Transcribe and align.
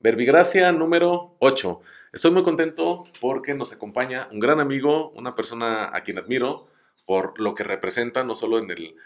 Verbigracia 0.00 0.70
número 0.72 1.36
8. 1.38 1.80
Estoy 2.12 2.30
muy 2.30 2.42
contento 2.42 3.04
porque 3.20 3.54
nos 3.54 3.72
acompaña 3.72 4.28
un 4.30 4.40
gran 4.40 4.60
amigo, 4.60 5.10
una 5.10 5.34
persona 5.34 5.90
a 5.94 6.02
quien 6.02 6.18
admiro 6.18 6.68
por 7.06 7.38
lo 7.40 7.54
que 7.54 7.64
representa, 7.64 8.24
no 8.24 8.36
solo 8.36 8.58
en 8.58 8.70
el 8.70 8.96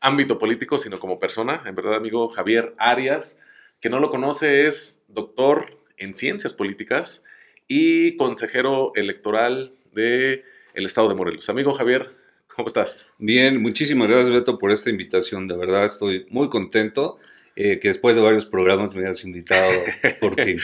ámbito 0.00 0.38
político, 0.38 0.78
sino 0.78 0.98
como 0.98 1.18
persona. 1.18 1.62
En 1.66 1.74
verdad, 1.74 1.94
amigo 1.94 2.28
Javier 2.28 2.74
Arias, 2.78 3.42
que 3.80 3.90
no 3.90 4.00
lo 4.00 4.10
conoce, 4.10 4.66
es 4.66 5.04
doctor 5.08 5.66
en 5.96 6.14
ciencias 6.14 6.52
políticas 6.52 7.24
y 7.68 8.16
consejero 8.16 8.92
electoral 8.94 9.72
de 9.92 10.44
el 10.74 10.86
estado 10.86 11.08
de 11.08 11.14
Morelos. 11.14 11.48
Amigo 11.48 11.72
Javier, 11.72 12.10
¿cómo 12.54 12.68
estás? 12.68 13.14
Bien, 13.18 13.60
muchísimas 13.60 14.08
gracias 14.08 14.30
Beto 14.30 14.58
por 14.58 14.70
esta 14.70 14.90
invitación. 14.90 15.48
De 15.48 15.56
verdad 15.56 15.84
estoy 15.84 16.26
muy 16.30 16.48
contento. 16.48 17.18
Eh, 17.58 17.80
que 17.80 17.88
después 17.88 18.14
de 18.14 18.22
varios 18.22 18.44
programas 18.44 18.94
me 18.94 19.02
hayas 19.02 19.24
invitado 19.24 19.72
por 20.20 20.34
fin. 20.44 20.60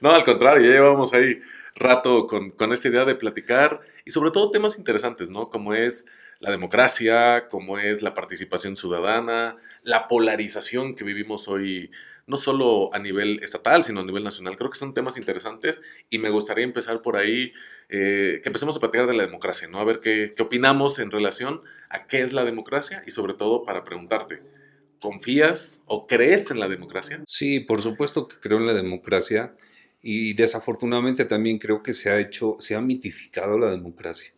no, 0.00 0.10
al 0.10 0.24
contrario, 0.24 0.66
ya 0.66 0.72
llevamos 0.72 1.14
ahí 1.14 1.40
rato 1.76 2.26
con, 2.26 2.50
con, 2.50 2.72
esta 2.72 2.88
idea 2.88 3.04
de 3.04 3.14
platicar 3.14 3.80
y 4.04 4.10
sobre 4.10 4.32
todo 4.32 4.50
temas 4.50 4.78
interesantes, 4.78 5.30
¿no? 5.30 5.48
Como 5.48 5.74
es 5.74 6.06
la 6.40 6.50
democracia, 6.50 7.48
como 7.48 7.78
es 7.78 8.02
la 8.02 8.14
participación 8.14 8.76
ciudadana, 8.76 9.56
la 9.82 10.08
polarización 10.08 10.94
que 10.94 11.04
vivimos 11.04 11.48
hoy, 11.48 11.90
no 12.26 12.36
solo 12.36 12.94
a 12.94 12.98
nivel 12.98 13.40
estatal, 13.42 13.84
sino 13.84 14.00
a 14.00 14.04
nivel 14.04 14.22
nacional. 14.22 14.56
Creo 14.56 14.70
que 14.70 14.78
son 14.78 14.94
temas 14.94 15.16
interesantes 15.16 15.82
y 16.10 16.18
me 16.18 16.30
gustaría 16.30 16.64
empezar 16.64 17.00
por 17.00 17.16
ahí, 17.16 17.52
eh, 17.88 18.40
que 18.42 18.48
empecemos 18.48 18.76
a 18.76 18.80
platicar 18.80 19.06
de 19.06 19.14
la 19.14 19.24
democracia, 19.24 19.68
¿no? 19.68 19.78
A 19.80 19.84
ver 19.84 20.00
qué, 20.00 20.32
qué 20.36 20.42
opinamos 20.42 20.98
en 20.98 21.10
relación 21.10 21.62
a 21.90 22.06
qué 22.06 22.22
es 22.22 22.32
la 22.32 22.44
democracia 22.44 23.02
y 23.06 23.10
sobre 23.10 23.34
todo 23.34 23.64
para 23.64 23.84
preguntarte, 23.84 24.42
¿Confías 25.00 25.84
o 25.86 26.06
crees 26.06 26.50
en 26.50 26.60
la 26.60 26.68
democracia? 26.68 27.22
Sí, 27.26 27.60
por 27.60 27.82
supuesto 27.82 28.28
que 28.28 28.36
creo 28.40 28.58
en 28.58 28.66
la 28.66 28.74
democracia 28.74 29.54
y 30.02 30.34
desafortunadamente 30.34 31.24
también 31.24 31.58
creo 31.58 31.82
que 31.82 31.94
se 31.94 32.10
ha 32.10 32.18
hecho, 32.18 32.56
se 32.58 32.74
ha 32.74 32.80
mitificado 32.80 33.58
la 33.58 33.70
democracia. 33.70 34.32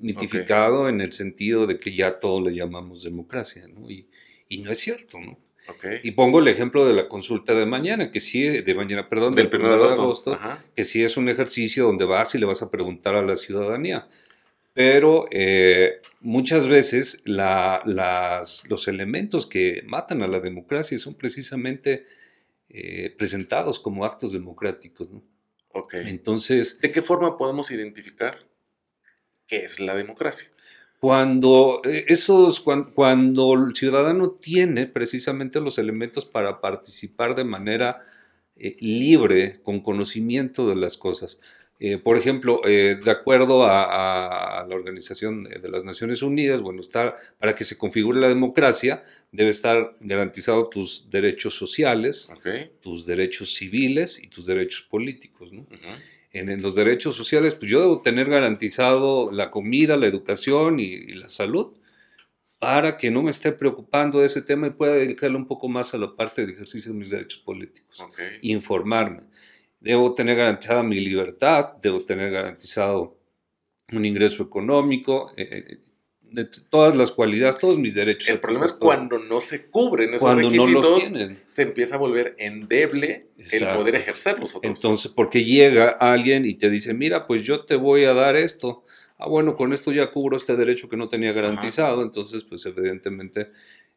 Mitificado 0.00 0.88
en 0.88 1.00
el 1.00 1.12
sentido 1.12 1.66
de 1.66 1.80
que 1.80 1.94
ya 1.94 2.20
todo 2.20 2.42
le 2.42 2.54
llamamos 2.54 3.02
democracia, 3.02 3.66
¿no? 3.68 3.90
Y, 3.90 4.08
y 4.48 4.58
no 4.58 4.70
es 4.70 4.78
cierto, 4.78 5.18
¿no? 5.18 5.38
Y 6.02 6.12
pongo 6.12 6.38
el 6.38 6.48
ejemplo 6.48 6.86
de 6.86 6.94
la 6.94 7.08
consulta 7.08 7.54
de 7.54 7.66
mañana, 7.66 8.10
que 8.10 8.20
sí, 8.20 8.42
de 8.42 8.74
mañana, 8.74 9.08
perdón, 9.08 9.34
del, 9.34 9.50
1 9.52 9.68
de 9.68 9.92
agosto, 9.92 10.38
que 10.74 10.84
sí 10.84 11.02
es 11.04 11.16
un 11.16 11.28
ejercicio 11.28 11.84
donde 11.84 12.06
vas 12.06 12.34
y 12.34 12.38
le 12.38 12.46
vas 12.46 12.62
a 12.62 12.70
preguntar 12.70 13.14
a 13.14 13.22
la 13.22 13.36
ciudadanía 13.36 14.08
pero 14.78 15.26
eh, 15.32 16.00
muchas 16.20 16.68
veces 16.68 17.24
los 17.26 18.86
elementos 18.86 19.44
que 19.44 19.82
matan 19.84 20.22
a 20.22 20.28
la 20.28 20.38
democracia 20.38 20.96
son 21.00 21.14
precisamente 21.14 22.06
eh, 22.68 23.12
presentados 23.18 23.80
como 23.80 24.04
actos 24.04 24.30
democráticos. 24.30 25.10
¿no? 25.10 25.24
Entonces, 25.90 26.78
¿de 26.78 26.92
qué 26.92 27.02
forma 27.02 27.36
podemos 27.36 27.72
identificar 27.72 28.38
qué 29.48 29.64
es 29.64 29.80
la 29.80 29.96
democracia? 29.96 30.48
Cuando, 31.00 31.80
eh, 31.84 32.04
esos, 32.06 32.60
cuando, 32.60 33.54
el 33.54 33.74
ciudadano 33.74 34.30
tiene 34.30 34.86
precisamente 34.86 35.58
los 35.58 35.78
elementos 35.78 36.24
para 36.24 36.60
participar 36.60 37.34
de 37.34 37.42
manera 37.42 37.98
libre, 38.80 39.60
con 39.64 39.80
conocimiento 39.80 40.68
de 40.68 40.76
las 40.76 40.96
cosas. 40.96 41.40
Eh, 41.80 41.96
por 41.96 42.16
ejemplo, 42.16 42.60
eh, 42.64 42.98
de 43.02 43.10
acuerdo 43.10 43.64
a, 43.64 44.66
la 44.68 44.74
Organización 44.74 45.44
de 45.44 45.68
las 45.68 45.84
Naciones 45.84 46.22
Unidas, 46.22 46.60
bueno, 46.60 46.80
está, 46.80 47.14
para 47.38 47.54
que 47.54 47.64
se 47.64 47.78
configure 47.78 48.20
la 48.20 48.28
democracia, 48.28 49.04
debe 49.30 49.50
estar 49.50 49.92
garantizado 50.00 50.68
tus 50.68 51.08
derechos 51.08 51.54
sociales, 51.54 52.30
tus 52.80 53.06
derechos 53.06 53.54
civiles 53.54 54.20
y 54.20 54.26
tus 54.26 54.46
derechos 54.46 54.82
políticos. 54.82 55.50
en, 56.32 56.62
los 56.62 56.74
derechos 56.74 57.14
sociales, 57.14 57.54
pues 57.54 57.70
yo 57.70 57.80
debo 57.80 58.02
tener 58.02 58.28
garantizado 58.28 59.30
la 59.30 59.50
comida, 59.52 59.96
la 59.96 60.06
educación 60.06 60.80
y, 60.80 60.98
la 61.12 61.28
salud 61.28 61.74
para 62.58 62.98
que 62.98 63.12
no 63.12 63.22
me 63.22 63.30
esté 63.30 63.52
preocupando 63.52 64.18
de 64.18 64.26
ese 64.26 64.42
tema 64.42 64.66
y 64.66 64.70
pueda 64.70 64.94
dedicarle 64.94 65.36
un 65.36 65.46
poco 65.46 65.68
más 65.68 65.94
a 65.94 65.98
la 65.98 66.16
parte 66.16 66.44
de 66.44 66.54
ejercicio 66.54 66.90
de 66.90 66.98
mis 66.98 67.10
derechos 67.10 67.38
políticos. 67.38 68.04
Informarme 68.42 69.28
debo 69.88 70.12
tener 70.12 70.36
garantizada 70.36 70.82
mi 70.82 71.00
libertad, 71.00 71.72
debo 71.80 72.00
tener 72.00 72.30
garantizado 72.30 73.16
un 73.90 74.04
ingreso 74.04 74.42
económico, 74.42 75.32
eh, 75.38 75.78
de 76.20 76.44
todas 76.44 76.94
las 76.94 77.10
cualidades, 77.10 77.56
todos 77.56 77.78
mis 77.78 77.94
derechos. 77.94 78.28
El 78.28 78.38
problema 78.38 78.66
es 78.66 78.74
cuando 78.74 79.18
no 79.18 79.40
se 79.40 79.70
cubren 79.70 80.10
esos 80.10 80.20
cuando 80.20 80.50
requisitos, 80.50 81.10
no 81.10 81.36
se 81.46 81.62
empieza 81.62 81.94
a 81.94 81.98
volver 81.98 82.34
endeble 82.36 83.28
el 83.50 83.66
poder 83.68 83.94
ejercerlos. 83.94 84.56
Otros. 84.56 84.76
Entonces, 84.76 85.10
porque 85.10 85.42
llega 85.42 85.88
alguien 85.88 86.44
y 86.44 86.52
te 86.52 86.68
dice, 86.68 86.92
mira, 86.92 87.26
pues 87.26 87.42
yo 87.42 87.64
te 87.64 87.76
voy 87.76 88.04
a 88.04 88.12
dar 88.12 88.36
esto. 88.36 88.84
Ah, 89.16 89.26
bueno, 89.26 89.56
con 89.56 89.72
esto 89.72 89.90
ya 89.90 90.10
cubro 90.10 90.36
este 90.36 90.54
derecho 90.54 90.90
que 90.90 90.98
no 90.98 91.08
tenía 91.08 91.32
garantizado, 91.32 92.02
entonces, 92.02 92.44
pues 92.44 92.66
evidentemente 92.66 93.52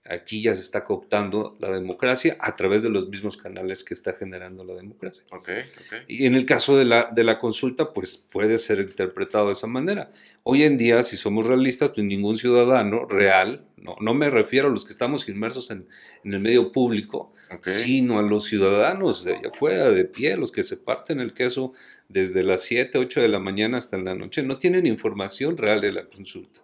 aquí 0.06 0.42
ya 0.42 0.56
se 0.56 0.62
está 0.62 0.84
cooptando 0.84 1.56
la 1.60 1.70
democracia 1.70 2.36
a 2.40 2.56
través 2.56 2.82
de 2.82 2.90
los 2.90 3.08
mismos 3.08 3.38
canales 3.38 3.84
que 3.84 3.94
está 3.94 4.14
generando 4.14 4.64
la 4.64 4.74
democracia. 4.74 5.24
Okay, 5.32 5.64
Y 6.08 6.26
en 6.26 6.34
el 6.34 6.46
caso 6.46 6.76
de 6.76 6.86
la, 6.86 7.10
de 7.12 7.24
la 7.24 7.38
consulta, 7.38 7.94
pues 7.94 8.18
puede 8.18 8.58
ser 8.58 8.80
interpretado 8.80 9.48
de 9.48 9.54
esa 9.54 9.68
manera. 9.68 10.12
Hoy 10.44 10.64
en 10.64 10.78
día, 10.78 11.04
si 11.04 11.18
somos 11.18 11.46
realistas, 11.46 11.92
pues 11.92 12.04
ningún 12.04 12.40
ciudadano 12.40 13.06
real, 13.06 13.66
no, 13.78 13.96
no 14.00 14.14
me 14.16 14.30
refiero 14.32 14.70
a 14.70 14.72
los 14.72 14.86
que 14.86 14.92
estamos 14.92 15.30
inmersos 15.30 15.70
en, 15.70 15.88
en 16.24 16.34
el 16.34 16.40
medio 16.40 16.72
público, 16.72 17.32
sino 17.64 18.18
a 18.18 18.24
los 18.24 18.46
ciudadanos 18.46 19.24
de 19.24 19.36
allá 19.36 19.50
afuera, 19.50 19.90
de 19.90 20.06
pie, 20.06 20.36
los 20.36 20.52
que 20.52 20.64
se 20.64 20.78
parten 20.78 21.20
el 21.20 21.34
queso 21.34 21.74
desde 22.10 22.44
las 22.44 22.64
7, 22.64 22.98
8 22.98 23.22
de 23.22 23.28
la 23.28 23.40
mañana 23.40 23.78
hasta 23.78 23.98
la 23.98 24.16
noche, 24.16 24.42
no 24.42 24.58
tienen 24.58 24.88
información 24.88 25.58
real 25.58 25.80
de 25.80 25.92
la 25.92 26.06
consulta 26.06 26.62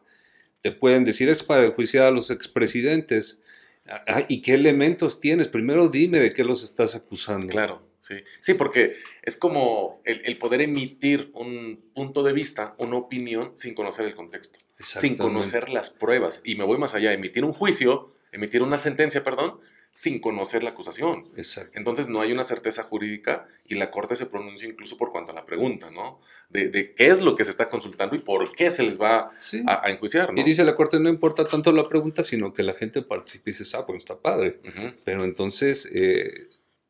te 0.62 0.72
pueden 0.72 1.06
decir 1.06 1.30
es 1.30 1.44
para 1.44 1.66
enjuiciar 1.66 2.06
a 2.06 2.12
los 2.12 2.32
expresidentes. 2.32 3.44
Ah, 3.88 4.04
ah, 4.08 4.26
¿Y 4.28 4.42
qué 4.42 4.54
elementos 4.54 5.20
tienes? 5.20 5.48
Primero 5.48 5.90
dime 5.90 6.20
de 6.20 6.34
qué 6.34 6.44
los 6.44 6.64
estás 6.64 6.96
acusando. 6.96 7.48
Claro, 7.48 7.82
sí. 8.00 8.16
Sí, 8.42 8.54
porque 8.54 8.94
es 9.24 9.38
como 9.38 10.02
el, 10.04 10.38
poder 10.38 10.62
emitir 10.62 11.32
un 11.34 11.92
punto 11.94 12.24
de 12.24 12.34
vista, 12.34 12.76
una 12.78 12.98
opinión, 12.98 13.54
sin 13.56 13.74
conocer 13.74 14.06
el 14.06 14.16
contexto, 14.16 14.60
sin 14.80 15.16
conocer 15.16 15.70
las 15.70 15.90
pruebas. 15.90 16.42
Y 16.44 16.56
me 16.56 16.66
voy 16.66 16.78
más 16.78 16.96
allá, 16.96 17.14
emitir 17.14 17.46
un 17.46 17.54
juicio, 17.54 18.14
emitir 18.32 18.62
una 18.62 18.78
sentencia, 18.78 19.24
perdón, 19.24 19.60
sin 19.92 20.20
conocer 20.20 20.64
la 20.64 20.72
acusación. 20.72 21.28
Exacto. 21.36 21.72
Entonces 21.76 22.08
no 22.08 22.22
hay 22.22 22.32
una 22.32 22.44
certeza 22.44 22.84
jurídica 22.84 23.48
y 23.66 23.76
la 23.76 23.90
Corte 23.90 24.16
se 24.16 24.26
pronuncia 24.26 24.68
incluso 24.68 24.98
por 24.98 25.12
cuanto 25.12 25.32
a 25.32 25.36
la 25.36 25.46
pregunta, 25.46 25.90
¿no? 25.92 26.20
De, 26.50 26.94
qué 26.96 27.08
es 27.08 27.22
lo 27.22 27.36
que 27.36 27.44
se 27.44 27.52
está 27.52 27.68
consultando 27.68 28.16
y 28.16 28.20
por 28.20 28.56
qué 28.56 28.70
se 28.72 28.84
les 28.84 29.02
va 29.02 29.32
a, 29.66 29.90
enjuiciar, 29.90 30.34
¿no? 30.34 30.42
Y 30.42 30.44
dice 30.44 30.64
la 30.64 30.76
Corte, 30.76 31.00
no 31.00 31.10
importa 31.10 31.48
tanto 31.48 31.72
la 31.72 31.90
pregunta, 31.90 32.24
sino 32.24 32.54
que 32.54 32.64
la 32.64 32.74
gente 32.74 33.02
participe 33.02 33.52
y 33.52 33.54
dice, 33.54 33.78
ah, 33.78 33.82
bueno, 33.82 33.98
está 33.98 34.20
padre. 34.20 34.60
Pero 35.04 35.24
entonces... 35.24 35.90
Eh, 35.94 36.48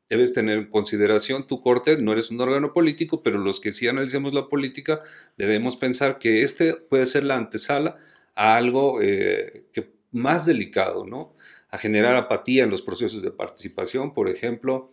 debes 0.10 0.34
tener 0.34 0.58
en 0.58 0.70
consideración 0.70 1.48
tu 1.48 1.62
corte, 1.62 1.98
no 1.98 2.14
eres 2.14 2.32
un 2.32 2.40
órgano 2.40 2.74
político, 2.74 3.22
pero 3.24 3.38
los 3.40 3.60
que 3.60 3.72
sí 3.72 3.88
analicemos 3.88 4.34
la 4.34 4.48
política 4.48 5.02
debemos 5.36 5.76
pensar 5.76 6.18
que 6.18 6.44
este 6.44 6.76
puede 6.76 7.06
ser 7.06 7.24
la 7.24 7.36
antesala 7.36 7.98
a 8.36 8.56
algo 8.56 9.02
eh, 9.02 9.66
que 9.74 9.90
más 10.12 10.46
delicado, 10.46 11.06
¿no? 11.06 11.36
A 11.70 11.78
generar 11.78 12.16
apatía 12.16 12.64
en 12.64 12.70
los 12.70 12.82
procesos 12.82 13.24
de 13.24 13.32
participación, 13.32 14.14
por 14.14 14.30
ejemplo, 14.30 14.90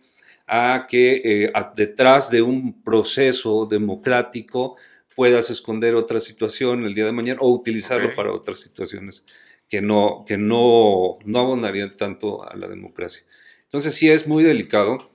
a 0.47 0.87
que 0.89 1.21
eh, 1.23 1.53
detrás 1.75 2.29
de 2.29 2.41
un 2.41 2.83
proceso 2.83 3.65
democrático 3.65 4.75
puedas 5.15 5.49
esconder 5.49 5.95
otra 5.95 6.19
situación 6.19 6.85
el 6.85 6.93
día 6.93 7.05
de 7.05 7.11
mañana 7.11 7.39
o 7.41 7.51
utilizarlo 7.51 8.13
para 8.15 8.31
otras 8.31 8.59
situaciones 8.59 9.25
que 9.69 9.81
no, 9.81 10.25
que 10.27 10.37
no, 10.37 11.17
no 11.25 11.39
abonarían 11.39 11.97
tanto 11.97 12.47
a 12.47 12.55
la 12.55 12.67
democracia. 12.67 13.23
Entonces 13.63 13.95
sí 13.95 14.09
es 14.09 14.27
muy 14.27 14.43
delicado 14.43 15.11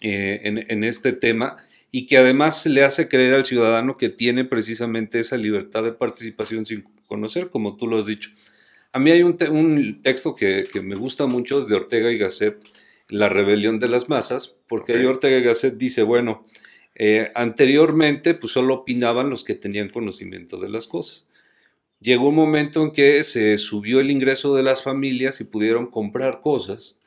eh, 0.00 0.40
en, 0.44 0.66
en, 0.68 0.84
este 0.84 1.12
tema 1.12 1.56
y 1.90 2.06
que 2.06 2.18
además 2.18 2.66
le 2.66 2.84
hace 2.84 3.08
creer 3.08 3.34
al 3.34 3.46
ciudadano 3.46 3.96
que 3.96 4.08
tiene 4.10 4.44
precisamente 4.44 5.20
esa 5.20 5.36
libertad 5.36 5.82
de 5.82 5.92
participación 5.92 6.66
sin 6.66 6.84
conocer, 7.06 7.50
como 7.50 7.76
tú 7.76 7.86
lo 7.86 7.98
has 7.98 8.06
dicho. 8.06 8.30
A 8.92 8.98
mí 8.98 9.10
hay 9.10 9.22
un, 9.22 9.36
texto 10.02 10.34
que, 10.34 10.68
me 10.82 10.96
gusta 10.96 11.26
mucho 11.26 11.64
de 11.64 11.74
Ortega 11.74 12.10
y 12.10 12.18
Gasset, 12.18 12.58
La 13.08 13.28
rebelión 13.28 13.80
de 13.80 13.88
las 13.88 14.08
masas, 14.08 14.56
porque 14.68 14.94
ahí 14.94 15.04
Ortega 15.04 15.38
y 15.38 15.42
Gasset 15.42 15.76
dice, 15.76 16.02
bueno, 16.02 16.42
eh, 16.94 17.32
anteriormente 17.34 18.34
pues 18.34 18.52
solo 18.52 18.74
opinaban 18.74 19.30
los 19.30 19.44
que 19.44 19.54
tenían 19.54 19.88
conocimiento 19.88 20.58
de 20.58 20.68
las 20.68 20.86
cosas. 20.86 21.26
Llegó 22.00 22.28
un 22.28 22.34
momento 22.34 22.82
en 22.82 22.92
que 22.92 23.24
se 23.24 23.58
subió 23.58 24.00
el 24.00 24.10
ingreso 24.10 24.54
de 24.54 24.62
las 24.62 24.82
familias 24.82 25.40
y 25.40 25.44
pudieron 25.44 25.90
comprar 25.90 26.40
cosas 26.40 26.98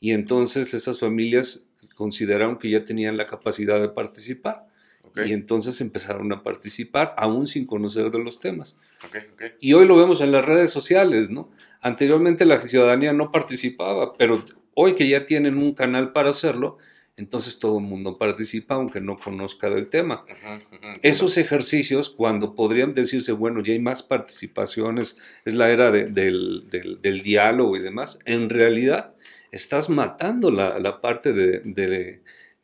y 0.00 0.12
entonces 0.12 0.74
esas 0.74 1.00
familias 1.00 1.66
consideraron 1.94 2.58
que 2.58 2.70
ya 2.70 2.84
tenían 2.84 3.16
la 3.16 3.26
capacidad 3.26 3.80
de 3.80 3.88
participar. 3.88 4.67
Y 5.26 5.32
entonces 5.32 5.80
empezaron 5.80 6.32
a 6.32 6.42
participar 6.42 7.14
aún 7.16 7.46
sin 7.46 7.66
conocer 7.66 8.10
de 8.10 8.22
los 8.22 8.38
temas. 8.38 8.76
y 9.60 9.72
hoy 9.72 9.86
lo 9.86 9.96
vemos 9.96 10.20
en 10.20 10.32
las 10.32 10.44
redes 10.44 10.70
sociales, 10.70 11.30
¿no? 11.30 11.50
Anteriormente 11.80 12.44
la 12.44 12.60
ciudadanía 12.60 13.12
no 13.12 13.32
participaba, 13.32 14.14
pero 14.16 14.42
hoy 14.74 14.94
que 14.94 15.08
ya 15.08 15.24
tienen 15.24 15.58
un 15.58 15.74
canal 15.74 16.12
para 16.12 16.30
hacerlo, 16.30 16.78
entonces 17.18 17.58
todo 17.58 17.78
el 17.78 17.84
mundo 17.84 18.16
participa 18.16 18.76
aunque 18.76 19.00
no 19.00 19.18
conozca 19.18 19.68
del 19.68 19.88
tema. 19.88 20.24
Esos 21.02 21.36
ejercicios, 21.36 22.10
cuando 22.10 22.54
podrían 22.54 22.94
decirse, 22.94 23.32
bueno, 23.32 23.60
ya 23.60 23.72
hay 23.72 23.80
más 23.80 24.04
participaciones, 24.04 25.16
es 25.44 25.54
la 25.54 25.68
era 25.70 25.90
del, 25.90 26.68
diálogo 27.24 27.76
y 27.76 27.80
demás, 27.80 28.20
en 28.24 28.48
realidad 28.48 29.14
estás 29.50 29.90
matando 29.90 30.52
la, 30.52 31.00
parte 31.00 31.32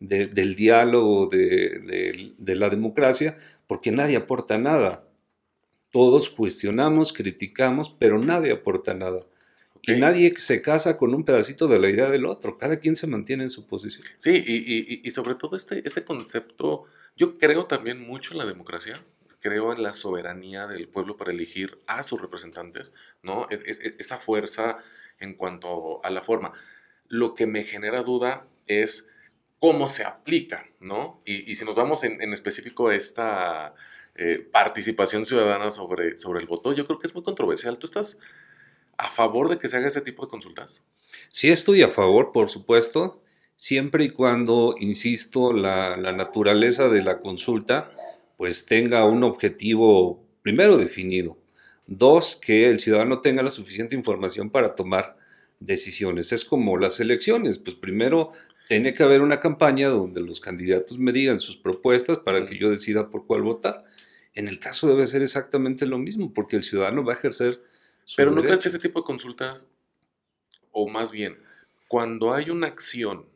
del 0.00 0.54
diálogo, 0.54 1.26
de, 1.26 2.34
la 2.38 2.70
democracia, 2.70 3.36
porque 3.66 3.92
nadie 3.92 4.16
aporta 4.16 4.58
nada. 4.58 5.08
Todos 5.90 6.30
cuestionamos, 6.30 7.12
criticamos, 7.12 7.94
pero 7.98 8.18
nadie 8.18 8.52
aporta 8.52 8.94
nada. 8.94 9.26
Y 9.82 9.92
nadie 9.94 10.34
se 10.38 10.62
casa 10.62 10.96
con 10.96 11.14
un 11.14 11.24
pedacito 11.24 11.68
de 11.68 11.78
la 11.78 11.90
idea 11.90 12.10
del 12.10 12.24
otro, 12.24 12.56
cada 12.56 12.78
quien 12.78 12.96
se 12.96 13.06
mantiene 13.06 13.44
en 13.44 13.50
su 13.50 13.66
posición. 13.66 14.06
Sí, 14.16 14.32
y, 15.04 15.10
sobre 15.10 15.34
todo 15.34 15.56
este, 15.56 15.86
este 15.86 16.04
concepto, 16.04 16.84
yo 17.16 17.38
creo 17.38 17.66
también 17.66 18.00
mucho 18.00 18.32
en 18.32 18.38
la 18.38 18.46
democracia, 18.46 18.98
creo 19.40 19.74
en 19.74 19.82
la 19.82 19.92
soberanía 19.92 20.66
del 20.66 20.88
pueblo 20.88 21.18
para 21.18 21.32
elegir 21.32 21.76
a 21.86 22.02
sus 22.02 22.18
representantes, 22.18 22.94
¿no? 23.22 23.46
E, 23.50 23.56
e, 23.56 23.94
esa 23.98 24.18
fuerza 24.18 24.78
en 25.18 25.34
cuanto 25.34 26.02
a 26.04 26.10
la 26.10 26.22
forma. 26.22 26.52
Lo 27.08 27.34
que 27.34 27.46
me 27.46 27.62
genera 27.64 28.02
duda 28.02 28.46
es 28.66 29.10
cómo 29.58 29.88
se 29.88 30.04
aplica, 30.04 30.66
¿no? 30.80 31.22
Y, 31.24 31.54
si 31.54 31.64
nos 31.64 31.74
vamos 31.74 32.04
en, 32.04 32.32
específico 32.32 32.88
a 32.88 32.94
esta 32.94 33.74
eh, 34.14 34.46
participación 34.52 35.24
ciudadana 35.24 35.70
sobre, 35.70 36.18
sobre 36.18 36.40
el 36.40 36.46
voto, 36.46 36.72
yo 36.72 36.86
creo 36.86 36.98
que 36.98 37.06
es 37.06 37.14
muy 37.14 37.24
controversial. 37.24 37.78
¿Tú 37.78 37.86
estás 37.86 38.18
a 38.96 39.08
favor 39.10 39.48
de 39.48 39.58
que 39.58 39.68
se 39.68 39.76
haga 39.76 39.88
ese 39.88 40.00
tipo 40.00 40.24
de 40.24 40.30
consultas? 40.30 40.86
Sí 41.30 41.50
estoy 41.50 41.82
a 41.82 41.90
favor, 41.90 42.32
por 42.32 42.50
supuesto, 42.50 43.22
siempre 43.56 44.04
y 44.04 44.10
cuando, 44.10 44.74
insisto, 44.78 45.52
la, 45.52 45.96
naturaleza 45.96 46.88
de 46.88 47.02
la 47.02 47.20
consulta 47.20 47.90
pues 48.36 48.66
tenga 48.66 49.04
un 49.06 49.22
objetivo 49.22 50.24
primero 50.42 50.76
definido. 50.76 51.38
Dos, 51.86 52.36
que 52.36 52.68
el 52.68 52.80
ciudadano 52.80 53.20
tenga 53.20 53.42
la 53.42 53.50
suficiente 53.50 53.94
información 53.94 54.50
para 54.50 54.74
tomar 54.74 55.16
decisiones. 55.60 56.32
Es 56.32 56.44
como 56.44 56.76
las 56.78 56.98
elecciones, 56.98 57.58
pues 57.58 57.76
primero 57.76 58.30
tiene 58.68 58.94
que 58.94 59.02
haber 59.02 59.20
una 59.20 59.40
campaña 59.40 59.88
donde 59.88 60.20
los 60.20 60.40
candidatos 60.40 60.98
me 60.98 61.12
digan 61.12 61.38
sus 61.38 61.56
propuestas 61.56 62.18
para 62.18 62.46
que 62.46 62.58
yo 62.58 62.70
decida 62.70 63.10
por 63.10 63.26
cuál 63.26 63.42
votar. 63.42 63.84
En 64.34 64.48
el 64.48 64.58
caso 64.58 64.88
debe 64.88 65.06
ser 65.06 65.22
exactamente 65.22 65.86
lo 65.86 65.98
mismo, 65.98 66.32
porque 66.32 66.56
el 66.56 66.64
ciudadano 66.64 67.04
va 67.04 67.12
a 67.12 67.16
ejercer 67.16 67.60
pero 68.16 68.30
no 68.30 68.42
crees 68.42 68.60
que 68.60 68.68
ese 68.68 68.78
tipo 68.78 69.00
de 69.00 69.06
consultas, 69.06 69.70
o 70.70 70.88
más 70.88 71.10
bien, 71.10 71.38
cuando 71.88 72.34
hay 72.34 72.50
una 72.50 72.66
acción 72.66 73.26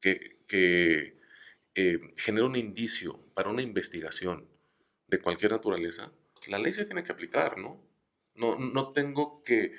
que, 0.00 0.36
eh, 1.74 2.00
genera 2.16 2.46
un 2.46 2.56
indicio 2.56 3.18
para 3.32 3.48
una 3.48 3.62
investigación 3.62 4.46
de 5.06 5.18
cualquier 5.18 5.52
naturaleza, 5.52 6.12
la 6.48 6.58
ley 6.58 6.74
se 6.74 6.84
tiene 6.84 7.04
que 7.04 7.12
aplicar, 7.12 7.56
¿no? 7.56 7.80
No, 8.34 8.58
no 8.58 8.92
tengo 8.92 9.42
que 9.42 9.72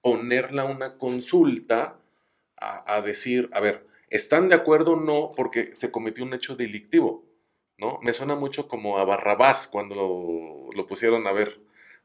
ponerla 0.00 0.64
una 0.64 0.98
consulta 0.98 2.00
a, 2.56 2.94
a, 2.96 3.02
decir, 3.02 3.48
a 3.52 3.60
ver, 3.60 3.86
¿están 4.10 4.48
de 4.48 4.54
acuerdo 4.54 4.92
o 4.92 5.00
no 5.00 5.32
porque 5.36 5.74
se 5.74 5.90
cometió 5.90 6.24
un 6.24 6.34
hecho 6.34 6.56
delictivo? 6.56 7.24
¿No? 7.76 8.00
Me 8.02 8.12
suena 8.12 8.34
mucho 8.34 8.66
como 8.66 8.98
a 8.98 9.04
Barrabás 9.04 9.68
cuando 9.68 9.94
lo, 9.94 10.72
lo 10.76 10.86
pusieron 10.86 11.26
a 11.26 11.32
ver. 11.32 11.60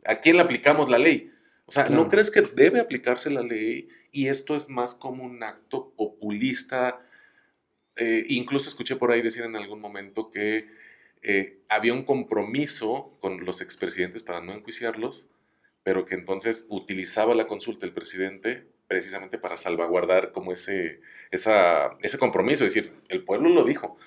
¿A 0.06 0.16
quién 0.16 0.36
le 0.36 0.44
aplicamos 0.44 0.90
la 0.90 1.00
ley? 1.00 1.32
O 1.66 1.72
sea, 1.72 1.90
¿no 1.90 2.10
crees 2.10 2.30
que 2.30 2.42
debe 2.42 2.80
aplicarse 2.80 3.30
la 3.30 3.42
ley 3.42 3.88
y 4.12 4.28
esto 4.28 4.56
es 4.56 4.70
más 4.70 4.96
como 4.96 5.24
un 5.24 5.42
acto 5.44 5.94
populista? 5.96 7.02
Eh, 7.96 8.26
incluso 8.30 8.70
escuché 8.70 8.96
por 8.96 9.12
ahí 9.12 9.22
decir 9.22 9.44
en 9.44 9.56
algún 9.56 9.80
momento 9.80 10.30
que 10.30 10.68
eh, 11.22 11.60
había 11.70 11.94
un 11.94 12.04
compromiso 12.04 13.18
con 13.22 13.46
los 13.46 13.62
expresidentes 13.62 14.24
para 14.24 14.42
no 14.42 14.54
enjuiciarlos, 14.54 15.30
pero 15.84 16.06
que 16.06 16.16
entonces 16.16 16.66
utilizaba 16.70 17.34
la 17.34 17.48
consulta 17.48 17.86
el 17.86 17.94
presidente 17.94 18.68
precisamente 18.88 19.38
para 19.38 19.58
salvaguardar 19.58 20.32
como 20.32 20.52
ese, 20.52 21.02
ese 21.32 22.18
compromiso, 22.20 22.66
es 22.66 22.74
decir, 22.74 22.94
el 23.10 23.24
pueblo 23.24 23.50
lo 23.50 23.64
dijo. 23.64 23.98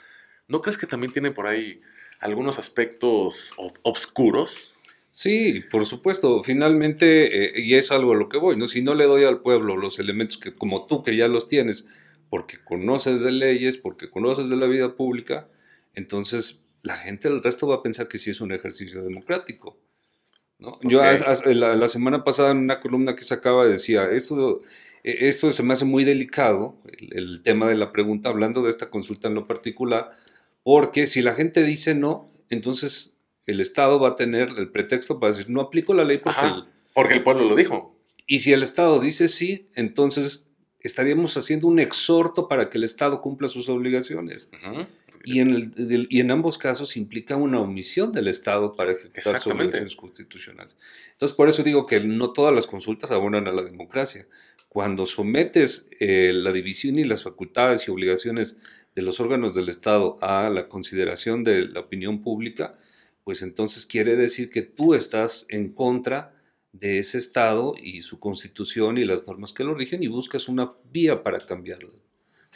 ¿No 0.48 0.62
crees 0.62 0.78
que 0.78 0.86
también 0.86 1.12
tiene 1.12 1.32
por 1.32 1.46
ahí 1.46 1.80
algunos 2.20 2.58
aspectos 2.58 3.54
obscuros? 3.82 4.76
Sí, 5.10 5.64
por 5.70 5.86
supuesto. 5.86 6.42
Finalmente, 6.42 7.58
eh, 7.58 7.62
y 7.62 7.74
es 7.74 7.90
algo 7.90 8.12
a 8.12 8.16
lo 8.16 8.28
que 8.28 8.36
voy, 8.38 8.56
¿no? 8.56 8.66
Si 8.66 8.82
no 8.82 8.94
le 8.94 9.06
doy 9.06 9.24
al 9.24 9.40
pueblo 9.40 9.76
los 9.76 9.98
elementos 9.98 10.36
que, 10.36 10.54
como 10.54 10.86
tú, 10.86 11.02
que 11.02 11.16
ya 11.16 11.26
los 11.26 11.48
tienes, 11.48 11.88
porque 12.28 12.58
conoces 12.62 13.22
de 13.22 13.32
leyes, 13.32 13.78
porque 13.78 14.10
conoces 14.10 14.48
de 14.48 14.56
la 14.56 14.66
vida 14.66 14.94
pública, 14.94 15.48
entonces 15.94 16.62
la 16.82 16.96
gente, 16.96 17.28
el 17.28 17.42
resto 17.42 17.66
va 17.66 17.76
a 17.76 17.82
pensar 17.82 18.08
que 18.08 18.18
sí 18.18 18.30
es 18.30 18.40
un 18.40 18.52
ejercicio 18.52 19.02
democrático. 19.02 19.78
¿No? 20.58 20.78
Yo 20.82 21.02
la, 21.02 21.88
semana 21.88 22.24
pasada 22.24 22.50
en 22.50 22.58
una 22.58 22.80
columna 22.80 23.16
que 23.16 23.22
sacaba 23.22 23.66
decía, 23.66 24.10
esto, 24.10 24.62
e, 25.04 25.28
esto 25.28 25.50
se 25.50 25.62
me 25.62 25.72
hace 25.72 25.84
muy 25.84 26.04
delicado, 26.04 26.76
el 27.10 27.42
tema 27.42 27.68
de 27.68 27.76
la 27.76 27.92
pregunta, 27.92 28.28
hablando 28.28 28.62
de 28.62 28.70
esta 28.70 28.90
consulta 28.90 29.28
en 29.28 29.34
lo 29.34 29.46
particular, 29.46 30.10
porque 30.62 31.06
si 31.06 31.22
la 31.22 31.34
gente 31.34 31.62
dice 31.62 31.94
no, 31.94 32.28
entonces 32.50 33.16
el 33.46 33.60
Estado 33.60 34.00
va 34.00 34.10
a 34.10 34.16
tener 34.16 34.50
el 34.56 34.70
pretexto 34.70 35.20
para 35.20 35.32
decir, 35.32 35.50
no 35.50 35.60
aplico 35.60 35.94
la 35.94 36.04
ley 36.04 36.18
porque, 36.18 36.46
el, 36.46 36.64
porque 36.94 37.14
el 37.14 37.22
pueblo 37.22 37.48
lo 37.48 37.54
dijo. 37.54 37.96
Y 38.26 38.40
si 38.40 38.52
el 38.52 38.62
Estado 38.62 38.98
dice 38.98 39.28
sí, 39.28 39.68
entonces 39.76 40.46
estaríamos 40.80 41.36
haciendo 41.36 41.68
un 41.68 41.78
exhorto 41.78 42.48
para 42.48 42.70
que 42.70 42.78
el 42.78 42.84
Estado 42.84 43.20
cumpla 43.20 43.48
sus 43.48 43.68
obligaciones. 43.68 44.50
Y, 45.26 45.40
en 45.40 45.50
el, 45.50 46.06
y 46.08 46.20
en 46.20 46.30
ambos 46.30 46.56
casos 46.56 46.96
implica 46.96 47.34
una 47.34 47.60
omisión 47.60 48.12
del 48.12 48.28
Estado 48.28 48.76
para 48.76 48.92
ejecutar 48.92 49.40
sus 49.40 49.52
obligaciones 49.52 49.96
constitucionales. 49.96 50.76
Entonces, 51.10 51.36
por 51.36 51.48
eso 51.48 51.64
digo 51.64 51.84
que 51.84 51.98
no 51.98 52.32
todas 52.32 52.54
las 52.54 52.68
consultas 52.68 53.10
abonan 53.10 53.48
a 53.48 53.52
la 53.52 53.64
democracia. 53.64 54.28
Cuando 54.68 55.04
sometes 55.04 55.88
eh, 55.98 56.32
la 56.32 56.52
división 56.52 56.96
y 56.96 57.02
las 57.02 57.24
facultades 57.24 57.88
y 57.88 57.90
obligaciones 57.90 58.58
de 58.94 59.02
los 59.02 59.18
órganos 59.18 59.52
del 59.56 59.68
Estado 59.68 60.16
a 60.22 60.48
la 60.48 60.68
consideración 60.68 61.42
de 61.42 61.66
la 61.66 61.80
opinión 61.80 62.20
pública, 62.20 62.78
pues 63.24 63.42
entonces 63.42 63.84
quiere 63.84 64.14
decir 64.14 64.48
que 64.48 64.62
tú 64.62 64.94
estás 64.94 65.46
en 65.48 65.72
contra 65.72 66.36
de 66.70 67.00
ese 67.00 67.18
Estado 67.18 67.74
y 67.76 68.02
su 68.02 68.20
constitución 68.20 68.96
y 68.96 69.04
las 69.04 69.26
normas 69.26 69.52
que 69.52 69.64
lo 69.64 69.74
rigen 69.74 70.04
y 70.04 70.06
buscas 70.06 70.48
una 70.48 70.70
vía 70.92 71.24
para 71.24 71.44
cambiarlas. 71.44 72.04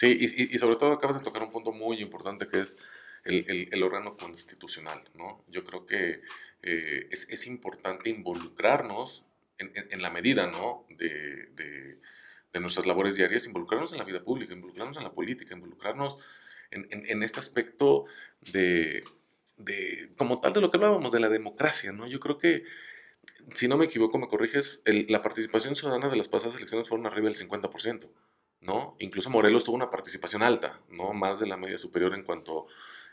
Sí, 0.00 0.17
y, 0.19 0.56
sobre 0.56 0.76
todo 0.76 0.93
acabas 0.93 1.19
de 1.19 1.23
tocar 1.23 1.43
un 1.43 1.50
punto 1.50 1.73
muy 1.73 2.00
importante 2.00 2.49
que 2.49 2.61
es 2.61 2.79
el, 3.23 3.82
órgano 3.82 4.16
constitucional, 4.16 5.02
¿no? 5.14 5.45
Yo 5.47 5.62
creo 5.62 5.85
que 5.85 6.23
eh, 6.62 7.09
es, 7.11 7.47
importante 7.47 8.09
involucrarnos 8.09 9.26
en, 9.59 10.00
la 10.00 10.09
medida, 10.09 10.47
¿no? 10.47 10.87
De, 10.88 11.99
nuestras 12.54 12.87
labores 12.87 13.14
diarias, 13.14 13.45
involucrarnos 13.45 13.92
en 13.92 13.99
la 13.99 14.04
vida 14.04 14.25
pública, 14.25 14.54
involucrarnos 14.54 14.97
en 14.97 15.02
la 15.02 15.12
política, 15.12 15.54
involucrarnos 15.54 16.16
en 16.71 17.23
este 17.23 17.40
aspecto 17.40 18.07
de, 18.52 19.04
como 20.16 20.40
tal 20.40 20.54
de 20.54 20.62
lo 20.62 20.71
que 20.71 20.78
hablábamos, 20.78 21.12
de 21.12 21.21
la 21.21 21.28
democracia, 21.28 21.92
¿no? 21.92 22.07
Yo 22.07 22.21
creo 22.21 22.38
que, 22.38 22.64
si 23.54 23.69
no 23.69 23.76
me 23.76 23.85
equivoco, 23.85 24.16
me 24.16 24.28
corriges, 24.28 24.83
la 24.87 25.23
participación 25.23 25.75
ciudadana 25.75 26.09
de 26.09 26.16
las 26.16 26.28
pasadas 26.28 26.57
elecciones 26.57 26.88
fueron 26.88 27.07
arriba 27.07 27.28
del 27.28 27.37
50%, 27.37 28.09
¿no? 28.61 28.97
Incluso 28.99 29.31
Morelos 29.31 29.64
tuvo 29.64 29.76
una 29.76 29.90
participación 29.90 30.43
alta. 30.43 30.81
Más 30.88 31.40
de 31.40 31.47
la 31.47 31.57
media 31.57 31.79
superior 31.79 32.14
en 32.14 32.25
cuanto 32.25 32.67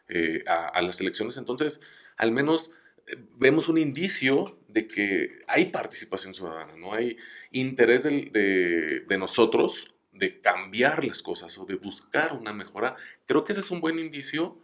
eh, 0.10 0.44
a, 0.48 0.82
las 0.82 1.02
elecciones. 1.02 1.38
Entonces, 1.38 1.82
al 2.18 2.32
menos 2.32 2.72
eh, 3.08 3.16
vemos 3.36 3.70
un 3.70 3.78
indicio 3.78 4.60
de 4.68 4.88
que 4.88 5.40
hay 5.48 5.66
participación 5.66 6.34
ciudadana, 6.34 6.76
¿no? 6.76 6.94
Hay 6.94 7.18
interés 7.52 8.04
de, 8.04 9.04
de 9.08 9.18
nosotros 9.18 9.94
de 10.12 10.42
cambiar 10.42 11.04
las 11.04 11.22
cosas 11.22 11.58
o 11.58 11.66
de 11.66 11.76
buscar 11.76 12.34
una 12.34 12.54
mejora. 12.54 12.96
Creo 13.26 13.44
que 13.44 13.52
ese 13.52 13.62
es 13.62 13.72
un 13.72 13.82
buen 13.82 14.00
indicio 14.00 14.58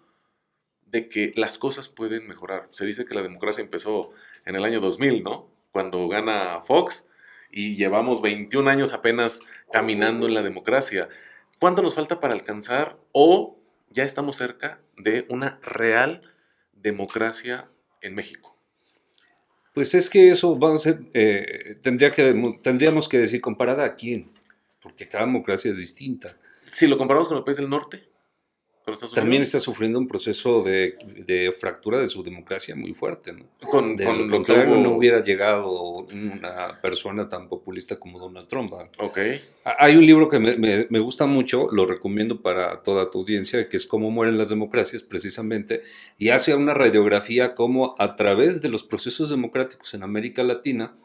de 0.86 1.10
que 1.10 1.34
las 1.36 1.58
cosas 1.58 1.90
pueden 1.90 2.28
mejorar. 2.28 2.68
Se 2.70 2.86
dice 2.86 3.06
que 3.06 3.16
la 3.16 3.22
democracia 3.22 3.63
empezó 3.63 4.12
en 4.46 4.56
el 4.56 4.63
año 4.63 4.80
2000, 4.80 5.24
¿no? 5.24 5.50
Cuando 5.72 6.08
gana 6.08 6.62
Fox 6.62 7.10
y 7.54 7.76
llevamos 7.76 8.22
21 8.22 8.70
años 8.70 8.94
apenas 8.94 9.42
caminando 9.72 10.28
en 10.28 10.34
la 10.34 10.42
democracia. 10.42 11.08
¿Cuánto 11.60 11.84
nos 11.84 11.94
falta 11.94 12.20
para 12.20 12.34
alcanzar 12.34 12.98
o 13.12 13.60
ya 13.90 14.04
estamos 14.04 14.38
cerca 14.38 14.82
de 14.98 15.26
una 15.30 15.60
real 15.62 16.22
democracia 16.74 17.70
en 18.02 18.16
México? 18.16 18.58
Pues 19.74 19.94
es 19.94 20.10
que 20.10 20.30
eso 20.30 20.56
vamos 20.56 20.88
a 20.88 21.00
eh, 21.14 21.76
tendría 21.82 22.12
que, 22.12 22.58
tendríamos 22.62 23.08
que 23.08 23.20
decir 23.20 23.40
comparada 23.40 23.86
a 23.86 23.96
quién, 23.96 24.32
porque 24.82 25.08
cada 25.08 25.26
democracia 25.26 25.72
es 25.72 25.78
distinta. 25.78 26.38
Si 26.66 26.88
lo 26.88 26.98
comparamos 26.98 27.28
con 27.28 27.38
el 27.38 27.44
país 27.44 27.58
del 27.58 27.70
norte. 27.70 28.12
También 29.13 29.42
está 29.42 29.60
sufriendo 29.60 29.98
un 29.98 30.08
proceso 30.08 30.62
de, 30.63 31.54
fractura 31.60 32.00
de 32.00 32.08
su 32.08 32.24
democracia 32.24 32.75
muy 32.75 32.94
fuerte. 32.94 33.32
¿no? 33.32 33.46
Con, 33.70 33.96
de 33.96 34.06
lo 34.06 34.30
contrario, 34.30 34.75
no 34.78 34.92
hubiera 34.92 35.24
llegado 35.24 35.92
una 36.12 36.80
persona 36.82 37.30
tan 37.30 37.48
populista 37.48 37.98
como 37.98 38.20
Donald 38.20 38.48
Trump. 38.48 38.74
Okay. 38.98 39.42
Hay 39.63 39.96
un 39.96 40.06
libro 40.06 40.28
que 40.28 40.40
me, 40.40 40.58
me, 40.58 41.00
gusta 41.00 41.25
mucho, 41.25 41.70
lo 41.72 41.86
recomiendo 41.86 42.42
para 42.42 42.84
toda 42.84 43.10
tu 43.10 43.20
audiencia, 43.20 43.70
que 43.70 43.78
es 43.78 43.86
Cómo 43.86 44.12
mueren 44.12 44.38
las 44.38 44.50
democracias, 44.50 45.04
precisamente, 45.04 45.84
y 46.18 46.30
hace 46.30 46.56
una 46.56 46.74
radiografía 46.74 47.56
cómo 47.56 47.96
a 48.00 48.16
través 48.16 48.62
de 48.62 48.70
los 48.70 48.84
procesos 48.84 49.30
democráticos 49.30 49.94
en 49.94 50.04
América 50.04 50.44
Latina, 50.44 50.96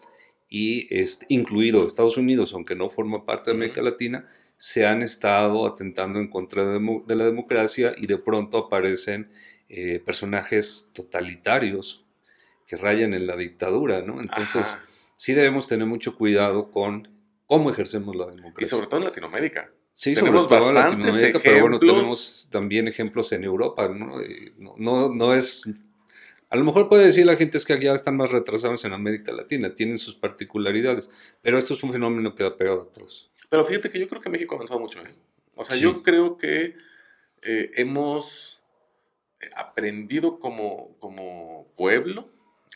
y 0.48 0.92
este, 0.94 1.26
incluido 1.28 1.86
Estados 1.86 2.16
Unidos, 2.16 2.52
aunque 2.54 2.74
no 2.74 2.88
forma 2.90 3.24
parte 3.26 3.50
de 3.50 3.56
América 3.56 3.82
Latina, 3.82 4.26
se 4.58 4.86
han 4.86 5.02
estado 5.02 5.66
atentando 5.66 6.18
en 6.18 6.28
contra 6.28 6.66
de, 6.66 7.14
la 7.14 7.24
democracia 7.24 7.94
y 7.96 8.06
de 8.06 8.18
pronto 8.18 8.58
aparecen 8.58 9.30
eh, 9.68 10.02
personajes 10.04 10.90
totalitarios 10.92 12.04
que 12.66 12.76
rayan 12.76 13.14
en 13.14 13.26
la 13.26 13.36
dictadura, 13.36 14.02
¿no? 14.02 14.20
Entonces, 14.20 14.76
sí 15.16 15.32
debemos 15.32 15.68
tener 15.68 15.86
mucho 15.86 16.16
cuidado 16.16 16.72
con 16.72 17.08
cómo 17.46 17.70
ejercemos 17.70 18.16
la 18.16 18.26
democracia. 18.26 18.64
Y 18.64 18.66
sobre 18.66 18.88
todo 18.88 18.98
en 18.98 19.06
Latinoamérica. 19.06 19.70
Sí, 19.92 20.14
tenemos 20.14 20.44
sobre 20.44 20.60
todo 20.60 20.68
en 20.70 20.74
Latinoamérica, 20.74 21.38
pero 21.38 21.60
bueno, 21.60 21.78
tenemos 21.78 22.48
también 22.50 22.88
ejemplos 22.88 23.30
en 23.32 23.44
Europa, 23.44 23.88
¿no? 23.88 24.16
No, 24.76 25.14
no, 25.14 25.34
es... 25.34 25.70
A 26.50 26.56
lo 26.56 26.64
mejor 26.64 26.88
puede 26.88 27.04
decir 27.04 27.26
la 27.26 27.36
gente 27.36 27.58
es 27.58 27.64
que 27.64 27.78
ya 27.80 27.94
están 27.94 28.16
más 28.16 28.32
retrasados 28.32 28.84
en 28.84 28.92
América 28.92 29.32
Latina, 29.32 29.74
tienen 29.74 29.98
sus 29.98 30.14
particularidades, 30.14 31.10
pero 31.42 31.58
esto 31.58 31.74
es 31.74 31.82
un 31.82 31.92
fenómeno 31.92 32.34
que 32.34 32.44
ha 32.44 32.56
pegado 32.56 32.82
a 32.82 32.92
todos. 32.92 33.30
Pero 33.48 33.64
fíjate 33.64 33.90
que 33.90 33.98
yo 33.98 34.08
creo 34.08 34.20
que 34.20 34.28
México 34.28 34.54
ha 34.54 34.58
avanzado 34.58 34.80
mucho. 34.80 35.00
¿eh? 35.00 35.14
O 35.54 35.64
sea, 35.64 35.76
yo 35.76 36.02
creo 36.02 36.38
que 36.38 36.76
eh, 37.42 37.70
hemos 37.74 38.62
eh, 39.40 39.50
aprendido 39.56 40.38
como, 40.40 40.96
como 40.98 41.72
pueblo 41.76 42.30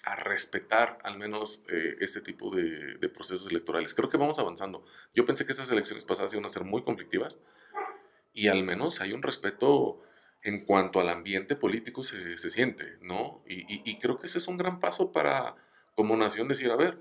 a 0.05 0.17
respetar 0.17 0.99
al 1.05 1.19
menos 1.19 1.63
eh, 1.69 1.97
este 2.01 2.21
tipo 2.21 2.55
de, 2.55 2.97
de, 2.97 3.09
procesos 3.09 3.49
electorales. 3.51 3.95
Creo 3.95 4.09
que 4.09 4.17
vamos 4.17 4.39
avanzando. 4.39 4.85
Yo 5.15 5.27
pensé 5.27 5.47
que 5.47 5.53
estas 5.53 5.71
elecciones 5.71 6.05
pasadas 6.05 6.33
iban 6.33 6.45
a 6.45 6.49
ser 6.49 6.65
muy 6.65 6.83
conflictivas 6.83 7.41
y 8.33 8.49
al 8.49 8.65
menos 8.65 9.01
hay 9.01 9.13
un 9.13 9.23
respeto 9.23 10.03
en 10.43 10.65
cuanto 10.65 11.01
al 11.01 11.09
ambiente 11.09 11.55
político 11.55 12.03
se, 12.03 12.37
se 12.39 12.51
siente, 12.51 12.99
¿no? 13.01 13.45
Y, 13.47 13.61
y, 13.73 13.83
y, 13.85 13.99
creo 14.01 14.19
que 14.19 14.27
ese 14.27 14.39
es 14.39 14.49
un 14.49 14.57
gran 14.57 14.81
paso 14.81 15.13
para, 15.13 15.55
como 15.95 16.17
nación, 16.17 16.49
decir, 16.49 16.71
a 16.71 16.77
ver, 16.77 16.99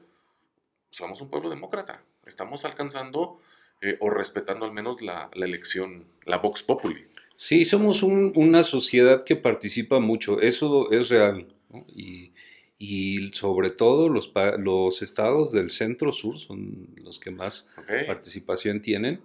somos 0.92 1.22
un 1.22 1.30
pueblo 1.30 1.50
demócrata, 1.50 2.04
estamos 2.26 2.66
alcanzando 2.66 3.40
eh, 3.82 3.98
o 4.00 4.10
respetando 4.10 4.66
al 4.66 4.74
menos 4.74 5.02
la, 5.02 5.30
la, 5.34 5.46
elección, 5.46 6.06
la 6.26 6.38
Vox 6.38 6.62
Populi. 6.64 7.08
Sí, 7.36 7.66
somos 7.66 8.04
un, 8.04 8.32
una 8.36 8.64
sociedad 8.64 9.24
que 9.24 9.36
participa 9.36 10.00
mucho, 10.00 10.40
eso 10.40 10.92
es 10.92 11.10
real. 11.10 11.48
Y, 11.88 12.32
y, 12.78 13.32
sobre 13.32 13.72
todo 13.72 14.10
los, 14.10 14.32
los 14.60 15.02
estados 15.02 15.52
del 15.52 15.72
centro-sur 15.72 16.38
son 16.38 16.90
los 17.04 17.20
que 17.20 17.32
más 17.32 17.68
participación 18.06 18.82
tienen. 18.82 19.22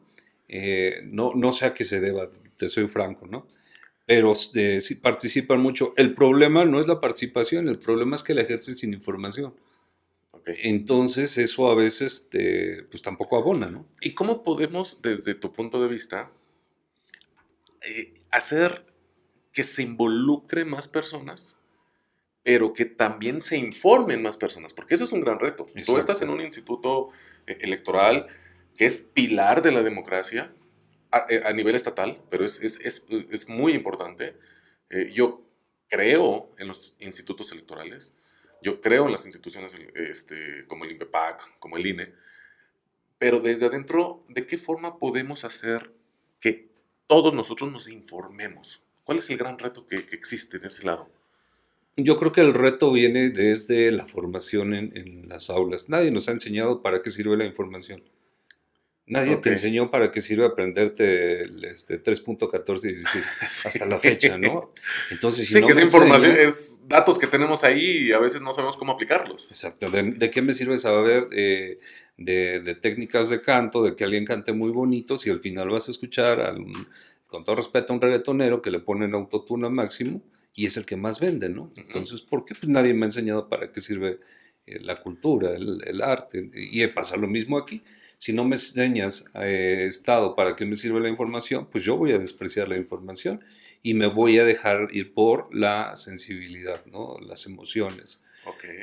Eh, 0.49 1.03
no, 1.05 1.33
no 1.35 1.53
sé 1.53 1.67
a 1.67 1.75
qué 1.75 1.85
se 1.85 2.01
deba, 2.01 2.31
te 2.57 2.69
soy 2.69 2.89
franco, 2.89 3.27
¿no? 3.27 3.47
Pero 4.07 4.33
eh, 4.55 4.81
sí 4.81 4.95
participan 4.95 5.61
mucho. 5.61 5.93
El 5.97 6.15
problema 6.15 6.65
no 6.65 6.81
es 6.81 6.87
la 6.87 7.01
participación, 7.01 7.69
el 7.69 7.79
problema 7.79 8.15
es 8.17 8.23
que 8.23 8.35
la 8.35 8.43
ejercen 8.43 8.77
sin 8.77 8.95
información. 8.95 9.53
Entonces 10.47 11.39
eso 11.39 11.69
a 11.69 11.75
veces 11.75 12.29
pues 12.89 13.03
tampoco 13.03 13.37
abona, 13.37 13.69
¿no? 13.69 13.85
¿Y 14.01 14.15
cómo 14.15 14.45
podemos, 14.45 15.03
desde 15.03 15.35
tu 15.35 15.53
punto 15.53 15.83
de 15.83 15.89
vista, 15.89 16.31
eh, 17.85 18.15
hacer 18.31 18.87
que 19.53 19.65
se 19.65 19.83
involucre 19.83 20.65
más 20.65 20.87
personas, 20.87 21.61
pero 22.45 22.75
que 22.75 22.85
también 22.85 23.41
se 23.41 23.59
informen 23.59 24.23
más 24.23 24.37
personas? 24.37 24.73
Porque 24.73 24.95
ese 24.95 25.03
es 25.03 25.11
un 25.11 25.21
gran 25.21 25.41
reto. 25.41 25.67
Tú 25.85 25.99
estás 25.99 26.23
en 26.23 26.31
un 26.31 26.41
instituto 26.41 27.09
eh, 27.49 27.59
electoral 27.63 28.29
que 28.77 28.85
es 28.85 28.99
pilar 28.99 29.63
de 29.63 29.73
la 29.73 29.83
democracia 29.83 30.53
a, 31.11 31.27
eh, 31.29 31.55
nivel 31.55 31.75
estatal, 31.75 32.23
pero 32.31 32.45
es, 32.45 32.63
es, 32.63 32.79
es, 32.81 33.05
es 33.31 33.49
muy 33.49 33.73
importante. 33.73 34.37
yo 35.13 35.43
creo 35.89 36.55
en 36.59 36.69
los 36.69 36.97
institutos 37.01 37.51
electorales 37.51 38.13
yo 38.67 38.81
creo 38.81 39.07
en 39.07 39.13
las 39.13 39.25
instituciones 39.27 39.77
este, 39.95 40.65
como 40.67 40.85
el 40.85 40.91
INPEPAC, 40.91 41.61
como 41.61 41.77
el 41.77 41.87
INE, 41.87 42.13
pero 43.17 43.39
desde 43.39 43.67
adentro, 43.67 44.25
¿de 44.29 44.45
qué 44.49 44.59
forma 44.59 44.99
podemos 44.99 45.45
hacer 45.45 45.93
que 46.41 46.67
todos 47.07 47.33
nosotros 47.33 47.71
nos 47.71 47.89
informemos? 47.89 48.83
¿Cuál 49.05 49.19
es 49.19 49.31
el 49.31 49.37
gran 49.37 49.61
reto 49.61 49.87
que, 49.87 49.99
existe 50.11 50.59
de 50.59 50.67
ese 50.67 50.85
lado? 50.85 51.09
Yo 51.97 52.17
creo 52.19 52.33
que 52.33 52.41
el 52.41 52.55
reto 52.55 52.91
viene 52.91 53.31
desde 53.31 53.93
la 53.93 54.09
formación 54.09 54.75
en, 54.75 54.97
en, 54.97 55.29
las 55.29 55.49
aulas. 55.49 55.89
Nadie 55.89 56.11
nos 56.11 56.29
ha 56.29 56.33
enseñado 56.33 56.83
para 56.83 57.03
qué 57.03 57.11
sirve 57.11 57.37
la 57.37 57.45
información. 57.45 58.03
Nadie 59.09 59.37
te 59.37 59.51
enseñó 59.51 59.89
para 59.89 60.11
qué 60.11 60.21
sirve 60.21 60.45
aprenderte 60.45 61.43
el 61.43 61.65
este, 61.65 62.03
3.14 62.03 62.85
y 62.85 62.89
16 62.89 63.25
hasta 63.67 63.87
la 63.87 64.01
fecha, 64.01 64.37
¿no? 64.37 64.71
Entonces, 65.13 65.47
si 65.47 65.55
sí, 65.55 65.61
que 65.65 65.73
esa 65.73 65.83
información 65.83 66.35
es 66.37 66.81
datos 66.89 67.17
que 67.17 67.29
tenemos 67.29 67.63
ahí 67.63 68.09
y 68.09 68.13
a 68.13 68.19
veces 68.19 68.43
no 68.43 68.53
sabemos 68.53 68.77
cómo 68.77 68.93
aplicarlos. 68.93 69.53
Exacto. 69.53 69.89
¿De, 69.91 70.31
qué 70.31 70.43
me 70.43 70.53
sirve 70.53 70.77
saber 70.77 71.29
eh, 71.31 71.79
de, 72.17 72.59
de, 72.59 72.75
técnicas 72.75 73.31
de 73.31 73.41
canto, 73.41 73.85
de 73.85 73.95
que 73.95 74.03
alguien 74.03 74.25
cante 74.25 74.53
muy 74.53 74.71
bonito, 74.71 75.17
si 75.17 75.31
al 75.31 75.39
final 75.39 75.69
vas 75.69 75.87
a 75.87 75.93
escuchar, 75.93 76.41
a 76.41 76.57
con 77.29 77.45
todo 77.45 77.57
respeto, 77.57 77.93
a 77.93 77.97
un 77.97 78.03
reggaetonero 78.03 78.61
que 78.61 78.73
le 78.73 78.81
ponen 78.81 79.15
autotune 79.15 79.69
máximo 79.69 80.21
y 80.53 80.67
es 80.67 80.77
el 80.77 80.85
que 80.85 80.97
más 80.97 81.21
vende, 81.21 81.49
¿no? 81.49 81.71
Entonces, 81.77 82.23
¿por 82.23 82.45
qué 82.45 82.57
pues, 82.57 82.69
nadie 82.69 82.93
me 82.93 83.05
ha 83.05 83.07
enseñado 83.07 83.49
para 83.49 83.71
qué 83.71 83.81
sirve 83.81 84.19
eh, 84.67 84.81
la 84.81 85.01
cultura, 85.01 85.51
el, 85.51 85.81
el 85.87 86.03
arte? 86.03 86.51
Y 86.55 86.85
pasa 86.89 87.17
lo 87.17 87.29
mismo 87.29 87.57
aquí 87.57 87.85
si 88.19 88.33
no 88.33 88.45
me 88.45 88.57
enseñas 88.57 89.27
eh, 89.35 89.85
Estado 89.87 90.35
para 90.35 90.57
qué 90.57 90.65
me 90.65 90.77
sirve 90.77 91.01
la 91.01 91.09
información, 91.09 91.69
pues 91.71 91.85
yo 91.85 91.97
voy 91.97 92.13
a 92.13 92.19
despreciar 92.19 92.69
la 92.69 92.77
información 92.77 93.41
y 93.83 93.95
me 93.95 94.07
voy 94.07 94.39
a 94.39 94.45
dejar 94.45 94.89
ir 94.91 95.15
por 95.15 95.55
la 95.55 95.95
sensibilidad, 95.97 96.85
¿no? 96.87 97.19
las 97.21 97.47
emociones. 97.47 98.21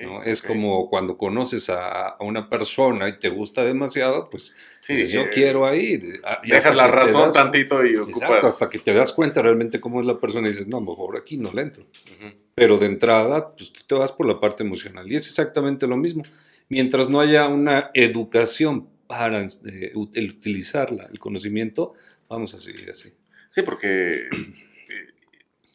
¿no? 0.04 0.24
Es 0.24 0.42
como 0.42 0.90
cuando 0.90 1.18
conoces 1.18 1.70
a, 1.70 2.18
una 2.20 2.50
persona 2.50 3.08
y 3.08 3.14
te 3.14 3.30
gusta 3.30 3.64
demasiado, 3.64 4.26
pues, 4.26 4.56
pues 4.86 5.12
yo 5.12 5.30
quiero 5.30 5.66
ahí. 5.66 6.02
Dejas 6.44 6.76
la 6.76 6.88
razón 6.88 7.32
tantito 7.32 7.86
y 7.86 7.96
ocupas. 7.96 8.22
Exacto, 8.22 8.48
hasta 8.48 8.70
que 8.70 8.80
te 8.80 8.94
das 8.94 9.14
cuenta 9.14 9.42
realmente 9.42 9.80
cómo 9.80 10.02
es 10.02 10.06
la 10.06 10.20
persona 10.20 10.48
y 10.48 10.52
dices, 10.52 10.68
no, 10.68 10.82
mejor 10.82 11.18
aquí 11.18 11.38
no 11.38 11.52
le 11.54 11.62
entro. 11.62 11.86
Pero 12.56 12.78
de 12.78 12.88
entrada, 12.88 13.56
pues 13.56 13.72
tú 13.72 13.82
te 13.88 13.96
vas 13.96 14.12
por 14.12 14.28
la 14.28 14.40
parte 14.40 14.64
emocional. 14.64 15.10
Y 15.12 15.16
es 15.16 15.28
exactamente 15.28 15.88
lo 15.88 15.98
mismo. 15.98 16.24
Mientras 16.70 17.10
no 17.10 17.20
haya 17.20 17.48
una 17.48 17.90
educación 17.94 18.90
para 19.08 19.42
eh, 19.42 19.92
utilizarla, 19.96 21.08
el 21.12 21.20
conocimiento, 21.20 21.96
vamos 22.28 22.54
a 22.54 22.58
seguir 22.58 22.90
así. 22.90 23.14
Sí, 23.50 23.62
porque 23.62 24.28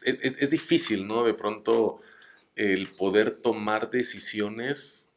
eh, 0.05 0.19
es, 0.23 0.51
difícil, 0.51 1.07
¿no? 1.07 1.25
De 1.25 1.35
pronto 1.35 2.01
el 2.57 2.89
poder 2.89 3.37
tomar 3.37 3.91
decisiones 3.91 5.13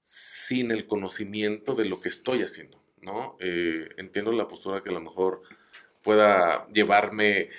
sin 0.00 0.70
el 0.70 0.86
conocimiento 0.86 1.74
de 1.74 1.84
lo 1.84 2.00
que 2.00 2.08
estoy 2.08 2.42
haciendo, 2.42 2.82
¿no? 3.02 3.36
Eh, 3.40 3.88
entiendo 3.98 4.32
la 4.32 4.48
postura 4.48 4.82
que 4.82 4.88
a 4.88 4.92
lo 4.92 5.00
mejor 5.00 5.42
pueda 6.02 6.66
llevarme 6.72 7.50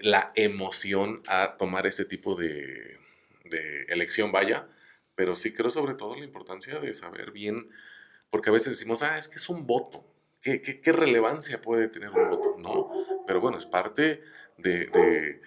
la 0.00 0.32
emoción 0.34 1.22
a 1.26 1.56
tomar 1.58 1.86
este 1.86 2.06
tipo 2.06 2.34
de, 2.34 2.96
de 3.44 3.82
elección, 3.90 4.32
vaya, 4.32 4.66
pero 5.14 5.36
sí 5.36 5.52
creo 5.52 5.70
sobre 5.70 5.94
todo 5.94 6.16
la 6.16 6.24
importancia 6.24 6.78
de 6.80 6.94
saber 6.94 7.32
bien 7.32 7.68
porque 8.34 8.50
a 8.50 8.52
veces 8.52 8.72
decimos, 8.72 9.04
ah, 9.04 9.16
es 9.16 9.28
que 9.28 9.36
es 9.36 9.48
un 9.48 9.64
voto. 9.64 10.04
¿Qué, 10.42 10.60
qué, 10.60 10.92
relevancia 10.92 11.62
puede 11.62 11.86
tener 11.86 12.10
un 12.10 12.30
voto? 12.30 12.56
No, 12.58 13.22
pero 13.28 13.40
bueno, 13.40 13.58
es 13.58 13.64
parte 13.64 14.24
de, 14.58 14.86
de, 14.86 15.40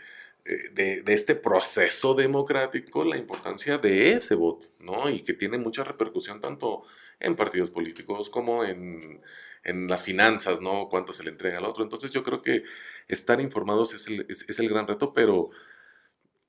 eh, 0.46 0.70
de, 0.72 1.02
de, 1.02 1.14
este 1.14 1.36
proceso 1.36 2.14
democrático 2.14 3.04
la 3.04 3.18
importancia 3.18 3.78
de 3.78 4.14
ese 4.14 4.36
voto, 4.36 4.70
¿no? 4.80 5.10
Y 5.10 5.20
que 5.22 5.34
tiene 5.34 5.58
mucha 5.58 5.84
repercusión 5.84 6.40
tanto 6.40 6.84
en 7.20 7.36
partidos 7.36 7.72
políticos 7.72 8.30
como 8.30 8.64
en, 8.64 9.22
en 9.66 9.88
las 9.90 10.06
finanzas, 10.06 10.62
¿no? 10.62 10.88
Cuánto 10.88 11.12
se 11.12 11.26
le 11.26 11.32
entrega 11.32 11.58
al 11.58 11.66
otro. 11.66 11.84
Entonces 11.84 12.12
yo 12.12 12.24
creo 12.24 12.42
que 12.42 12.64
estar 13.10 13.42
informados 13.42 13.94
es 13.96 14.08
el, 14.08 14.26
es, 14.30 14.46
es 14.48 14.60
el 14.60 14.70
gran 14.70 14.88
reto, 14.88 15.14
pero 15.14 15.50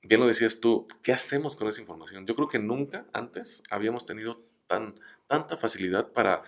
bien 0.03 0.21
lo 0.21 0.27
decías 0.27 0.61
tú, 0.61 0.87
¿qué 1.03 1.11
hacemos 1.11 1.57
con 1.57 1.67
esa 1.67 1.81
información? 1.81 2.25
Yo 2.25 2.33
creo 2.33 2.47
que 2.47 2.59
nunca 2.59 3.07
antes 3.11 3.61
habíamos 3.69 4.05
tenido 4.05 4.37
tan, 4.69 4.95
tanta 5.27 5.57
facilidad 5.57 6.13
para, 6.13 6.43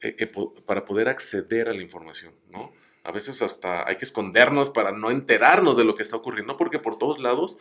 eh, 0.00 0.14
eh, 0.18 0.32
para 0.64 0.84
poder 0.84 1.08
acceder 1.08 1.68
a 1.68 1.72
la 1.72 1.82
información, 1.82 2.34
¿no? 2.50 2.72
A 3.02 3.10
veces 3.10 3.42
hasta 3.42 3.88
hay 3.88 3.96
que 3.96 4.04
escondernos 4.04 4.70
para 4.70 4.92
no 4.92 5.10
enterarnos 5.10 5.76
de 5.76 5.84
lo 5.84 5.96
que 5.96 6.04
está 6.04 6.16
ocurriendo, 6.16 6.56
porque 6.56 6.78
por 6.78 6.98
todos 6.98 7.18
lados 7.18 7.58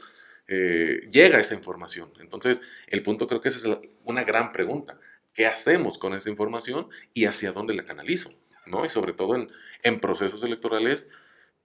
eh, 0.48 1.08
llega 1.10 1.39
esa 1.39 1.56
información. 1.56 2.13
Entonces, 2.20 2.62
el 2.88 3.01
punto 3.01 3.27
creo 3.27 3.41
que 3.41 3.50
esa 3.50 3.68
es 3.68 3.77
una 4.03 4.24
gran 4.24 4.51
pregunta. 4.51 5.00
¿Qué 5.34 5.48
hacemos 5.48 5.98
con 5.98 6.13
esa 6.13 6.30
información 6.30 6.89
y 7.13 7.25
hacia 7.25 7.53
dónde 7.53 7.74
la 7.74 7.86
canalizo? 7.86 8.32
¿no? 8.68 8.86
Y 8.86 8.89
sobre 8.89 9.13
todo 9.13 9.36
en, 9.36 10.00
procesos 10.00 10.44
electorales 10.44 11.10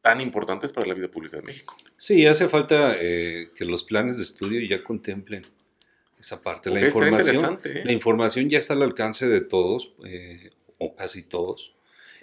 tan 0.00 0.20
importantes 0.20 0.72
para 0.72 0.86
la 0.86 0.94
vida 0.94 1.08
pública 1.08 1.36
de 1.36 1.42
México. 1.42 1.76
Sí, 1.96 2.26
hace 2.26 2.48
falta 2.48 2.96
que 2.96 3.64
los 3.64 3.82
planes 3.82 4.16
de 4.16 4.22
estudio 4.22 4.60
ya 4.66 4.82
contemplen 4.82 5.44
esa 6.26 6.42
parte. 6.42 6.70
La, 6.70 6.80
información, 6.80 7.60
¿eh? 7.64 7.82
la 7.84 7.92
información 7.92 8.50
ya 8.50 8.58
está 8.58 8.74
al 8.74 8.82
alcance 8.82 9.28
de 9.28 9.40
todos, 9.42 9.92
eh, 10.04 10.50
o 10.78 10.96
casi 10.96 11.22
todos. 11.22 11.72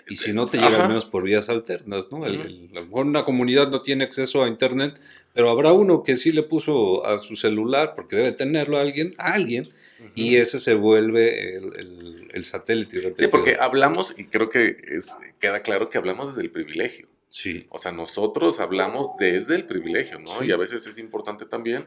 Y 0.09 0.17
si 0.17 0.33
no, 0.33 0.47
te 0.47 0.57
llega 0.57 0.83
al 0.83 0.89
menos 0.89 1.05
por 1.05 1.23
vías 1.23 1.47
alternas, 1.47 2.11
¿no? 2.11 2.25
a 2.25 2.29
lo 2.29 2.83
mejor 2.83 3.05
una 3.05 3.23
comunidad 3.23 3.69
no 3.69 3.81
tiene 3.81 4.03
acceso 4.03 4.43
a 4.43 4.49
Internet, 4.49 4.99
pero 5.33 5.49
habrá 5.49 5.71
uno 5.71 6.03
que 6.03 6.17
sí 6.17 6.33
le 6.33 6.43
puso 6.43 7.05
a 7.05 7.19
su 7.19 7.37
celular, 7.37 7.93
porque 7.95 8.17
debe 8.17 8.33
tenerlo 8.33 8.77
a 8.77 8.81
alguien, 8.81 9.15
a 9.17 9.31
alguien, 9.31 9.69
y 10.15 10.35
ese 10.35 10.59
se 10.59 10.73
vuelve 10.73 11.55
el, 11.55 12.43
satélite. 12.43 13.13
Sí, 13.15 13.27
porque 13.27 13.55
hablamos, 13.57 14.13
y 14.19 14.25
creo 14.25 14.49
que 14.49 14.99
queda 15.39 15.61
claro 15.61 15.89
que 15.89 15.97
hablamos 15.97 16.35
desde 16.35 16.41
el 16.41 16.51
privilegio. 16.51 17.07
Sí. 17.29 17.67
O 17.69 17.79
sea, 17.79 17.93
nosotros 17.93 18.59
hablamos 18.59 19.15
desde 19.17 19.55
el 19.55 19.65
privilegio, 19.65 20.19
¿no? 20.19 20.43
Y 20.43 20.51
a 20.51 20.57
veces 20.57 20.85
es 20.87 20.97
importante 20.97 21.45
también 21.45 21.85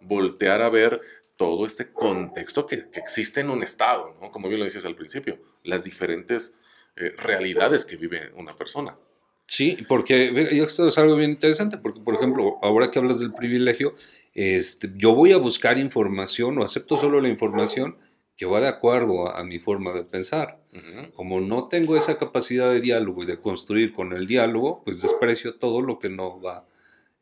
voltear 0.00 0.62
a 0.62 0.70
ver 0.70 1.00
todo 1.40 1.64
este 1.64 1.90
contexto 1.90 2.66
que, 2.66 2.84
existe 2.92 3.40
en 3.40 3.48
un 3.48 3.62
Estado, 3.62 4.14
¿no? 4.20 4.30
Como 4.30 4.46
bien 4.48 4.58
lo 4.58 4.66
decías 4.66 4.84
al 4.84 4.94
principio, 4.94 5.38
las 5.64 5.84
diferentes 5.84 6.54
eh, 6.96 7.14
realidades 7.16 7.86
que 7.86 7.96
vive 7.96 8.30
una 8.36 8.52
persona. 8.52 8.94
Sí, 9.46 9.78
porque 9.88 10.48
esto 10.50 10.86
es 10.86 10.98
algo 10.98 11.16
bien 11.16 11.30
interesante, 11.30 11.78
porque 11.78 12.00
por 12.00 12.16
ejemplo, 12.16 12.58
ahora 12.60 12.90
que 12.90 12.98
hablas 12.98 13.20
del 13.20 13.32
privilegio, 13.32 13.94
este, 14.34 14.92
yo 14.96 15.14
voy 15.14 15.32
a 15.32 15.38
buscar 15.38 15.78
información 15.78 16.58
o 16.58 16.62
acepto 16.62 16.98
solo 16.98 17.22
la 17.22 17.30
información 17.30 17.96
que 18.36 18.44
va 18.44 18.60
de 18.60 18.68
acuerdo 18.68 19.34
a, 19.34 19.42
mi 19.42 19.58
forma 19.60 19.94
de 19.94 20.04
pensar. 20.04 20.60
Como 21.14 21.40
no 21.40 21.68
tengo 21.68 21.96
esa 21.96 22.18
capacidad 22.18 22.70
de 22.70 22.82
diálogo 22.82 23.22
y 23.22 23.26
de 23.26 23.40
construir 23.40 23.94
con 23.94 24.12
el 24.12 24.26
diálogo, 24.26 24.82
pues 24.84 25.00
desprecio 25.00 25.54
todo 25.54 25.80
lo 25.80 25.98
que 25.98 26.10
no 26.10 26.38
va 26.38 26.66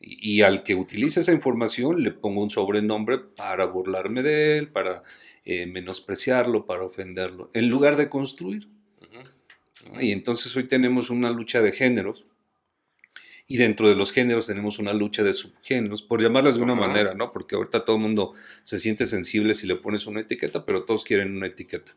y, 0.00 0.42
al 0.42 0.62
que 0.62 0.74
utilice 0.74 1.20
esa 1.20 1.32
información 1.32 2.02
le 2.02 2.12
pongo 2.12 2.42
un 2.42 2.50
sobrenombre 2.50 3.18
para 3.18 3.66
burlarme 3.66 4.22
de 4.22 4.58
él, 4.58 4.68
para 4.68 5.02
eh, 5.44 5.66
menospreciarlo, 5.66 6.66
para 6.66 6.84
ofenderlo, 6.84 7.50
en 7.52 7.68
lugar 7.68 7.96
de 7.96 8.08
construir. 8.08 8.68
Y 10.00 10.12
entonces 10.12 10.54
hoy 10.54 10.64
tenemos 10.64 11.10
una 11.10 11.30
lucha 11.30 11.60
de 11.62 11.72
géneros, 11.72 12.26
y 13.50 13.56
dentro 13.56 13.88
de 13.88 13.94
los 13.94 14.12
géneros 14.12 14.46
tenemos 14.46 14.78
una 14.78 14.92
lucha 14.92 15.22
de 15.22 15.32
subgéneros, 15.32 16.02
por 16.02 16.20
llamarlas 16.20 16.56
de 16.56 16.62
una 16.62 16.74
manera, 16.74 17.14
¿no? 17.14 17.32
Porque 17.32 17.56
ahorita 17.56 17.84
todo 17.86 17.96
el 17.96 18.02
mundo 18.02 18.32
se 18.62 18.78
siente 18.78 19.06
sensible 19.06 19.54
si 19.54 19.66
le 19.66 19.76
pones 19.76 20.06
una 20.06 20.20
etiqueta, 20.20 20.66
pero 20.66 20.84
todos 20.84 21.02
quieren 21.02 21.34
una 21.34 21.46
etiqueta. 21.46 21.96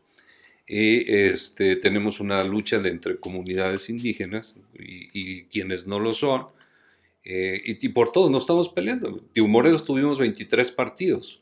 Y 0.66 1.12
este, 1.14 1.76
tenemos 1.76 2.22
una 2.22 2.42
lucha 2.46 2.80
de 2.80 2.90
entre 2.90 3.18
comunidades 3.18 3.90
indígenas 3.90 4.58
y, 4.80 5.10
y 5.14 5.44
quienes 5.46 5.88
no 5.88 6.00
lo 6.00 6.14
son, 6.14 6.46
eh, 7.24 7.62
y, 7.66 7.90
por 7.90 8.12
todo, 8.12 8.30
no 8.30 8.38
estamos 8.38 8.70
peleando. 8.70 9.20
Tío 9.34 9.48
Morelos 9.48 9.84
tuvimos 9.84 10.20
23 10.20 10.72
partidos. 10.72 11.42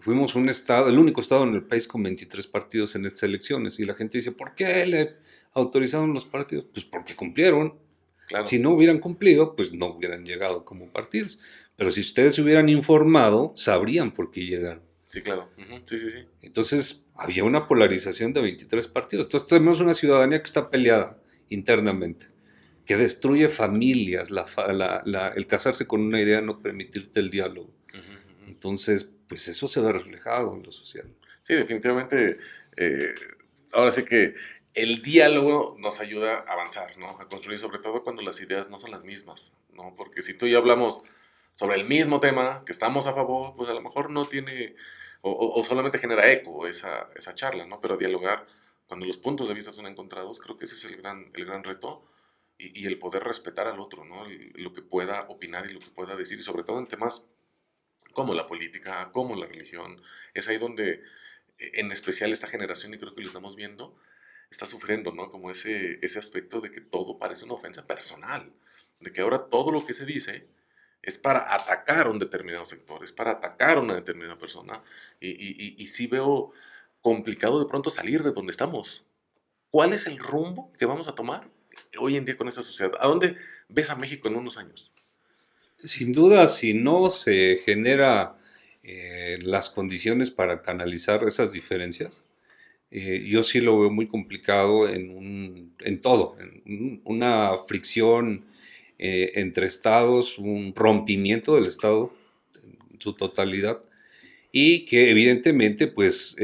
Fuimos 0.00 0.34
un 0.34 0.48
estado, 0.48 0.88
el 0.88 0.98
único 0.98 1.20
estado 1.20 1.44
en 1.44 1.54
el 1.54 1.64
país 1.64 1.86
con 1.86 2.02
23 2.02 2.46
partidos 2.46 2.94
en 2.94 3.04
estas 3.06 3.24
elecciones. 3.24 3.78
Y 3.78 3.84
la 3.84 3.94
gente 3.94 4.18
dice, 4.18 4.32
¿por 4.32 4.54
qué 4.54 4.84
le 4.86 5.16
autorizaron 5.52 6.12
los 6.12 6.24
partidos? 6.24 6.66
Pues 6.72 6.84
porque 6.84 7.14
cumplieron. 7.14 7.74
Si 8.42 8.58
no 8.58 8.70
hubieran 8.70 9.00
cumplido, 9.00 9.54
pues 9.54 9.72
no 9.72 9.86
hubieran 9.86 10.24
llegado 10.24 10.64
como 10.64 10.88
partidos. 10.88 11.38
Pero 11.76 11.90
si 11.90 12.00
ustedes 12.00 12.34
se 12.34 12.42
hubieran 12.42 12.68
informado, 12.68 13.52
sabrían 13.54 14.12
por 14.12 14.30
qué 14.30 14.46
llegaron. 14.46 14.82
Sí, 15.08 15.20
claro. 15.20 15.50
Sí, 15.86 15.98
sí, 15.98 16.10
sí. 16.10 16.20
Entonces, 16.40 17.04
había 17.14 17.44
una 17.44 17.68
polarización 17.68 18.32
de 18.32 18.40
23 18.40 18.88
partidos. 18.88 19.26
Entonces, 19.26 19.48
tenemos 19.48 19.80
una 19.80 19.94
ciudadanía 19.94 20.38
que 20.38 20.46
está 20.46 20.70
peleada 20.70 21.20
internamente 21.50 22.33
que 22.86 22.96
destruye 22.96 23.48
familias, 23.48 24.30
el 24.30 25.46
casarse 25.46 25.86
con 25.86 26.02
una 26.02 26.20
idea, 26.20 26.40
no 26.40 26.60
permitirte 26.60 27.20
el 27.20 27.30
diálogo. 27.30 27.70
Entonces, 28.46 29.10
pues 29.28 29.48
eso 29.48 29.68
se 29.68 29.80
ve 29.80 29.92
reflejado 29.92 30.54
en 30.54 30.62
lo 30.62 30.72
social. 30.72 31.06
Sí, 31.40 31.54
definitivamente. 31.54 32.38
Eh, 32.76 33.14
ahora 33.72 33.90
sí 33.90 34.04
que 34.04 34.34
el 34.74 35.02
diálogo 35.02 35.76
nos 35.78 36.00
ayuda 36.00 36.44
a 36.46 36.52
avanzar, 36.52 36.96
¿no? 36.98 37.10
A 37.20 37.28
construir, 37.28 37.58
sobre 37.58 37.78
todo 37.78 38.02
cuando 38.02 38.22
las 38.22 38.40
ideas 38.40 38.70
no 38.70 38.78
son 38.78 38.90
las 38.90 39.04
mismas, 39.04 39.56
¿no? 39.72 39.94
Porque 39.96 40.22
si 40.22 40.34
tú 40.34 40.46
y 40.46 40.50
yo 40.50 40.58
hablamos 40.58 41.02
sobre 41.54 41.76
el 41.76 41.84
mismo 41.86 42.20
tema, 42.20 42.60
que 42.66 42.72
estamos 42.72 43.06
a 43.06 43.14
favor, 43.14 43.54
pues 43.56 43.70
a 43.70 43.74
lo 43.74 43.80
mejor 43.80 44.10
no 44.10 44.26
tiene, 44.26 44.74
o, 45.20 45.62
solamente 45.64 45.98
genera 45.98 46.30
eco 46.30 46.66
esa, 46.66 47.08
esa 47.14 47.34
charla, 47.34 47.66
¿no? 47.66 47.80
Pero 47.80 47.96
dialogar, 47.96 48.46
cuando 48.86 49.06
los 49.06 49.16
puntos 49.16 49.48
de 49.48 49.54
vista 49.54 49.72
son 49.72 49.86
encontrados, 49.86 50.40
creo 50.40 50.58
que 50.58 50.64
ese 50.64 50.74
es 50.74 50.84
el 50.86 50.96
gran, 50.96 51.30
el 51.34 51.44
gran 51.44 51.62
reto 51.62 52.04
y, 52.58 52.86
el 52.86 52.98
poder 52.98 53.24
respetar 53.24 53.66
al 53.66 53.80
otro, 53.80 54.04
¿no? 54.04 54.26
lo 54.54 54.72
que 54.72 54.82
pueda 54.82 55.22
opinar 55.28 55.66
y 55.66 55.72
lo 55.72 55.80
que 55.80 55.88
pueda 55.88 56.16
decir, 56.16 56.38
y 56.38 56.42
sobre 56.42 56.64
todo 56.64 56.78
en 56.78 56.86
temas 56.86 57.26
como 58.12 58.34
la 58.34 58.46
política, 58.46 59.10
como 59.12 59.36
la 59.36 59.46
religión. 59.46 60.00
Es 60.34 60.48
ahí 60.48 60.58
donde, 60.58 61.02
e, 61.58 61.80
en 61.80 61.90
especial 61.92 62.32
esta 62.32 62.46
generación, 62.46 62.94
y 62.94 62.98
creo 62.98 63.14
que 63.14 63.22
lo 63.22 63.28
estamos 63.28 63.56
viendo, 63.56 63.96
está 64.50 64.66
sufriendo, 64.66 65.12
¿no? 65.12 65.30
Como 65.30 65.50
ese, 65.50 65.98
ese 66.02 66.18
aspecto 66.18 66.60
de 66.60 66.70
que 66.70 66.80
todo 66.80 67.18
parece 67.18 67.44
una 67.44 67.54
ofensa 67.54 67.86
personal, 67.86 68.52
de 69.00 69.12
que 69.12 69.20
ahora 69.20 69.46
todo 69.50 69.72
lo 69.72 69.84
que 69.86 69.94
se 69.94 70.06
dice 70.06 70.48
es 71.02 71.18
para 71.18 71.54
atacar 71.54 72.06
a 72.06 72.10
un 72.10 72.18
determinado 72.18 72.64
sector, 72.66 73.04
es 73.04 73.12
para 73.12 73.32
atacar 73.32 73.78
a 73.78 73.80
una 73.80 73.94
determinada 73.94 74.38
persona, 74.38 74.82
y, 75.20 75.30
y, 75.30 75.74
y 75.78 75.86
sí 75.88 76.06
veo 76.06 76.52
complicado 77.02 77.60
de 77.60 77.66
pronto 77.66 77.90
salir 77.90 78.22
de 78.22 78.32
donde 78.32 78.52
estamos. 78.52 79.04
¿Cuál 79.70 79.92
es 79.92 80.06
el 80.06 80.18
rumbo 80.18 80.70
que 80.78 80.86
vamos 80.86 81.08
a 81.08 81.14
tomar? 81.14 81.50
Hoy 81.98 82.16
en 82.16 82.24
día 82.24 82.36
con 82.36 82.48
esta 82.48 82.62
sociedad? 82.62 82.92
¿A 83.00 83.06
dónde 83.06 83.36
ves 83.68 83.90
a 83.90 83.96
México 83.96 84.28
en 84.28 84.36
unos 84.36 84.58
años? 84.58 84.92
Sin 85.78 86.12
duda, 86.12 86.46
si 86.46 86.72
no 86.74 87.10
se 87.10 87.60
genera 87.64 88.36
eh, 88.82 89.38
las 89.42 89.70
condiciones 89.70 90.30
para 90.30 90.62
canalizar 90.62 91.24
esas 91.24 91.52
diferencias, 91.52 92.24
eh, 92.90 93.24
yo 93.26 93.42
sí 93.42 93.60
lo 93.60 93.80
veo 93.80 93.90
muy 93.90 94.06
complicado 94.06 94.88
en, 94.88 95.72
en 95.80 96.00
todo, 96.00 96.36
en 96.38 97.00
una 97.04 97.52
fricción 97.66 98.44
eh, 98.98 99.32
entre 99.34 99.66
estados, 99.66 100.38
un 100.38 100.74
rompimiento 100.74 101.56
del 101.56 101.66
estado 101.66 102.14
en 102.62 103.00
su 103.00 103.14
totalidad 103.14 103.82
y 104.52 104.86
que 104.86 105.10
evidentemente 105.10 105.88
pues 105.88 106.36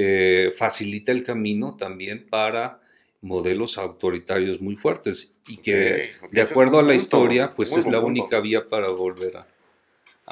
facilita 0.56 1.12
el 1.12 1.22
camino 1.22 1.76
también 1.76 2.26
para 2.28 2.79
modelos 3.22 3.76
autoritarios 3.76 4.60
muy 4.60 4.76
fuertes 4.76 5.36
y 5.46 5.58
que 5.58 6.10
de 6.30 6.42
acuerdo 6.42 6.78
a 6.78 6.82
la 6.82 6.94
historia 6.94 7.54
pues 7.54 7.76
es 7.76 7.86
la 7.86 8.00
única 8.00 8.40
vía 8.40 8.68
para 8.68 8.88
volver 8.88 9.36
a, 9.36 9.46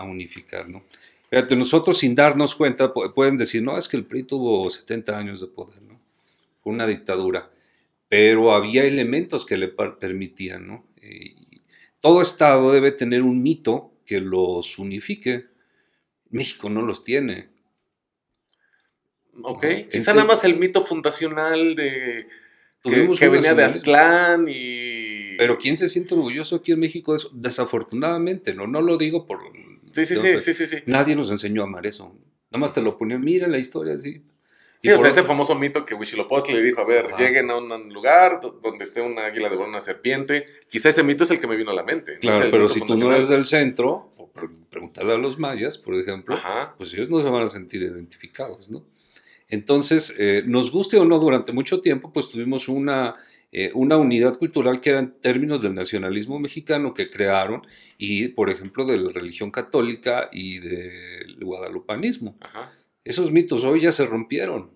unificar, 0.05 0.69
¿no? 0.69 0.85
Fíjate, 1.29 1.57
nosotros 1.57 1.99
sin 1.99 2.15
darnos 2.15 2.55
cuenta 2.55 2.95
pueden 2.95 3.37
decir, 3.37 3.63
no, 3.65 3.77
es 3.77 3.89
que 3.89 3.97
el 3.97 4.07
PRI 4.07 4.23
tuvo 4.23 4.71
70 4.71 5.19
años 5.19 5.41
de 5.41 5.49
poder, 5.49 5.83
¿no? 5.83 6.01
Fue 6.63 6.73
una 6.73 6.87
dictadura, 6.87 7.51
pero 8.09 8.53
había 8.53 8.85
elementos 8.85 9.45
que 9.45 9.57
le 9.57 9.69
permitían, 9.69 10.69
¿no? 10.69 10.85
todo 12.01 12.23
Estado 12.23 12.73
debe 12.73 12.93
tener 12.93 13.23
un 13.23 13.43
mito 13.43 13.93
que 14.07 14.21
los 14.21 14.79
unifique. 14.79 15.47
México 16.31 16.71
no 16.71 16.83
los 16.83 17.05
tiene. 17.05 17.49
Ok, 19.43 19.67
quizá 19.91 20.15
nada 20.15 20.27
más 20.27 20.45
el 20.45 20.57
mito 20.57 20.85
fundacional 20.85 21.75
de 21.75 22.29
que, 22.83 23.29
venía 23.29 23.55
de 23.55 23.65
Aztlán 23.65 24.47
y... 24.49 25.37
Pero 25.37 25.59
¿quién 25.59 25.77
se 25.77 25.89
siente 25.89 26.15
orgulloso 26.15 26.57
aquí 26.57 26.73
en 26.73 26.81
México 26.81 27.13
de 27.13 27.19
eso? 27.19 27.31
Desafortunadamente, 27.33 28.55
no, 28.55 28.67
no 28.67 28.81
lo 28.81 28.97
digo 28.97 29.27
por... 29.27 29.41
Sí, 29.93 30.05
sí, 30.05 30.17
sí, 30.17 30.55
sí, 30.55 30.67
sí, 30.67 30.77
Nadie 30.87 31.17
nos 31.17 31.31
enseñó 31.31 31.63
a 31.63 31.65
amar 31.65 31.87
eso. 31.87 32.15
Nada 32.51 32.61
más 32.61 32.73
te 32.73 32.83
lo 32.83 32.97
ponían, 32.97 33.21
mira 33.21 33.47
la 33.47 33.59
historia 33.59 33.95
así. 33.95 34.23
Sí, 34.81 34.91
o 34.91 34.99
sea, 34.99 35.09
ese 35.09 35.25
famoso 35.25 35.57
mito 35.57 35.85
que 35.85 35.95
Huitzilopochtli 35.95 36.55
le 36.55 36.63
dijo, 36.63 36.81
a 36.81 36.85
ver, 36.85 37.07
lleguen 37.19 37.51
a 37.51 37.57
un 37.57 37.93
lugar 37.93 38.41
donde 38.41 38.85
esté 38.85 39.01
una 39.01 39.25
águila 39.25 39.49
de 39.49 39.57
una 39.57 39.81
serpiente. 39.81 40.45
Quizá 40.69 40.91
ese 40.91 41.03
mito 41.03 41.25
es 41.25 41.33
el 41.33 41.41
que 41.41 41.49
me 41.49 41.57
vino 41.57 41.73
a 41.73 41.75
la 41.75 41.83
mente. 41.83 42.19
Claro, 42.21 42.49
pero 42.51 42.69
si 42.69 42.81
tú 42.81 42.95
no 42.95 43.13
eres 43.13 43.29
del 43.29 43.45
centro, 43.45 44.13
preguntarle 44.71 45.15
a 45.15 45.19
los 45.19 45.39
mayas, 45.39 45.79
por 45.79 45.97
ejemplo, 45.97 46.39
pues 46.77 46.95
ellos 46.95 47.11
no 47.11 47.21
se 47.21 47.29
van 47.29 47.43
a 47.43 47.49
sentir 47.49 47.83
identificados, 47.83 48.71
¿no? 48.71 48.87
Entonces, 49.49 50.15
eh, 50.19 50.43
nos 50.47 50.71
guste 50.71 50.99
o 50.99 51.05
no, 51.05 51.19
durante 51.19 51.53
mucho 51.53 51.81
tiempo, 51.81 52.13
pues 52.13 52.29
tuvimos 52.29 52.69
una, 52.69 53.15
eh, 53.51 53.71
una 53.75 53.97
unidad 53.97 54.37
cultural 54.39 54.81
que 54.81 54.91
era 54.91 54.99
en 54.99 55.13
términos 55.21 55.63
del 55.63 55.75
nacionalismo 55.75 56.39
mexicano 56.39 56.93
que 56.93 57.11
crearon 57.11 57.67
y, 57.97 58.29
por 58.29 58.51
ejemplo, 58.51 58.85
de 58.85 58.99
la 58.99 59.11
religión 59.11 59.51
católica 59.51 60.29
y 60.33 60.59
del 60.59 61.43
guadalupanismo. 61.43 62.37
Esos 63.05 63.31
mitos 63.31 63.65
hoy 63.65 63.81
ya 63.81 63.93
se 63.93 64.05
rompieron. 64.05 64.71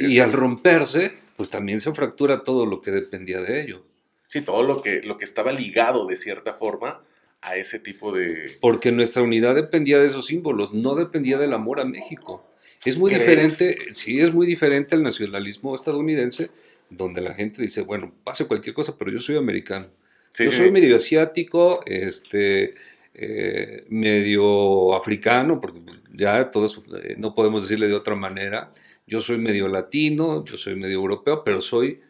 Y, 0.00 0.18
al 0.18 0.32
romperse, 0.32 1.12
pues 1.36 1.50
también 1.50 1.80
se 1.80 1.92
fractura 1.92 2.42
todo 2.42 2.66
lo 2.66 2.82
que 2.82 2.90
dependía 2.90 3.40
de 3.40 3.62
ello. 3.62 3.84
Sí, 4.26 4.40
todo 4.40 4.64
lo 4.64 4.82
que, 4.82 5.02
lo 5.02 5.16
que 5.18 5.24
estaba 5.24 5.52
ligado 5.52 6.06
de 6.06 6.16
cierta 6.16 6.54
forma 6.54 7.00
a 7.40 7.56
ese 7.56 7.78
tipo 7.78 8.10
de... 8.10 8.56
Porque 8.60 8.90
nuestra 8.90 9.22
unidad 9.22 9.54
dependía 9.54 10.00
de 10.00 10.06
esos 10.06 10.26
símbolos, 10.26 10.72
no 10.72 10.96
dependía 10.96 11.38
del 11.38 11.52
amor 11.52 11.78
a 11.78 11.84
México. 11.84 12.44
Es 12.84 12.98
muy 12.98 13.12
diferente, 13.12 13.78
sí, 13.92 14.20
es 14.20 14.32
muy 14.32 14.46
diferente 14.46 14.94
al 14.94 15.02
nacionalismo 15.02 15.74
estadounidense, 15.74 16.50
donde 16.90 17.20
la 17.20 17.34
gente 17.34 17.62
dice, 17.62 17.82
bueno, 17.82 18.14
pase 18.24 18.46
cualquier 18.46 18.74
cosa, 18.74 18.96
pero 18.98 19.10
yo 19.10 19.20
soy 19.20 19.36
americano. 19.36 19.88
Yo 20.36 20.50
soy 20.50 20.70
medio 20.72 20.96
asiático, 20.96 21.80
este, 21.86 22.74
eh, 23.14 23.84
medio 23.88 24.94
africano, 24.96 25.60
porque 25.60 25.80
ya 26.12 26.50
todos 26.50 26.82
eh, 27.04 27.14
no 27.16 27.34
podemos 27.34 27.62
decirle 27.62 27.86
de 27.86 27.94
otra 27.94 28.16
manera. 28.16 28.72
Yo 29.06 29.20
soy 29.20 29.38
medio 29.38 29.68
latino, 29.68 30.44
yo 30.44 30.58
soy 30.58 30.74
medio 30.74 30.94
europeo, 30.94 31.44
pero 31.44 31.60
soy 31.60 32.00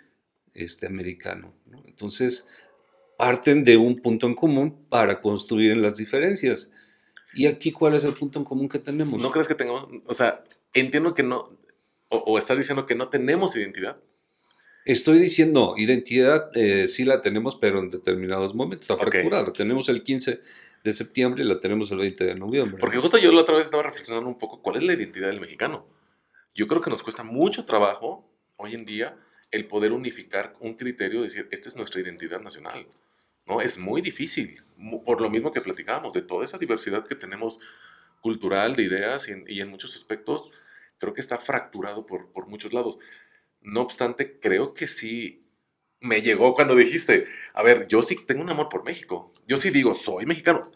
este, 0.54 0.86
americano. 0.86 1.52
Entonces, 1.84 2.46
parten 3.18 3.64
de 3.64 3.76
un 3.76 3.96
punto 3.96 4.26
en 4.26 4.34
común 4.34 4.86
para 4.88 5.20
construir 5.20 5.72
en 5.72 5.82
las 5.82 5.96
diferencias. 5.96 6.70
¿Y 7.34 7.46
aquí 7.46 7.72
cuál 7.72 7.94
es 7.94 8.04
el 8.04 8.12
punto 8.12 8.38
en 8.38 8.44
común 8.44 8.68
que 8.68 8.78
tenemos? 8.78 9.20
¿No 9.20 9.30
crees 9.30 9.46
que 9.46 9.54
tengamos, 9.54 9.88
o 10.06 10.14
sea, 10.14 10.44
entiendo 10.72 11.14
que 11.14 11.22
no, 11.22 11.50
o, 12.08 12.38
estás 12.38 12.58
diciendo 12.58 12.86
que 12.86 12.94
no 12.94 13.08
tenemos 13.08 13.56
identidad? 13.56 13.96
Estoy 14.84 15.18
diciendo, 15.18 15.74
identidad 15.76 16.50
eh, 16.54 16.88
sí 16.88 17.04
la 17.04 17.20
tenemos, 17.20 17.56
pero 17.56 17.78
en 17.78 17.88
determinados 17.88 18.54
momentos. 18.54 18.88
Está 18.90 18.98
fracturada. 18.98 19.52
tenemos 19.52 19.88
el 19.88 20.04
15 20.04 20.40
de 20.84 20.92
septiembre 20.92 21.42
y 21.42 21.46
la 21.46 21.58
tenemos 21.58 21.90
el 21.90 21.98
20 21.98 22.24
de 22.24 22.34
noviembre. 22.34 22.76
Porque 22.78 22.98
justo 22.98 23.16
yo 23.16 23.32
la 23.32 23.40
otra 23.40 23.54
vez 23.54 23.64
estaba 23.64 23.82
reflexionando 23.82 24.28
un 24.28 24.38
poco 24.38 24.60
cuál 24.60 24.76
es 24.76 24.82
la 24.82 24.92
identidad 24.92 25.28
del 25.28 25.40
mexicano. 25.40 25.86
Yo 26.54 26.68
creo 26.68 26.82
que 26.82 26.90
nos 26.90 27.02
cuesta 27.02 27.22
mucho 27.22 27.64
trabajo 27.64 28.30
hoy 28.56 28.74
en 28.74 28.84
día 28.84 29.16
el 29.50 29.66
poder 29.66 29.92
unificar 29.92 30.54
un 30.60 30.74
criterio, 30.74 31.22
decir, 31.22 31.48
esta 31.50 31.68
es 31.68 31.76
nuestra 31.76 32.00
identidad 32.00 32.40
nacional. 32.40 32.86
¿No? 33.46 33.60
Es 33.60 33.78
muy 33.78 34.00
difícil, 34.00 34.62
por 35.04 35.20
lo 35.20 35.30
mismo 35.30 35.52
que 35.52 35.60
platicábamos, 35.60 36.12
de 36.12 36.22
toda 36.22 36.44
esa 36.44 36.58
diversidad 36.58 37.06
que 37.06 37.14
tenemos 37.14 37.58
cultural, 38.20 38.74
de 38.76 38.84
ideas 38.84 39.28
y 39.28 39.60
en, 39.60 39.68
muchos 39.68 39.94
aspectos, 39.96 40.50
creo 40.98 41.12
que 41.12 41.20
está 41.20 41.38
fracturado 41.38 42.06
por, 42.06 42.32
por 42.32 42.46
muchos 42.46 42.72
lados. 42.72 42.98
No 43.60 43.82
obstante, 43.82 44.38
creo 44.40 44.74
que 44.74 44.88
sí 44.88 45.44
me 46.00 46.20
llegó 46.20 46.54
cuando 46.54 46.74
dijiste, 46.74 47.26
a 47.54 47.62
ver, 47.62 47.86
yo 47.88 48.02
sí 48.02 48.16
tengo 48.26 48.42
un 48.42 48.50
amor 48.50 48.68
por 48.68 48.84
México. 48.84 49.32
Yo 49.46 49.56
sí 49.56 49.70
digo, 49.70 49.94
soy 49.94 50.26
mexicano. 50.26 50.70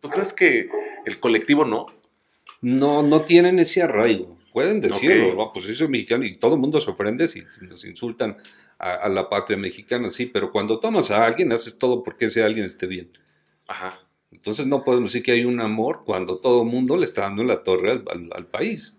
¿Tú 0.00 0.08
crees 0.08 0.32
que 0.32 0.70
el 1.04 1.18
colectivo 1.18 1.64
no? 1.64 1.86
No, 2.60 3.02
no 3.02 3.20
tienen 3.22 3.58
ese 3.58 3.82
arraigo. 3.82 4.38
Pueden 4.52 4.80
decirlo, 4.80 5.52
pues 5.52 5.66
yo 5.66 5.74
soy 5.74 5.88
mexicano 5.88 6.24
y 6.24 6.32
todo 6.32 6.54
el 6.54 6.60
mundo 6.60 6.80
se 6.80 6.90
ofende 6.90 7.28
si, 7.28 7.42
nos 7.62 7.84
insultan 7.84 8.38
a, 8.78 9.08
la 9.08 9.28
patria 9.28 9.56
mexicana, 9.56 10.08
sí, 10.08 10.26
pero 10.26 10.52
cuando 10.52 10.78
tomas 10.78 11.10
a 11.10 11.24
alguien, 11.24 11.52
haces 11.52 11.78
todo 11.78 12.02
porque 12.02 12.26
ese 12.26 12.42
alguien 12.42 12.64
esté 12.64 12.86
bien. 12.86 13.10
Ajá. 13.66 14.00
Entonces 14.30 14.66
no 14.66 14.84
podemos 14.84 15.12
decir 15.12 15.24
que 15.24 15.32
hay 15.32 15.44
un 15.44 15.60
amor 15.60 16.02
cuando 16.04 16.38
todo 16.38 16.62
el 16.62 16.68
mundo 16.68 16.96
le 16.96 17.04
está 17.04 17.22
dando 17.22 17.42
la 17.44 17.64
torre 17.64 18.02
al, 18.10 18.46
país. 18.46 18.94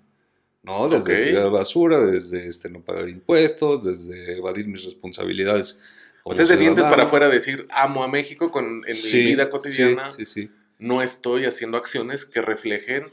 ¿no? 0.64 0.90
Desde 0.90 1.24
tirar 1.24 1.50
basura, 1.50 2.00
desde 2.00 2.48
este, 2.48 2.70
no 2.70 2.82
pagar 2.82 3.08
impuestos, 3.08 3.84
desde 3.84 4.38
evadir 4.38 4.68
mis 4.68 4.84
responsabilidades. 4.84 5.80
O 6.24 6.36
sea, 6.36 6.44
es 6.44 6.50
de 6.50 6.58
dientes 6.58 6.86
para 6.86 7.04
afuera 7.04 7.30
decir 7.30 7.66
amo 7.72 8.04
a 8.04 8.08
México 8.08 8.52
con, 8.52 8.82
en 8.86 8.98
mi 9.04 9.20
vida 9.22 9.50
cotidiana. 9.50 10.10
Sí, 10.10 10.26
sí, 10.26 10.52
no 10.78 11.02
estoy 11.02 11.46
haciendo 11.46 11.78
acciones 11.78 12.26
que 12.26 12.42
reflejen 12.42 13.06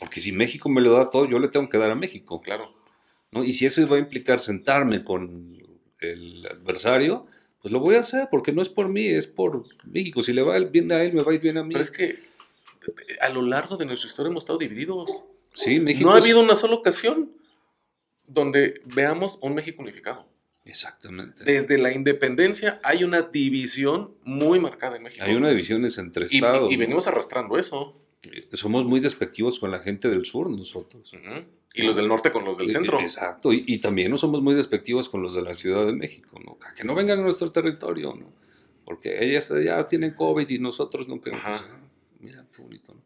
porque 0.00 0.20
si 0.20 0.32
México 0.32 0.68
me 0.68 0.80
lo 0.80 0.92
da 0.92 1.10
todo, 1.10 1.26
yo 1.26 1.38
le 1.38 1.48
tengo 1.48 1.68
que 1.68 1.78
dar 1.78 1.90
a 1.90 1.94
México. 1.94 2.40
Claro. 2.40 2.74
¿no? 3.30 3.44
Y 3.44 3.52
si 3.52 3.66
eso 3.66 3.86
va 3.86 3.96
a 3.96 4.00
implicar 4.00 4.40
sentarme 4.40 5.04
con 5.04 5.59
el 6.00 6.46
adversario, 6.46 7.26
pues 7.60 7.72
lo 7.72 7.80
voy 7.80 7.96
a 7.96 8.00
hacer, 8.00 8.28
porque 8.30 8.52
no 8.52 8.62
es 8.62 8.68
por 8.68 8.88
mí, 8.88 9.06
es 9.06 9.26
por 9.26 9.64
México. 9.84 10.22
Si 10.22 10.32
le 10.32 10.42
va 10.42 10.58
bien 10.58 10.90
a 10.92 11.02
él, 11.02 11.12
me 11.12 11.22
va 11.22 11.32
a 11.32 11.34
ir 11.34 11.40
bien 11.40 11.58
a 11.58 11.64
mí. 11.64 11.74
Pero 11.74 11.82
es 11.82 11.90
que 11.90 12.16
a 13.20 13.28
lo 13.28 13.42
largo 13.42 13.76
de 13.76 13.86
nuestra 13.86 14.08
historia 14.08 14.30
hemos 14.30 14.44
estado 14.44 14.58
divididos. 14.58 15.24
Sí, 15.52 15.80
México. 15.80 16.08
No 16.08 16.14
ha 16.14 16.18
habido 16.18 16.40
una 16.40 16.54
sola 16.54 16.74
ocasión 16.74 17.32
donde 18.26 18.80
veamos 18.86 19.38
un 19.42 19.54
México 19.54 19.82
unificado. 19.82 20.28
Exactamente. 20.64 21.42
Desde 21.44 21.78
la 21.78 21.92
independencia 21.92 22.80
hay 22.82 23.02
una 23.02 23.22
división 23.22 24.14
muy 24.22 24.60
marcada 24.60 24.96
en 24.96 25.02
México. 25.02 25.24
Hay 25.24 25.34
una 25.34 25.50
división 25.50 25.84
entre 25.84 26.26
estados. 26.26 26.72
Y, 26.72 26.76
venimos 26.76 27.06
arrastrando 27.06 27.58
eso 27.58 28.00
somos 28.52 28.84
muy 28.84 29.00
despectivos 29.00 29.58
con 29.58 29.70
la 29.70 29.80
gente 29.80 30.08
del 30.08 30.24
sur 30.24 30.50
nosotros. 30.50 31.12
Y 31.74 31.82
los 31.82 31.96
del 31.96 32.08
norte 32.08 32.32
con 32.32 32.44
los 32.44 32.58
del 32.58 32.70
centro. 32.70 33.00
Exacto, 33.00 33.52
y, 33.52 33.78
también 33.78 34.10
no 34.10 34.18
somos 34.18 34.42
muy 34.42 34.54
despectivos 34.54 35.08
con 35.08 35.22
los 35.22 35.34
de 35.34 35.42
la 35.42 35.54
Ciudad 35.54 35.86
de 35.86 35.92
México, 35.92 36.40
¿no? 36.44 36.58
Que 36.76 36.84
no 36.84 36.94
vengan 36.94 37.20
a 37.20 37.22
nuestro 37.22 37.50
territorio, 37.52 38.14
¿no? 38.14 38.32
Porque 38.84 39.24
ellas 39.24 39.52
ya 39.64 39.82
tienen 39.84 40.14
COVID 40.14 40.48
y 40.48 40.58
nosotros 40.58 41.06
no 41.08 41.20
queremos. 41.20 41.64
Mira, 42.18 42.44
qué 42.54 42.62
bonito, 42.62 42.94
¿no? 42.94 43.00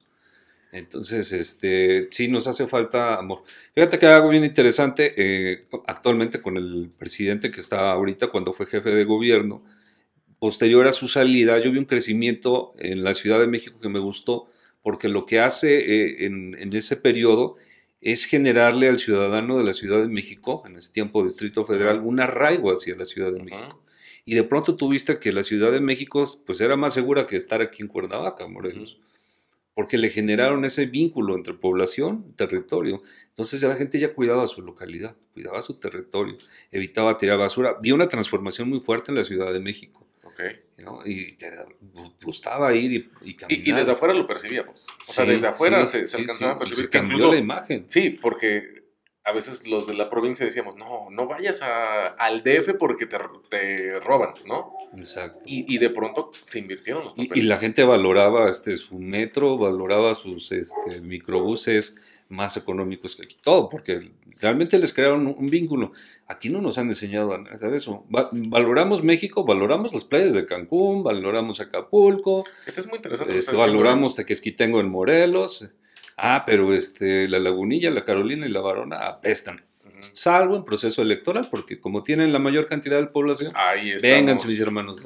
Entonces, 0.75 1.31
este, 1.33 2.07
sí 2.11 2.27
nos 2.27 2.49
hace 2.49 2.67
falta 2.67 3.17
amor. 3.17 3.45
Fíjate 3.77 3.97
que 3.97 4.07
hay 4.07 4.15
algo 4.15 4.31
bien 4.31 4.45
interesante 4.45 5.15
eh, 5.17 5.67
actualmente 5.87 6.43
con 6.43 6.57
el 6.57 6.91
presidente 6.99 7.53
que 7.53 7.61
está 7.61 7.93
ahorita 7.93 8.27
cuando 8.27 8.53
fue 8.53 8.67
jefe 8.67 8.91
de 8.91 9.05
gobierno. 9.05 9.63
Posterior 10.41 10.89
a 10.89 10.93
su 10.93 11.07
salida, 11.07 11.61
yo 11.61 11.71
vi 11.71 11.79
un 11.79 11.85
crecimiento 11.85 12.73
en 12.81 13.05
la 13.05 13.15
Ciudad 13.15 13.39
de 13.39 13.47
México 13.47 13.79
que 13.81 13.89
me 13.89 14.01
gustó 14.01 14.49
porque 14.83 15.09
lo 15.09 15.27
que 15.27 15.39
hace 15.39 15.79
eh, 15.79 16.27
en, 16.27 16.73
ese 16.75 16.97
periodo 16.97 17.57
es 18.05 18.27
generarle 18.27 18.89
al 18.89 18.99
ciudadano 18.99 19.57
de 19.57 19.65
la 19.65 19.73
Ciudad 19.73 19.99
de 19.99 20.09
México, 20.09 20.63
en 20.67 20.77
ese 20.77 20.93
tiempo 20.93 21.25
Distrito 21.25 21.65
Federal, 21.65 22.03
un 22.05 22.21
arraigo 22.21 22.71
hacia 22.71 22.95
la 22.97 23.07
Ciudad 23.07 23.33
de 23.33 23.43
México. 23.43 23.83
Y 24.27 24.35
de 24.35 24.45
pronto 24.45 24.77
tuviste 24.77 25.19
que 25.19 25.33
la 25.33 25.43
Ciudad 25.43 25.73
de 25.73 25.81
México 25.81 26.23
pues 26.45 26.61
era 26.61 26.77
más 26.77 26.93
segura 26.93 27.27
que 27.27 27.37
estar 27.37 27.63
aquí 27.63 27.83
en 27.83 27.89
Cuernavaca, 27.89 28.47
Morelos, 28.47 28.99
porque 29.73 29.97
le 29.97 30.11
generaron 30.11 30.67
ese 30.67 30.85
vínculo 30.85 31.35
entre 31.35 31.55
población 31.55 32.27
y 32.29 32.33
territorio. 32.35 33.01
Entonces 33.31 33.63
ya 33.63 33.69
la 33.69 33.77
gente 33.77 33.99
ya 33.99 34.13
cuidaba 34.13 34.47
su 34.49 34.61
localidad, 34.61 35.17
cuidaba 35.33 35.63
su 35.63 35.81
territorio, 35.81 36.37
evitaba 36.71 37.17
tirar 37.17 37.39
basura. 37.39 37.79
Vi 37.81 37.93
una 37.93 38.09
transformación 38.09 38.69
muy 38.69 38.81
fuerte 38.81 39.13
en 39.13 39.17
la 39.17 39.25
Ciudad 39.25 39.51
de 39.51 39.61
México. 39.61 40.04
Y 41.05 41.33
te 41.33 41.51
gustaba 42.25 42.75
ir 42.75 43.11
y, 43.23 43.35
caminar. 43.35 43.69
Y, 43.69 43.73
desde 43.73 43.93
afuera 43.93 44.15
lo 44.15 44.27
percibíamos. 44.27 44.87
O 44.89 45.13
sea, 45.13 45.25
desde 45.25 45.47
afuera 45.47 45.87
se, 45.87 46.05
alcanzaba 46.17 46.53
a 46.53 46.59
percibir. 46.59 46.91
que 46.91 46.99
incluso, 46.99 47.33
la 47.33 47.39
imagen. 47.39 47.87
Sí, 47.89 48.11
porque 48.11 48.85
a 49.25 49.33
veces 49.33 49.67
los 49.67 49.87
de 49.87 49.95
la 49.95 50.11
provincia 50.11 50.45
decíamos, 50.45 50.77
no, 50.77 51.09
no 51.11 51.27
vayas 51.27 51.63
a, 51.63 52.09
al 52.09 52.43
DF 52.43 52.75
porque 52.79 53.07
te, 53.07 53.17
te 53.49 53.99
roban, 54.01 54.35
¿no? 54.47 54.75
Exacto. 54.97 55.45
Y, 55.47 55.79
de 55.79 55.91
pronto 55.91 56.31
se 56.43 56.59
invirtieron 56.59 57.05
los 57.05 57.15
papeles. 57.15 57.37
Y, 57.37 57.43
la 57.43 57.57
gente 57.57 57.85
valoraba 57.85 58.51
este, 58.51 58.77
su 58.77 58.99
metro, 58.99 59.57
valoraba 59.57 60.15
sus 60.15 60.53
este, 60.53 61.01
microbuses 61.01 61.97
más 62.35 62.57
económicos 62.57 63.17
que 63.17 63.25
aquí, 63.25 63.37
todo, 63.43 63.69
porque 63.69 64.11
realmente 64.41 64.79
les 64.79 64.93
crearon 64.93 65.27
un, 65.27 65.49
vínculo. 65.49 65.93
Aquí 66.27 66.51
no 66.51 66.61
nos 66.61 66.79
han 66.79 66.89
enseñado 66.89 67.37
nada 67.39 67.71
de 67.71 67.77
eso. 67.77 68.05
valoramos 68.09 69.03
México, 69.03 69.45
valoramos 69.45 69.93
las 69.93 70.05
playas 70.05 70.35
de 70.35 70.47
Cancún, 70.47 71.03
valoramos 71.03 71.61
Acapulco. 71.61 72.45
Esto 72.67 72.81
es 72.81 72.87
muy 72.87 72.97
interesante. 72.97 73.39
Este, 73.39 73.57
valoramos 73.57 74.15
Tequesquitengo 74.15 74.81
en 74.81 74.91
Morelos. 74.91 75.69
Ah, 76.17 76.45
pero 76.47 76.73
este, 76.75 77.29
la 77.29 77.39
Lagunilla, 77.39 77.91
la 77.91 78.05
Carolina 78.05 78.47
y 78.47 78.51
la 78.51 78.61
Varona 78.61 79.07
apestan. 79.07 79.65
Salvo 80.13 80.57
en 80.57 80.65
proceso 80.65 81.01
electoral, 81.01 81.49
porque 81.51 81.81
como 81.81 82.03
tienen 82.03 82.33
la 82.33 82.39
mayor 82.39 82.67
cantidad 82.67 83.01
de 83.01 83.07
población, 83.07 83.55
vengan 84.03 84.37
mis 84.47 84.61
hermanos. 84.61 85.01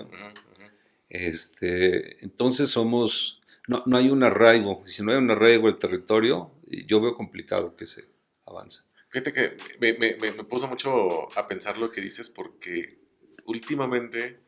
Este, 1.08 2.22
entonces 2.24 2.68
somos, 2.70 3.40
no, 3.68 3.82
no 3.86 3.96
hay 3.96 4.10
un 4.10 4.24
arraigo. 4.24 4.82
Si 4.84 5.02
no 5.02 5.12
hay 5.12 5.18
un 5.18 5.30
arraigo 5.30 5.68
el 5.68 5.78
territorio, 5.78 6.50
yo 6.68 7.00
veo 7.00 7.14
complicado 7.14 7.76
que 7.76 7.86
se 7.86 8.08
avance. 8.46 8.82
Fíjate 9.10 9.32
que 9.32 9.56
me, 9.80 10.16
me, 10.16 10.32
puso 10.44 10.68
mucho 10.68 11.36
a 11.38 11.48
pensar 11.48 11.78
lo 11.78 11.90
que 11.90 12.00
dices 12.00 12.28
porque 12.28 12.98
últimamente, 13.46 14.40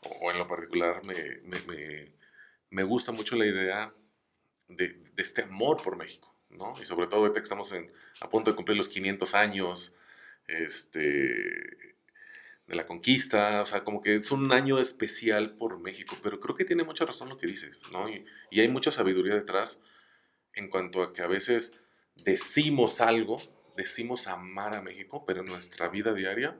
o, 0.00 0.30
en 0.30 0.38
lo 0.38 0.48
particular, 0.48 1.04
me, 1.04 1.42
me, 2.70 2.82
gusta 2.84 3.12
mucho 3.12 3.36
la 3.36 3.46
idea 3.46 3.92
de, 4.68 4.88
de, 4.88 5.22
este 5.22 5.42
amor 5.42 5.82
por 5.82 5.96
México, 5.96 6.34
¿no? 6.48 6.74
Y 6.80 6.86
sobre 6.86 7.06
todo 7.06 7.20
ahorita 7.20 7.40
que 7.40 7.44
estamos 7.44 7.70
en, 7.72 7.92
a 8.20 8.30
punto 8.30 8.50
de 8.50 8.56
cumplir 8.56 8.78
los 8.78 8.88
500 8.88 9.34
años 9.34 9.94
este, 10.46 10.98
de 11.00 12.74
la 12.74 12.86
conquista, 12.86 13.60
o 13.60 13.66
sea, 13.66 13.84
como 13.84 14.00
que 14.00 14.14
es 14.16 14.30
un 14.30 14.50
año 14.52 14.78
especial 14.78 15.54
por 15.56 15.78
México, 15.80 16.16
pero 16.22 16.40
creo 16.40 16.56
que 16.56 16.64
tiene 16.64 16.84
mucha 16.84 17.04
razón 17.04 17.28
lo 17.28 17.36
que 17.36 17.46
dices, 17.46 17.82
¿no? 17.92 18.08
Y, 18.08 18.24
y 18.50 18.60
hay 18.60 18.68
mucha 18.68 18.90
sabiduría 18.90 19.34
detrás 19.34 19.82
en 20.58 20.68
cuanto 20.68 21.02
a 21.02 21.12
que 21.12 21.22
a 21.22 21.28
veces 21.28 21.80
decimos 22.16 23.00
algo, 23.00 23.38
decimos 23.76 24.26
amar 24.26 24.74
a 24.74 24.82
México, 24.82 25.24
pero 25.24 25.40
en 25.40 25.46
nuestra 25.46 25.88
vida 25.88 26.12
diaria 26.12 26.58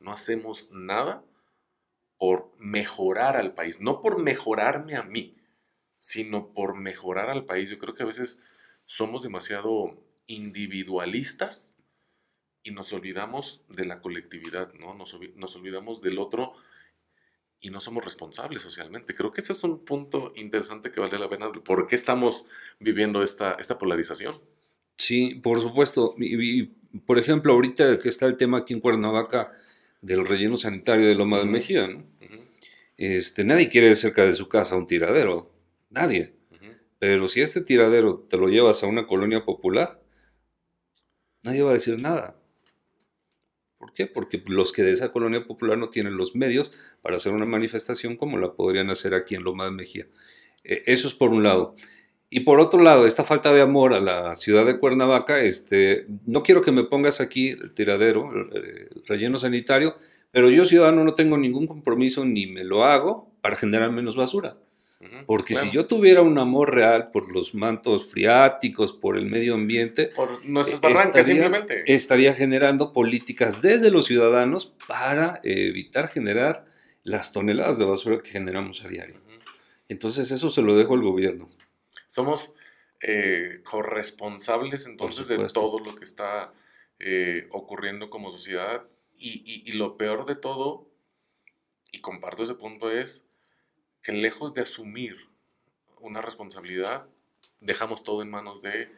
no 0.00 0.12
hacemos 0.12 0.70
nada 0.70 1.24
por 2.18 2.52
mejorar 2.58 3.36
al 3.36 3.54
país, 3.54 3.80
no 3.80 4.02
por 4.02 4.22
mejorarme 4.22 4.96
a 4.96 5.02
mí, 5.02 5.38
sino 5.96 6.52
por 6.52 6.76
mejorar 6.76 7.30
al 7.30 7.46
país. 7.46 7.70
Yo 7.70 7.78
creo 7.78 7.94
que 7.94 8.02
a 8.02 8.06
veces 8.06 8.44
somos 8.84 9.22
demasiado 9.22 10.04
individualistas 10.26 11.78
y 12.62 12.72
nos 12.72 12.92
olvidamos 12.92 13.64
de 13.68 13.86
la 13.86 14.00
colectividad, 14.00 14.74
¿no? 14.74 14.94
Nos, 14.94 15.16
nos 15.36 15.56
olvidamos 15.56 16.02
del 16.02 16.18
otro 16.18 16.54
y 17.60 17.70
no 17.70 17.80
somos 17.80 18.04
responsables 18.04 18.62
socialmente. 18.62 19.14
Creo 19.14 19.32
que 19.32 19.40
ese 19.40 19.52
es 19.52 19.64
un 19.64 19.84
punto 19.84 20.32
interesante 20.36 20.92
que 20.92 21.00
vale 21.00 21.18
la 21.18 21.28
pena 21.28 21.50
por 21.52 21.86
qué 21.86 21.96
estamos 21.96 22.46
viviendo 22.78 23.22
esta, 23.22 23.54
esta 23.54 23.78
polarización. 23.78 24.40
Sí, 24.96 25.36
por 25.36 25.60
supuesto. 25.60 26.14
Y, 26.18 26.64
por 27.06 27.18
ejemplo, 27.18 27.52
ahorita 27.52 27.98
que 27.98 28.08
está 28.08 28.26
el 28.26 28.36
tema 28.36 28.58
aquí 28.58 28.74
en 28.74 28.80
Cuernavaca 28.80 29.52
del 30.00 30.26
relleno 30.26 30.56
sanitario 30.56 31.06
de 31.06 31.14
Loma 31.14 31.38
de 31.38 31.44
Mejía, 31.46 31.88
¿no? 31.88 32.04
Este, 32.96 33.44
nadie 33.44 33.68
quiere 33.68 33.94
cerca 33.94 34.24
de 34.24 34.32
su 34.32 34.48
casa 34.48 34.76
un 34.76 34.88
tiradero, 34.88 35.52
nadie. 35.88 36.34
Pero 36.98 37.28
si 37.28 37.40
este 37.40 37.60
tiradero 37.60 38.26
te 38.28 38.36
lo 38.36 38.48
llevas 38.48 38.82
a 38.82 38.88
una 38.88 39.06
colonia 39.06 39.44
popular, 39.44 40.02
nadie 41.42 41.62
va 41.62 41.70
a 41.70 41.74
decir 41.74 41.96
nada. 41.96 42.37
¿Por 43.78 43.94
qué? 43.94 44.06
Porque 44.06 44.42
los 44.46 44.72
que 44.72 44.82
de 44.82 44.92
esa 44.92 45.12
colonia 45.12 45.46
popular 45.46 45.78
no 45.78 45.90
tienen 45.90 46.16
los 46.16 46.34
medios 46.34 46.72
para 47.00 47.16
hacer 47.16 47.32
una 47.32 47.46
manifestación 47.46 48.16
como 48.16 48.38
la 48.38 48.52
podrían 48.52 48.90
hacer 48.90 49.14
aquí 49.14 49.34
en 49.34 49.44
Loma 49.44 49.64
de 49.64 49.70
Mejía. 49.70 50.06
E, 50.64 50.82
eso 50.86 51.06
es 51.06 51.14
por 51.14 51.30
un 51.30 51.44
lado. 51.44 51.76
Y 52.30 52.40
por 52.40 52.60
otro 52.60 52.82
lado, 52.82 53.06
esta 53.06 53.24
falta 53.24 53.52
de 53.52 53.62
amor 53.62 53.94
a 53.94 54.00
la 54.00 54.34
ciudad 54.34 54.66
de 54.66 54.78
Cuernavaca, 54.78 55.40
este, 55.40 56.06
no 56.26 56.42
quiero 56.42 56.60
que 56.60 56.72
me 56.72 56.84
pongas 56.84 57.20
aquí 57.20 57.50
el 57.50 57.72
tiradero, 57.72 58.30
el 58.52 59.02
relleno 59.06 59.38
sanitario, 59.38 59.96
pero 60.30 60.50
yo 60.50 60.66
ciudadano 60.66 61.04
no 61.04 61.14
tengo 61.14 61.38
ningún 61.38 61.66
compromiso 61.66 62.24
ni 62.26 62.46
me 62.46 62.64
lo 62.64 62.84
hago 62.84 63.32
para 63.40 63.56
generar 63.56 63.92
menos 63.92 64.14
basura. 64.14 64.58
Porque 65.26 65.54
si 65.54 65.70
yo 65.70 65.86
tuviera 65.86 66.22
un 66.22 66.38
amor 66.38 66.74
real 66.74 67.12
por 67.12 67.30
los 67.30 67.54
mantos 67.54 68.06
friáticos, 68.06 68.92
por 68.92 69.16
el 69.16 69.26
medio 69.26 69.54
ambiente, 69.54 70.06
por 70.06 70.44
nuestras 70.44 70.80
barrancas 70.80 71.26
simplemente, 71.26 71.84
estaría 71.86 72.34
generando 72.34 72.92
políticas 72.92 73.62
desde 73.62 73.92
los 73.92 74.06
ciudadanos 74.06 74.74
para 74.88 75.38
evitar 75.44 76.08
generar 76.08 76.66
las 77.04 77.32
toneladas 77.32 77.78
de 77.78 77.84
basura 77.84 78.20
que 78.22 78.30
generamos 78.30 78.84
a 78.84 78.88
diario. 78.88 79.20
Entonces 79.88 80.32
eso 80.32 80.50
se 80.50 80.62
lo 80.62 80.74
dejo 80.76 80.94
al 80.94 81.02
gobierno. 81.02 81.46
Somos 82.08 82.56
eh, 83.00 83.60
corresponsables 83.62 84.84
entonces 84.86 85.28
de 85.28 85.38
todo 85.48 85.78
lo 85.78 85.94
que 85.94 86.04
está 86.04 86.52
eh, 86.98 87.46
ocurriendo 87.50 88.10
como 88.10 88.32
sociedad. 88.32 88.82
Y, 89.16 89.62
y 89.64 89.72
lo 89.72 89.96
peor 89.96 90.26
de 90.26 90.36
todo, 90.36 90.88
y 91.90 92.00
comparto 92.00 92.44
ese 92.44 92.54
punto, 92.54 92.90
es 92.90 93.27
que 94.02 94.12
lejos 94.12 94.54
de 94.54 94.62
asumir 94.62 95.28
una 96.00 96.20
responsabilidad, 96.20 97.06
dejamos 97.60 98.04
todo 98.04 98.22
en 98.22 98.30
manos 98.30 98.62
de 98.62 98.90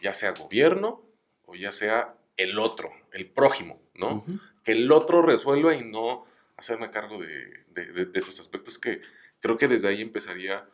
ya 0.00 0.14
sea 0.14 0.32
gobierno 0.32 1.02
o 1.46 1.54
ya 1.54 1.72
sea 1.72 2.14
el 2.36 2.58
otro, 2.58 2.92
el 3.12 3.26
prójimo, 3.28 3.80
¿no? 3.94 4.24
Que 4.64 4.72
el 4.72 4.90
otro 4.92 5.22
resuelva 5.22 5.74
y 5.74 5.84
no 5.84 6.24
hacerme 6.56 6.90
cargo 6.90 7.18
de, 7.20 8.10
esos 8.14 8.38
aspectos 8.40 8.78
que 8.78 9.00
creo 9.40 9.56
que 9.56 9.68
desde 9.68 9.88
ahí 9.88 10.02
empezaría 10.02 10.68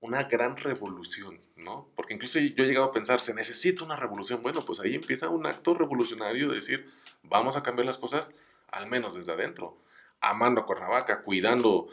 una 0.00 0.24
gran 0.24 0.56
revolución, 0.56 1.38
¿no? 1.56 1.90
Porque 1.94 2.14
incluso 2.14 2.38
yo 2.38 2.64
he 2.64 2.66
llegado 2.66 2.86
a 2.86 2.92
pensar, 2.92 3.20
se 3.20 3.34
necesita 3.34 3.84
una 3.84 3.96
revolución. 3.96 4.42
Bueno, 4.42 4.64
pues 4.64 4.80
ahí 4.80 4.94
empieza 4.94 5.28
un 5.28 5.46
acto 5.46 5.74
revolucionario 5.74 6.48
de 6.48 6.56
decir, 6.56 6.90
vamos 7.22 7.56
a 7.56 7.62
cambiar 7.62 7.86
las 7.86 7.98
cosas, 7.98 8.34
al 8.68 8.88
menos 8.88 9.14
desde 9.14 9.32
adentro, 9.32 9.76
amando 10.20 10.62
a 10.62 10.66
Cuernavaca, 10.66 11.22
cuidando 11.22 11.88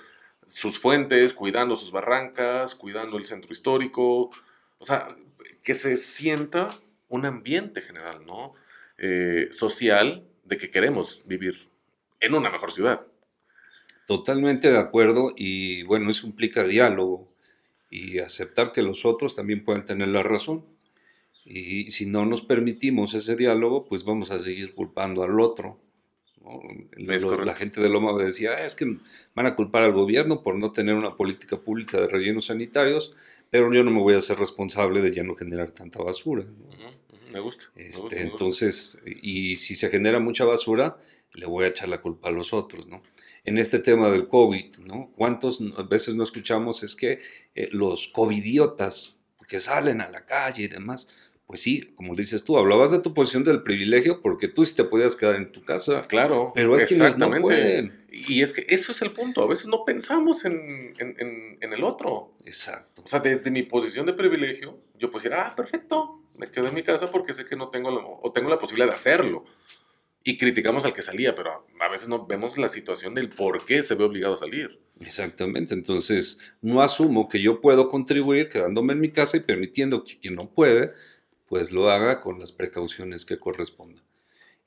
sus 0.48 0.80
fuentes, 0.80 1.34
cuidando 1.34 1.76
sus 1.76 1.92
barrancas, 1.92 2.74
cuidando 2.74 3.18
el 3.18 3.26
centro 3.26 3.52
histórico, 3.52 4.32
o 4.80 4.86
sea, 4.86 5.16
que 5.62 5.74
se 5.74 5.98
sienta 5.98 6.70
un 7.10 7.26
ambiente 7.26 7.82
general, 7.82 8.26
¿no? 8.26 8.54
Eh, 8.98 9.50
social 9.52 10.26
de 10.46 10.58
que 10.58 10.72
queremos 10.72 11.22
vivir 11.26 11.70
en 12.20 12.34
una 12.34 12.50
mejor 12.50 12.72
ciudad. 12.72 13.06
Totalmente 14.08 14.72
de 14.72 14.78
acuerdo 14.78 15.34
y 15.36 15.84
bueno, 15.84 16.10
eso 16.10 16.26
implica 16.26 16.64
diálogo 16.64 17.32
y 17.90 18.20
aceptar 18.20 18.72
que 18.72 18.82
los 18.82 19.06
otros 19.06 19.36
también 19.36 19.64
pueden 19.64 19.86
tener 19.86 20.08
la 20.08 20.24
razón. 20.24 20.66
Y 21.44 21.92
si 21.92 22.06
no 22.06 22.26
nos 22.26 22.42
permitimos 22.42 23.14
ese 23.14 23.36
diálogo, 23.36 23.86
pues 23.86 24.04
vamos 24.04 24.32
a 24.32 24.40
seguir 24.40 24.74
culpando 24.76 25.24
al 25.24 25.40
otro 25.40 25.80
la 27.38 27.56
gente 27.56 27.82
de 27.82 27.90
Loma 27.90 28.14
decía, 28.18 28.52
ah, 28.52 28.66
es 28.66 28.76
que 28.76 28.98
van 29.36 29.46
a 29.46 29.56
culpar 29.56 29.84
al 29.84 29.92
gobierno 29.92 30.44
por 30.44 30.56
no 30.56 30.72
tener 30.72 30.96
una 30.96 31.16
política 31.16 31.58
pública 31.58 32.00
de 32.00 32.08
rellenos 32.08 32.46
sanitarios, 32.46 33.16
pero 33.50 33.74
yo 33.74 33.84
no 33.84 33.92
me 33.92 34.00
voy 34.00 34.16
a 34.16 34.22
ser 34.22 34.40
responsable 34.40 35.02
de 35.02 35.12
ya 35.12 35.24
no 35.24 35.36
generar 35.36 35.72
tanta 35.72 36.02
basura. 36.02 36.46
Me, 37.32 37.40
gusta, 37.40 37.66
este, 37.76 38.22
entonces, 38.22 39.00
y 39.06 39.58
si 39.58 39.76
se 39.76 39.90
genera 39.90 40.20
mucha 40.20 40.46
basura, 40.46 40.98
le 41.34 41.46
voy 41.46 41.66
a 41.66 41.68
echar 41.68 41.90
la 41.90 42.00
culpa 42.00 42.30
a 42.30 42.32
los 42.32 42.54
otros, 42.54 42.88
¿no? 42.88 43.04
En 43.44 43.58
este 43.58 43.80
tema 43.80 44.10
del 44.10 44.28
COVID, 44.28 44.80
¿no? 44.80 45.12
¿Cuántas 45.16 45.60
veces 45.88 46.16
no 46.16 46.24
escuchamos 46.24 46.84
es 46.84 46.96
que 46.96 47.20
eh, 47.56 47.70
los 47.72 48.08
covidiotas 48.08 49.18
que 49.48 49.60
salen 49.60 50.02
a 50.02 50.10
la 50.10 50.26
calle 50.26 50.64
y 50.64 50.68
demás, 50.68 51.10
pues 51.48 51.62
sí, 51.62 51.94
como 51.96 52.14
dices 52.14 52.44
tú, 52.44 52.58
hablabas 52.58 52.92
de 52.92 53.00
tu 53.00 53.14
posición 53.14 53.46
del 53.46 53.64
privilegio 53.64 54.22
porque 54.22 54.50
tú 54.50 54.66
sí 54.66 54.76
te 54.76 54.84
podías 54.84 55.16
quedar 55.16 55.38
en 55.38 55.54
tu 55.54 55.64
casa. 55.64 56.06
Claro, 56.06 56.52
pero 56.54 56.76
hay 56.76 56.82
exactamente. 56.82 57.40
no 57.40 57.42
pueden. 57.42 58.06
Y 58.12 58.42
es 58.42 58.52
que 58.52 58.66
eso 58.68 58.92
es 58.92 59.02
el 59.02 59.12
punto. 59.12 59.42
A 59.42 59.48
veces 59.48 59.68
no 59.68 59.86
pensamos 59.86 60.44
en, 60.44 60.94
el 61.00 61.84
otro. 61.86 62.34
Exacto. 62.44 63.02
O 63.06 63.08
sea, 63.08 63.22
desde 63.22 63.50
mi 63.50 63.64
posición 63.64 64.06
de 64.06 64.12
privilegio, 64.12 64.78
yo 65.00 65.10
puedo 65.10 65.24
decir, 65.24 65.40
ah, 65.40 65.54
perfecto, 65.56 66.22
me 66.38 66.52
quedo 66.52 66.68
en 66.68 66.74
mi 66.74 66.84
casa 66.84 67.10
porque 67.12 67.34
sé 67.34 67.46
que 67.46 67.56
no 67.56 67.70
tengo 67.70 67.92
la, 67.92 68.02
o 68.06 68.30
tengo 68.34 68.50
la 68.50 68.60
posibilidad 68.60 68.90
de 68.90 68.96
hacerlo. 68.96 69.46
Y 70.26 70.38
criticamos 70.38 70.84
al 70.84 70.94
que 70.94 71.02
salía, 71.02 71.34
pero 71.34 71.66
a 71.80 71.88
veces 71.88 72.10
no 72.10 72.28
vemos 72.28 72.58
la 72.58 72.68
situación 72.68 73.14
del 73.14 73.30
por 73.30 73.66
qué 73.66 73.84
se 73.84 73.96
ve 73.96 74.04
obligado 74.04 74.34
a 74.34 74.38
salir. 74.38 74.82
Exactamente, 75.00 75.74
entonces 75.74 76.40
no 76.62 76.82
asumo 76.82 77.30
que 77.30 77.42
yo 77.42 77.62
puedo 77.62 77.90
contribuir 77.90 78.50
quedándome 78.50 78.92
en 78.92 79.00
mi 79.00 79.12
casa 79.12 79.38
y 79.38 79.42
permitiendo 79.42 80.04
que 80.04 80.20
quien 80.20 80.36
no 80.36 80.50
puede 80.50 80.92
pues 81.48 81.72
lo 81.72 81.90
haga 81.90 82.22
con 82.22 82.40
las 82.40 82.52
precauciones 82.52 83.26
que 83.26 83.38
correspondan. 83.38 84.04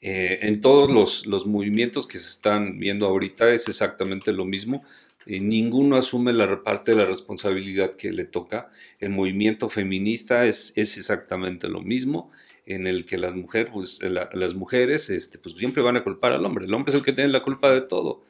Eh, 0.03 0.39
en 0.43 0.63
todos 0.63 1.27
los, 1.27 1.47
movimientos 1.47 2.07
que 2.07 2.19
se 2.19 2.31
están 2.31 2.79
viendo 2.79 3.07
ahorita 3.07 3.53
es 3.53 3.69
exactamente 3.69 4.33
lo 4.33 4.45
mismo. 4.45 4.83
Eh, 5.27 5.41
ninguno 5.41 5.97
asume 5.97 6.33
la 6.33 6.63
parte 6.63 6.93
de 6.93 6.99
la 6.99 7.05
responsabilidad 7.05 7.95
que 7.95 8.11
le 8.13 8.25
toca. 8.25 8.69
El 8.99 9.11
movimiento 9.11 9.69
feminista 9.69 10.47
es, 10.47 10.73
es 10.77 10.97
exactamente 10.97 11.69
lo 11.69 11.83
mismo, 11.83 12.31
en 12.65 12.87
el 12.87 13.05
que 13.05 13.19
las 13.19 13.35
mujeres, 13.35 13.71
pues, 13.73 14.01
las 14.33 14.55
mujeres 14.55 15.11
este, 15.11 15.39
pues, 15.39 15.55
siempre 15.57 15.83
van 15.83 15.97
a 15.97 16.05
culpar 16.05 16.33
al 16.33 16.45
hombre. 16.47 16.65
El 16.65 16.75
hombre 16.75 16.91
es 16.91 16.97
el 16.97 17.05
que 17.05 17.13
tiene 17.13 17.31
la 17.31 17.43
culpa 17.43 17.71
de 17.71 17.83
todo. 17.83 18.23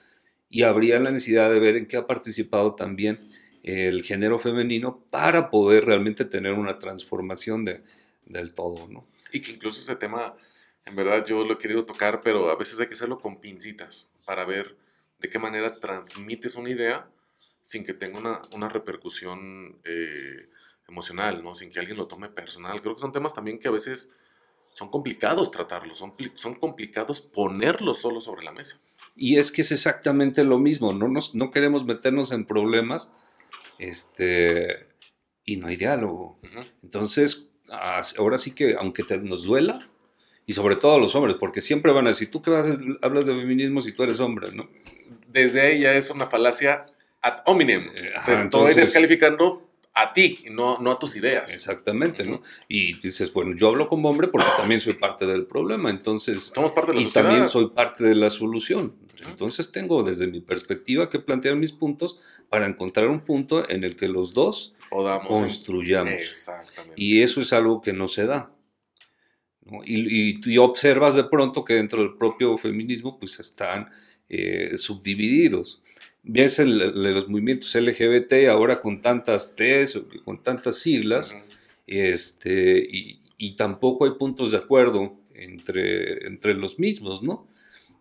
Y 0.48 0.62
habría 0.62 0.98
la 0.98 1.12
necesidad 1.12 1.50
de 1.50 1.60
ver 1.60 1.76
en 1.76 1.86
qué 1.86 1.96
ha 1.96 2.06
participado 2.08 2.74
también 2.74 3.20
el 3.62 4.02
género 4.02 4.38
femenino 4.38 5.04
para 5.10 5.50
poder 5.50 5.84
realmente 5.84 6.24
tener 6.24 6.54
una 6.54 6.78
transformación 6.78 7.64
de, 7.64 7.82
del 8.30 8.54
todo, 8.54 8.88
¿no? 8.88 9.06
Y 9.32 9.40
que 9.42 9.52
incluso 9.52 9.80
ese 9.80 9.96
tema, 9.96 10.34
en 10.84 10.96
verdad 10.96 11.24
yo 11.24 11.44
lo 11.44 11.54
he 11.54 11.58
querido 11.58 11.84
tocar, 11.84 12.22
pero 12.22 12.50
a 12.50 12.56
veces 12.56 12.80
hay 12.80 12.86
que 12.86 12.94
hacerlo 12.94 13.20
con 13.20 13.36
pincitas 13.38 14.12
para 14.24 14.44
ver 14.44 14.76
de 15.18 15.28
qué 15.28 15.38
manera 15.38 15.78
transmites 15.78 16.54
una 16.54 16.70
idea 16.70 17.08
sin 17.62 17.84
que 17.84 17.92
tenga 17.92 18.18
una, 18.18 18.42
una 18.52 18.68
repercusión 18.68 19.78
eh, 19.84 20.48
emocional, 20.88 21.42
¿no? 21.42 21.54
Sin 21.54 21.70
que 21.70 21.78
alguien 21.78 21.98
lo 21.98 22.06
tome 22.06 22.28
personal. 22.28 22.80
Creo 22.80 22.94
que 22.94 23.00
son 23.00 23.12
temas 23.12 23.34
también 23.34 23.58
que 23.58 23.68
a 23.68 23.72
veces 23.72 24.16
son 24.72 24.88
complicados 24.88 25.50
tratarlos, 25.50 25.98
son, 25.98 26.14
son 26.34 26.54
complicados 26.54 27.20
ponerlos 27.20 27.98
solo 27.98 28.20
sobre 28.20 28.44
la 28.44 28.52
mesa. 28.52 28.80
Y 29.16 29.36
es 29.38 29.52
que 29.52 29.62
es 29.62 29.72
exactamente 29.72 30.44
lo 30.44 30.58
mismo, 30.58 30.92
no, 30.92 31.08
nos, 31.08 31.34
no 31.34 31.50
queremos 31.50 31.84
meternos 31.84 32.32
en 32.32 32.46
problemas 32.46 33.12
este, 33.78 34.88
y 35.44 35.56
no 35.56 35.66
hay 35.66 35.76
diálogo. 35.76 36.40
Entonces, 36.82 37.49
ahora 37.70 38.38
sí 38.38 38.54
que, 38.54 38.74
aunque 38.74 39.02
te, 39.02 39.18
nos 39.18 39.44
duela, 39.44 39.88
y 40.46 40.52
sobre 40.52 40.76
todo 40.76 40.96
a 40.96 40.98
los 40.98 41.14
hombres, 41.14 41.36
porque 41.38 41.60
siempre 41.60 41.92
van 41.92 42.06
a 42.06 42.10
decir, 42.10 42.30
tú 42.30 42.42
qué 42.42 42.50
vas 42.50 42.66
hablas 43.02 43.26
de 43.26 43.34
feminismo 43.34 43.80
si 43.80 43.92
tú 43.92 44.02
eres 44.02 44.20
hombre, 44.20 44.50
¿no? 44.52 44.68
Desde 45.28 45.60
ahí 45.60 45.80
ya 45.80 45.94
es 45.94 46.10
una 46.10 46.26
falacia 46.26 46.84
ad 47.22 47.42
hominem. 47.46 47.82
Eh, 47.94 48.12
te 48.26 48.34
estoy 48.34 48.74
descalificando 48.74 49.69
a 49.94 50.14
ti, 50.14 50.44
no, 50.50 50.78
no 50.78 50.92
a 50.92 50.98
tus 50.98 51.16
ideas. 51.16 51.52
Exactamente, 51.52 52.24
¿no? 52.24 52.42
Y 52.68 52.94
dices, 53.00 53.32
bueno, 53.32 53.54
yo 53.56 53.68
hablo 53.68 53.88
como 53.88 54.08
hombre 54.08 54.28
porque 54.28 54.48
también 54.56 54.80
soy 54.80 54.94
parte 54.94 55.26
del 55.26 55.46
problema, 55.46 55.90
entonces... 55.90 56.52
Somos 56.54 56.72
parte 56.72 56.92
de 56.92 57.00
la 57.00 57.02
y 57.02 57.10
también 57.10 57.48
soy 57.48 57.70
parte 57.70 58.04
de 58.04 58.14
la 58.14 58.30
solución. 58.30 58.94
Entonces 59.26 59.70
tengo 59.70 60.02
desde 60.02 60.26
mi 60.26 60.40
perspectiva 60.40 61.10
que 61.10 61.18
plantear 61.18 61.56
mis 61.56 61.72
puntos 61.72 62.18
para 62.48 62.66
encontrar 62.66 63.08
un 63.08 63.20
punto 63.20 63.68
en 63.68 63.84
el 63.84 63.96
que 63.96 64.08
los 64.08 64.32
dos 64.32 64.74
Podamos 64.88 65.28
construyamos. 65.28 66.12
Exactamente. 66.12 66.94
Y 66.96 67.22
eso 67.22 67.40
es 67.40 67.52
algo 67.52 67.80
que 67.80 67.92
no 67.92 68.08
se 68.08 68.26
da. 68.26 68.52
Y, 69.84 70.58
observas 70.58 71.14
de 71.14 71.24
pronto 71.24 71.64
que 71.64 71.74
dentro 71.74 72.02
del 72.02 72.16
propio 72.16 72.58
feminismo 72.58 73.18
pues 73.18 73.38
están 73.38 73.90
eh, 74.28 74.76
subdivididos. 74.76 75.82
Ves 76.22 76.58
los 76.58 77.28
movimientos 77.28 77.74
LGBT 77.74 78.48
ahora 78.50 78.80
con 78.80 79.00
tantas 79.00 79.54
T's, 79.56 80.00
con 80.24 80.42
tantas 80.42 80.76
siglas, 80.78 81.34
este, 81.86 82.86
y, 82.88 83.56
tampoco 83.56 84.04
hay 84.04 84.12
puntos 84.12 84.52
de 84.52 84.58
acuerdo 84.58 85.16
entre, 85.34 86.26
entre 86.26 86.54
los 86.54 86.78
mismos, 86.78 87.22
¿no? 87.22 87.48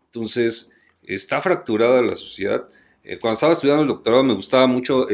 Entonces, 0.06 0.72
está 1.04 1.42
fracturada 1.42 2.02
la 2.02 2.16
sociedad. 2.16 2.68
Eh, 3.04 3.18
cuando 3.20 3.36
estaba 3.36 3.54
estudiando 3.54 3.84
el 3.84 3.88
doctorado 3.88 4.24
me 4.24 4.34
gustaba 4.34 4.68
mucho 4.68 5.08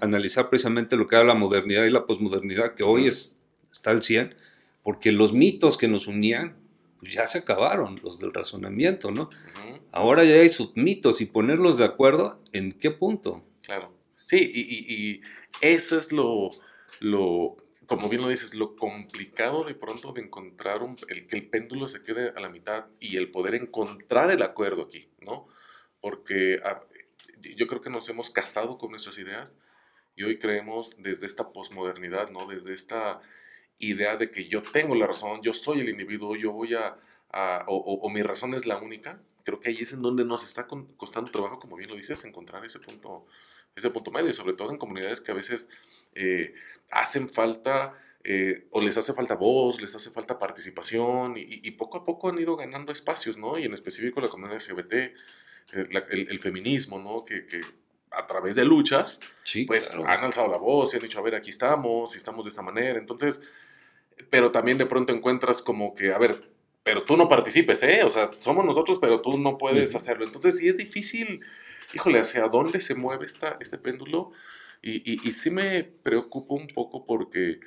analizar 0.00 0.50
precisamente 0.50 0.96
lo 0.96 1.06
que 1.06 1.16
era 1.16 1.24
la 1.24 1.34
modernidad 1.34 1.84
y 1.84 1.90
la 1.90 2.06
posmodernidad, 2.06 2.74
que 2.74 2.82
hoy 2.82 3.06
es, 3.06 3.40
está 3.70 3.90
al 3.92 4.02
100, 4.02 4.34
porque 4.82 5.12
los 5.12 5.32
mitos 5.32 5.78
que 5.78 5.88
nos 5.88 6.06
unían 6.06 6.56
pues 6.98 7.12
ya 7.12 7.26
se 7.26 7.38
acabaron 7.38 7.98
los 8.02 8.18
del 8.18 8.32
razonamiento, 8.32 9.10
¿no? 9.10 9.30
Ahora 9.92 10.24
ya 10.24 10.34
hay 10.34 10.48
submitos 10.48 11.20
y 11.20 11.26
ponerlos 11.26 11.78
de 11.78 11.84
acuerdo, 11.84 12.36
¿en 12.52 12.72
qué 12.72 12.90
punto? 12.90 13.44
Claro. 13.62 13.94
Sí, 14.24 14.36
y, 14.54 15.20
eso 15.60 15.98
es 15.98 16.12
lo, 16.12 16.50
lo, 17.00 17.56
como 17.86 18.08
bien 18.08 18.22
lo 18.22 18.28
dices, 18.28 18.54
lo 18.54 18.76
complicado 18.76 19.64
de 19.64 19.74
pronto 19.74 20.12
de 20.12 20.22
encontrar 20.22 20.82
un, 20.82 20.96
el 21.08 21.26
que 21.26 21.36
el 21.36 21.48
péndulo 21.48 21.88
se 21.88 22.02
quede 22.02 22.32
a 22.36 22.40
la 22.40 22.48
mitad 22.48 22.86
y 23.00 23.16
el 23.16 23.30
poder 23.30 23.54
encontrar 23.54 24.30
el 24.30 24.42
acuerdo 24.42 24.82
aquí, 24.82 25.08
¿no? 25.20 25.48
Porque 26.00 26.60
ah, 26.64 26.82
yo 27.56 27.66
creo 27.66 27.80
que 27.80 27.90
nos 27.90 28.08
hemos 28.08 28.30
casado 28.30 28.76
con 28.76 28.90
nuestras 28.90 29.18
ideas 29.18 29.58
y 30.14 30.24
hoy 30.24 30.38
creemos 30.38 30.96
desde 31.02 31.26
esta 31.26 31.52
posmodernidad, 31.52 32.30
¿no? 32.30 32.46
Desde 32.46 32.72
esta 32.74 33.20
idea 33.78 34.16
de 34.16 34.30
que 34.30 34.46
yo 34.46 34.62
tengo 34.62 34.94
la 34.94 35.06
razón, 35.06 35.40
yo 35.42 35.52
soy 35.52 35.80
el 35.80 35.88
individuo, 35.88 36.36
yo 36.36 36.52
voy 36.52 36.74
a, 36.74 36.96
o, 37.66 38.10
mi 38.10 38.22
razón 38.22 38.54
es 38.54 38.66
la 38.66 38.78
única, 38.78 39.20
creo 39.44 39.60
que 39.60 39.70
ahí 39.70 39.78
es 39.80 39.92
en 39.92 40.02
donde 40.02 40.24
nos 40.24 40.44
está 40.44 40.66
costando 40.96 41.30
trabajo, 41.30 41.58
como 41.58 41.76
bien 41.76 41.90
lo 41.90 41.96
dices, 41.96 42.24
encontrar 42.24 42.64
ese 42.64 42.80
punto, 42.80 43.26
ese 43.76 43.90
punto 43.90 44.10
medio, 44.10 44.32
sobre 44.32 44.54
todo 44.54 44.70
en 44.70 44.78
comunidades 44.78 45.20
que 45.20 45.30
a 45.30 45.34
veces 45.34 45.68
eh, 46.14 46.54
hacen 46.90 47.28
falta, 47.28 47.94
eh, 48.24 48.66
o 48.72 48.80
les 48.80 48.96
hace 48.98 49.12
falta 49.14 49.36
voz, 49.36 49.80
les 49.80 49.94
hace 49.94 50.10
falta 50.10 50.38
participación, 50.38 51.34
y, 51.36 51.70
poco 51.72 51.98
a 51.98 52.04
poco 52.04 52.28
han 52.28 52.38
ido 52.38 52.56
ganando 52.56 52.92
espacios, 52.92 53.36
¿no? 53.36 53.58
Y 53.58 53.64
en 53.64 53.74
específico 53.74 54.20
la 54.20 54.28
comunidad 54.28 54.60
LGBT, 54.60 54.92
eh, 54.92 55.14
el, 55.72 56.38
feminismo, 56.40 56.98
¿no? 56.98 57.24
Que, 57.24 57.46
a 58.10 58.26
través 58.26 58.56
de 58.56 58.64
luchas, 58.64 59.20
pues 59.66 59.94
han 59.94 60.24
alzado 60.24 60.48
la 60.48 60.56
voz 60.56 60.92
y 60.92 60.96
han 60.96 61.02
dicho, 61.02 61.18
a 61.18 61.22
ver, 61.22 61.34
aquí 61.34 61.50
estamos, 61.50 62.14
y 62.14 62.18
estamos 62.18 62.44
de 62.44 62.48
esta 62.48 62.62
manera. 62.62 62.98
Entonces, 62.98 63.42
pero 64.30 64.52
también 64.52 64.78
de 64.78 64.86
pronto 64.86 65.12
encuentras 65.12 65.62
como 65.62 65.94
que, 65.94 66.12
a 66.12 66.18
ver, 66.18 66.50
pero 66.82 67.02
tú 67.02 67.16
no 67.16 67.28
participes, 67.28 67.82
¿eh? 67.82 68.02
O 68.04 68.10
sea, 68.10 68.26
somos 68.26 68.64
nosotros, 68.64 68.98
pero 69.00 69.20
tú 69.20 69.38
no 69.38 69.58
puedes 69.58 69.94
hacerlo. 69.94 70.24
Entonces 70.24 70.56
sí 70.56 70.68
es 70.68 70.78
difícil, 70.78 71.40
híjole, 71.94 72.20
hacia 72.20 72.48
dónde 72.48 72.80
se 72.80 72.94
mueve 72.94 73.26
esta, 73.26 73.58
este 73.60 73.78
péndulo. 73.78 74.32
Y, 74.80 75.26
y, 75.26 75.32
sí 75.32 75.50
me 75.50 75.82
preocupa 75.82 76.54
un 76.54 76.68
poco 76.68 77.04
porque 77.04 77.58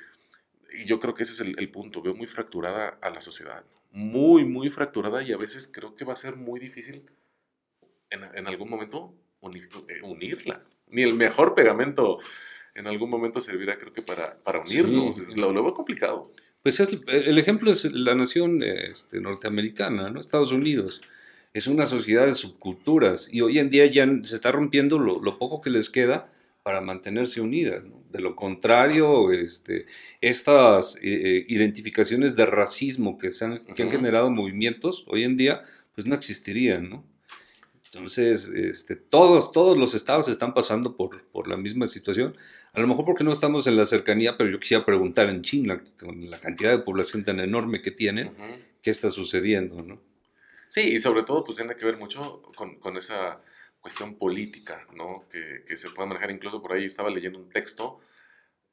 y 0.74 0.84
yo 0.84 1.00
creo 1.00 1.14
que 1.14 1.22
ese 1.22 1.32
es 1.32 1.40
el, 1.40 1.70
punto, 1.70 2.02
veo 2.02 2.14
muy 2.14 2.26
fracturada 2.26 2.98
a 3.00 3.10
la 3.10 3.20
sociedad, 3.20 3.64
muy, 3.90 4.44
muy 4.44 4.70
fracturada 4.70 5.22
y 5.22 5.32
a 5.32 5.36
veces 5.36 5.70
creo 5.72 5.94
que 5.94 6.04
va 6.04 6.14
a 6.14 6.16
ser 6.16 6.36
muy 6.36 6.58
difícil 6.60 7.10
en, 8.10 8.24
en 8.34 8.46
algún 8.46 8.70
momento 8.70 9.14
eh, 9.42 10.00
unirla. 10.02 10.64
Ni 10.88 11.02
el 11.02 11.14
mejor 11.14 11.54
pegamento 11.54 12.18
en 12.74 12.86
algún 12.86 13.10
momento 13.10 13.40
servirá, 13.40 13.78
creo 13.78 13.92
que 13.92 14.02
para, 14.02 14.36
para 14.38 14.60
unirnos. 14.60 15.36
Lo, 15.36 15.52
veo 15.52 15.74
complicado. 15.74 16.32
Pues 16.62 16.80
es, 16.80 16.96
el 17.06 17.38
ejemplo 17.38 17.70
es 17.70 17.84
la 17.84 18.14
nación 18.14 18.62
este, 18.62 19.20
norteamericana, 19.20 20.10
¿no? 20.10 20.20
Estados 20.20 20.52
Unidos. 20.52 21.00
Es 21.52 21.66
una 21.66 21.86
sociedad 21.86 22.24
de 22.24 22.32
subculturas 22.32 23.32
y 23.32 23.42
hoy 23.42 23.58
en 23.58 23.68
día 23.68 23.84
ya 23.86 24.06
se 24.22 24.34
está 24.34 24.52
rompiendo 24.52 24.98
lo, 24.98 25.20
lo 25.20 25.38
poco 25.38 25.60
que 25.60 25.70
les 25.70 25.90
queda 25.90 26.30
para 26.62 26.80
mantenerse 26.80 27.40
unidas. 27.40 27.84
De 28.10 28.20
lo 28.20 28.36
contrario, 28.36 29.32
este, 29.32 29.86
estas 30.20 30.96
eh, 30.96 31.00
eh, 31.02 31.46
identificaciones 31.48 32.36
de 32.36 32.46
racismo 32.46 33.18
que, 33.18 33.30
se 33.30 33.44
han, 33.44 33.64
que 33.64 33.82
han 33.82 33.90
generado 33.90 34.30
movimientos 34.30 35.04
hoy 35.08 35.24
en 35.24 35.36
día, 35.36 35.62
pues 35.94 36.06
no 36.06 36.14
existirían, 36.14 36.88
¿no? 36.88 37.04
Entonces, 37.94 38.48
este, 38.48 38.96
todos, 38.96 39.52
todos 39.52 39.76
los 39.76 39.94
estados 39.94 40.28
están 40.28 40.54
pasando 40.54 40.96
por, 40.96 41.24
por, 41.26 41.46
la 41.46 41.58
misma 41.58 41.86
situación. 41.86 42.34
A 42.72 42.80
lo 42.80 42.86
mejor 42.86 43.04
porque 43.04 43.24
no 43.24 43.32
estamos 43.32 43.66
en 43.66 43.76
la 43.76 43.84
cercanía, 43.84 44.38
pero 44.38 44.50
yo 44.50 44.58
quisiera 44.58 44.84
preguntar 44.84 45.28
en 45.28 45.42
China, 45.42 45.82
con 45.98 46.30
la 46.30 46.40
cantidad 46.40 46.70
de 46.70 46.78
población 46.78 47.22
tan 47.22 47.38
enorme 47.40 47.82
que 47.82 47.90
tienen, 47.90 48.32
¿qué 48.80 48.90
está 48.90 49.10
sucediendo? 49.10 49.82
¿no? 49.82 50.00
Sí, 50.68 50.94
y 50.94 51.00
sobre 51.00 51.22
todo 51.22 51.44
pues 51.44 51.58
tiene 51.58 51.76
que 51.76 51.84
ver 51.84 51.98
mucho 51.98 52.40
con, 52.56 52.76
con 52.76 52.96
esa 52.96 53.42
cuestión 53.82 54.14
política, 54.14 54.86
¿no? 54.94 55.26
Que, 55.30 55.64
que, 55.66 55.76
se 55.76 55.90
puede 55.90 56.08
manejar. 56.08 56.30
Incluso 56.30 56.62
por 56.62 56.72
ahí 56.72 56.86
estaba 56.86 57.10
leyendo 57.10 57.38
un 57.38 57.50
texto 57.50 58.00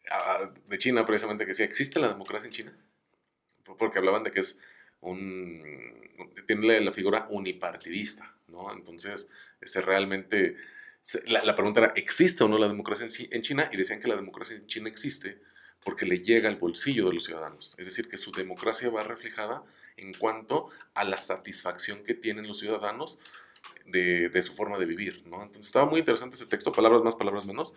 ah, 0.09 0.49
de 0.67 0.77
China 0.77 1.05
precisamente 1.05 1.43
que 1.43 1.49
decía, 1.49 1.65
¿existe 1.65 1.99
la 1.99 2.07
democracia 2.07 2.47
en 2.47 2.53
China? 2.53 2.77
Porque 3.77 3.97
hablaban 3.97 4.23
de 4.23 4.31
que 4.31 4.39
es 4.39 4.61
un... 5.01 5.61
tiene 6.47 6.79
la 6.79 6.91
figura 6.91 7.27
unipartidista, 7.29 8.33
¿no? 8.47 8.71
Entonces, 8.71 9.29
ese 9.59 9.81
realmente, 9.81 10.55
la, 11.27 11.55
pregunta 11.55 11.81
era, 11.81 11.93
¿existe 11.95 12.43
o 12.43 12.47
no 12.47 12.57
la 12.57 12.67
democracia 12.67 13.07
en, 13.31 13.41
China? 13.41 13.69
Y 13.71 13.77
decían 13.77 13.99
que 13.99 14.07
la 14.07 14.15
democracia 14.15 14.55
en 14.55 14.67
China 14.67 14.89
existe 14.89 15.41
porque 15.83 16.05
le 16.05 16.19
llega 16.19 16.49
al 16.49 16.57
bolsillo 16.57 17.07
de 17.07 17.13
los 17.13 17.23
ciudadanos. 17.23 17.75
Es 17.77 17.85
decir, 17.85 18.09
que 18.09 18.17
su 18.17 18.31
democracia 18.31 18.89
va 18.89 19.03
reflejada 19.03 19.63
en 19.97 20.13
cuanto 20.13 20.69
a 20.93 21.03
la 21.03 21.17
satisfacción 21.17 22.03
que 22.03 22.13
tienen 22.13 22.47
los 22.47 22.59
ciudadanos 22.59 23.19
de, 23.85 24.29
de, 24.29 24.41
su 24.41 24.53
forma 24.53 24.77
de 24.77 24.85
vivir, 24.85 25.23
¿no? 25.25 25.41
Entonces 25.41 25.67
estaba 25.67 25.85
muy 25.85 25.99
interesante 25.99 26.35
ese 26.35 26.45
texto, 26.45 26.71
palabras 26.71 27.03
más, 27.03 27.15
palabras 27.15 27.45
menos. 27.45 27.73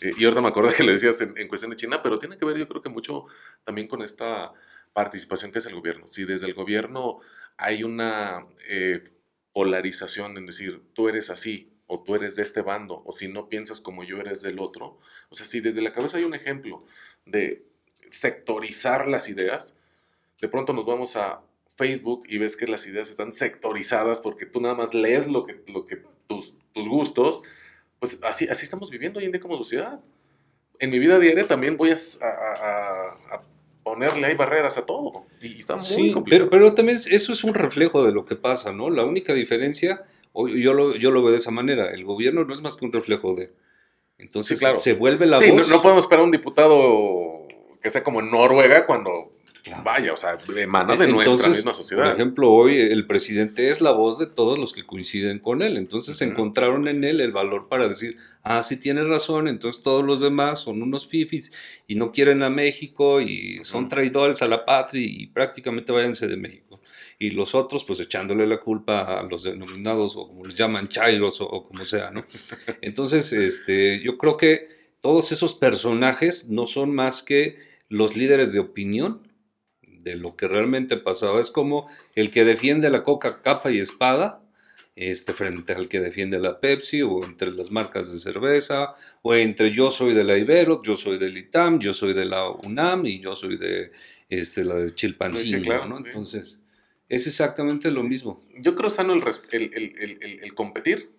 Eh, 0.00 0.12
y 0.16 0.24
ahorita 0.24 0.40
me 0.40 0.48
acordé 0.48 0.74
que 0.74 0.82
le 0.82 0.92
decías 0.92 1.20
en, 1.20 1.36
en, 1.36 1.48
cuestión 1.48 1.70
de 1.70 1.76
China, 1.76 2.02
pero 2.02 2.18
tiene 2.18 2.38
que 2.38 2.44
ver 2.44 2.56
yo 2.56 2.68
creo 2.68 2.82
que 2.82 2.88
mucho 2.88 3.26
también 3.64 3.88
con 3.88 4.02
esta 4.02 4.52
participación 4.92 5.52
que 5.52 5.58
es 5.58 5.66
el 5.66 5.74
gobierno. 5.74 6.06
Si 6.06 6.24
desde 6.24 6.46
el 6.46 6.54
gobierno 6.54 7.20
hay 7.56 7.82
una 7.82 8.46
eh, 8.68 9.04
polarización 9.52 10.36
en 10.36 10.46
decir, 10.46 10.82
tú 10.94 11.08
eres 11.08 11.30
así, 11.30 11.75
o 11.86 12.02
tú 12.02 12.14
eres 12.14 12.36
de 12.36 12.42
este 12.42 12.62
bando, 12.62 13.02
o 13.04 13.12
si 13.12 13.28
no 13.28 13.48
piensas 13.48 13.80
como 13.80 14.04
yo 14.04 14.18
eres 14.18 14.42
del 14.42 14.58
otro. 14.58 14.98
O 15.28 15.36
sea, 15.36 15.46
si 15.46 15.60
desde 15.60 15.82
la 15.82 15.92
cabeza 15.92 16.18
hay 16.18 16.24
un 16.24 16.34
ejemplo 16.34 16.84
de 17.24 17.64
sectorizar 18.08 19.08
las 19.08 19.28
ideas, 19.28 19.80
de 20.40 20.48
pronto 20.48 20.72
nos 20.72 20.86
vamos 20.86 21.16
a 21.16 21.40
Facebook 21.76 22.24
y 22.28 22.38
ves 22.38 22.56
que 22.56 22.66
las 22.66 22.86
ideas 22.86 23.10
están 23.10 23.32
sectorizadas 23.32 24.20
porque 24.20 24.46
tú 24.46 24.60
nada 24.60 24.74
más 24.74 24.94
lees 24.94 25.28
lo 25.28 25.44
que, 25.44 25.62
lo 25.68 25.86
que 25.86 26.02
tus, 26.26 26.54
tus 26.72 26.88
gustos, 26.88 27.42
pues 27.98 28.20
así, 28.24 28.48
así 28.48 28.64
estamos 28.64 28.90
viviendo 28.90 29.18
hoy 29.18 29.26
en 29.26 29.32
día 29.32 29.40
como 29.40 29.56
sociedad. 29.56 30.00
En 30.78 30.90
mi 30.90 30.98
vida 30.98 31.18
diaria 31.18 31.46
también 31.46 31.76
voy 31.76 31.90
a, 31.90 31.96
a 31.96 33.42
ponerle 33.86 34.26
ahí 34.26 34.34
barreras 34.34 34.76
a 34.78 34.84
todo. 34.84 35.26
Y 35.40 35.60
está 35.60 35.76
muy 35.76 36.12
Pero, 36.28 36.50
pero 36.50 36.74
también 36.74 36.98
eso 37.08 37.32
es 37.32 37.44
un 37.44 37.54
reflejo 37.54 38.04
de 38.04 38.10
lo 38.10 38.26
que 38.26 38.34
pasa, 38.34 38.72
¿no? 38.72 38.90
La 38.90 39.04
única 39.04 39.32
diferencia, 39.32 40.04
yo 40.48 40.74
lo, 40.74 40.96
yo 40.96 41.10
lo 41.10 41.22
veo 41.22 41.32
de 41.32 41.38
esa 41.38 41.50
manera, 41.50 41.90
el 41.90 42.04
gobierno 42.04 42.44
no 42.44 42.52
es 42.52 42.60
más 42.60 42.76
que 42.76 42.84
un 42.84 42.92
reflejo 42.92 43.34
de... 43.34 43.52
Entonces 44.18 44.58
claro. 44.58 44.78
se 44.78 44.94
vuelve 44.94 45.26
la 45.26 45.38
sí, 45.38 45.50
voz. 45.50 45.68
No, 45.68 45.76
no 45.76 45.82
podemos 45.82 46.04
esperar 46.04 46.24
un 46.24 46.30
diputado 46.30 47.46
que 47.82 47.90
sea 47.90 48.02
como 48.02 48.20
en 48.20 48.30
Noruega 48.30 48.86
cuando 48.86 49.30
Vaya, 49.82 50.12
o 50.12 50.16
sea, 50.16 50.38
emana 50.56 50.96
de 50.96 51.08
nuestra 51.08 51.48
misma 51.48 51.74
sociedad. 51.74 52.04
Por 52.04 52.14
ejemplo, 52.14 52.50
hoy 52.50 52.78
el 52.78 53.06
presidente 53.06 53.70
es 53.70 53.80
la 53.80 53.90
voz 53.90 54.18
de 54.18 54.26
todos 54.26 54.58
los 54.58 54.72
que 54.72 54.86
coinciden 54.86 55.38
con 55.38 55.62
él. 55.62 55.76
Entonces 55.76 56.20
encontraron 56.22 56.86
en 56.88 57.04
él 57.04 57.20
el 57.20 57.32
valor 57.32 57.68
para 57.68 57.88
decir, 57.88 58.16
ah, 58.42 58.62
sí 58.62 58.76
tiene 58.76 59.02
razón, 59.04 59.48
entonces 59.48 59.82
todos 59.82 60.04
los 60.04 60.20
demás 60.20 60.60
son 60.60 60.82
unos 60.82 61.06
fifis 61.06 61.52
y 61.86 61.96
no 61.96 62.12
quieren 62.12 62.42
a 62.42 62.50
México 62.50 63.20
y 63.20 63.58
son 63.62 63.88
traidores 63.88 64.42
a 64.42 64.48
la 64.48 64.64
patria 64.64 65.04
y 65.04 65.26
prácticamente 65.26 65.92
váyanse 65.92 66.26
de 66.26 66.36
México. 66.36 66.65
Y 67.18 67.30
los 67.30 67.54
otros, 67.54 67.84
pues 67.84 68.00
echándole 68.00 68.46
la 68.46 68.60
culpa 68.60 69.18
a 69.18 69.22
los 69.22 69.42
denominados, 69.44 70.16
o 70.16 70.28
como 70.28 70.44
les 70.44 70.54
llaman, 70.54 70.88
chairos, 70.88 71.40
o, 71.40 71.46
o 71.46 71.66
como 71.66 71.84
sea, 71.84 72.10
¿no? 72.10 72.22
Entonces, 72.82 73.32
este, 73.32 74.00
yo 74.00 74.18
creo 74.18 74.36
que 74.36 74.68
todos 75.00 75.32
esos 75.32 75.54
personajes 75.54 76.48
no 76.48 76.66
son 76.66 76.94
más 76.94 77.22
que 77.22 77.56
los 77.88 78.16
líderes 78.16 78.52
de 78.52 78.58
opinión 78.58 79.26
de 79.82 80.16
lo 80.16 80.36
que 80.36 80.48
realmente 80.48 80.96
pasaba. 80.96 81.40
Es 81.40 81.50
como 81.50 81.88
el 82.14 82.30
que 82.30 82.44
defiende 82.44 82.90
la 82.90 83.02
coca 83.02 83.42
capa 83.42 83.70
y 83.70 83.78
espada 83.78 84.42
este, 84.96 85.34
frente 85.34 85.74
al 85.74 85.88
que 85.88 86.00
defiende 86.00 86.38
la 86.38 86.58
Pepsi 86.58 87.02
o 87.02 87.22
entre 87.22 87.52
las 87.52 87.70
marcas 87.70 88.10
de 88.10 88.18
cerveza 88.18 88.94
o 89.22 89.34
entre 89.34 89.70
yo 89.70 89.90
soy 89.90 90.14
de 90.14 90.24
la 90.24 90.38
Ibero, 90.38 90.82
yo 90.82 90.96
soy 90.96 91.18
del 91.18 91.36
ITAM, 91.36 91.80
yo 91.80 91.92
soy 91.92 92.14
de 92.14 92.24
la 92.24 92.48
UNAM 92.50 93.04
y 93.04 93.20
yo 93.20 93.36
soy 93.36 93.58
de 93.58 93.92
este, 94.28 94.64
la 94.64 94.76
de 94.76 94.94
Chilpancingo, 94.94 95.84
¿no? 95.86 95.98
Entonces, 95.98 96.62
es 97.08 97.26
exactamente 97.26 97.90
lo 97.90 98.02
mismo. 98.02 98.42
Yo 98.56 98.74
creo 98.74 98.90
sano 98.90 99.12
el, 99.12 99.22
el, 99.52 100.40
el 100.42 100.54
competir, 100.54 101.10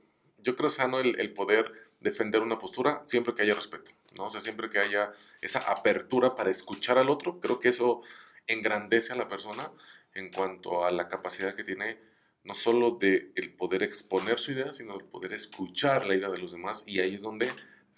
yo 0.48 0.56
creo 0.56 0.70
sano 0.70 1.00
el, 1.00 1.34
poder 1.34 1.74
defender 2.00 2.42
una 2.42 2.60
postura 2.60 3.02
siempre 3.06 3.36
que 3.36 3.42
haya 3.42 3.54
respeto, 3.54 3.92
¿no? 4.16 4.26
O 4.26 4.30
sea, 4.30 4.40
siempre 4.40 4.70
que 4.70 4.80
haya 4.80 5.12
esa 5.42 5.60
apertura 5.60 6.36
para 6.36 6.50
escuchar 6.50 6.98
al 6.98 7.10
otro, 7.10 7.40
creo 7.40 7.60
que 7.60 7.70
eso 7.70 8.02
engrandece 8.48 9.14
a 9.14 9.18
la 9.18 9.28
persona 9.28 9.70
en 10.14 10.32
cuanto 10.32 10.86
a 10.86 10.92
la 10.92 11.10
capacidad 11.10 11.54
que 11.54 11.64
tiene 11.64 11.98
no 12.44 12.56
solo 12.56 12.92
de 12.92 13.34
el 13.36 13.54
poder 13.54 13.84
exponer 13.84 14.40
su 14.40 14.54
idea, 14.54 14.72
sino 14.72 14.98
el 14.98 15.04
poder 15.04 15.34
escuchar 15.34 16.06
la 16.06 16.16
idea 16.16 16.30
de 16.30 16.38
los 16.38 16.54
demás 16.54 16.86
y 16.88 17.02
ahí 17.02 17.16
es 17.16 17.24
donde 17.24 17.52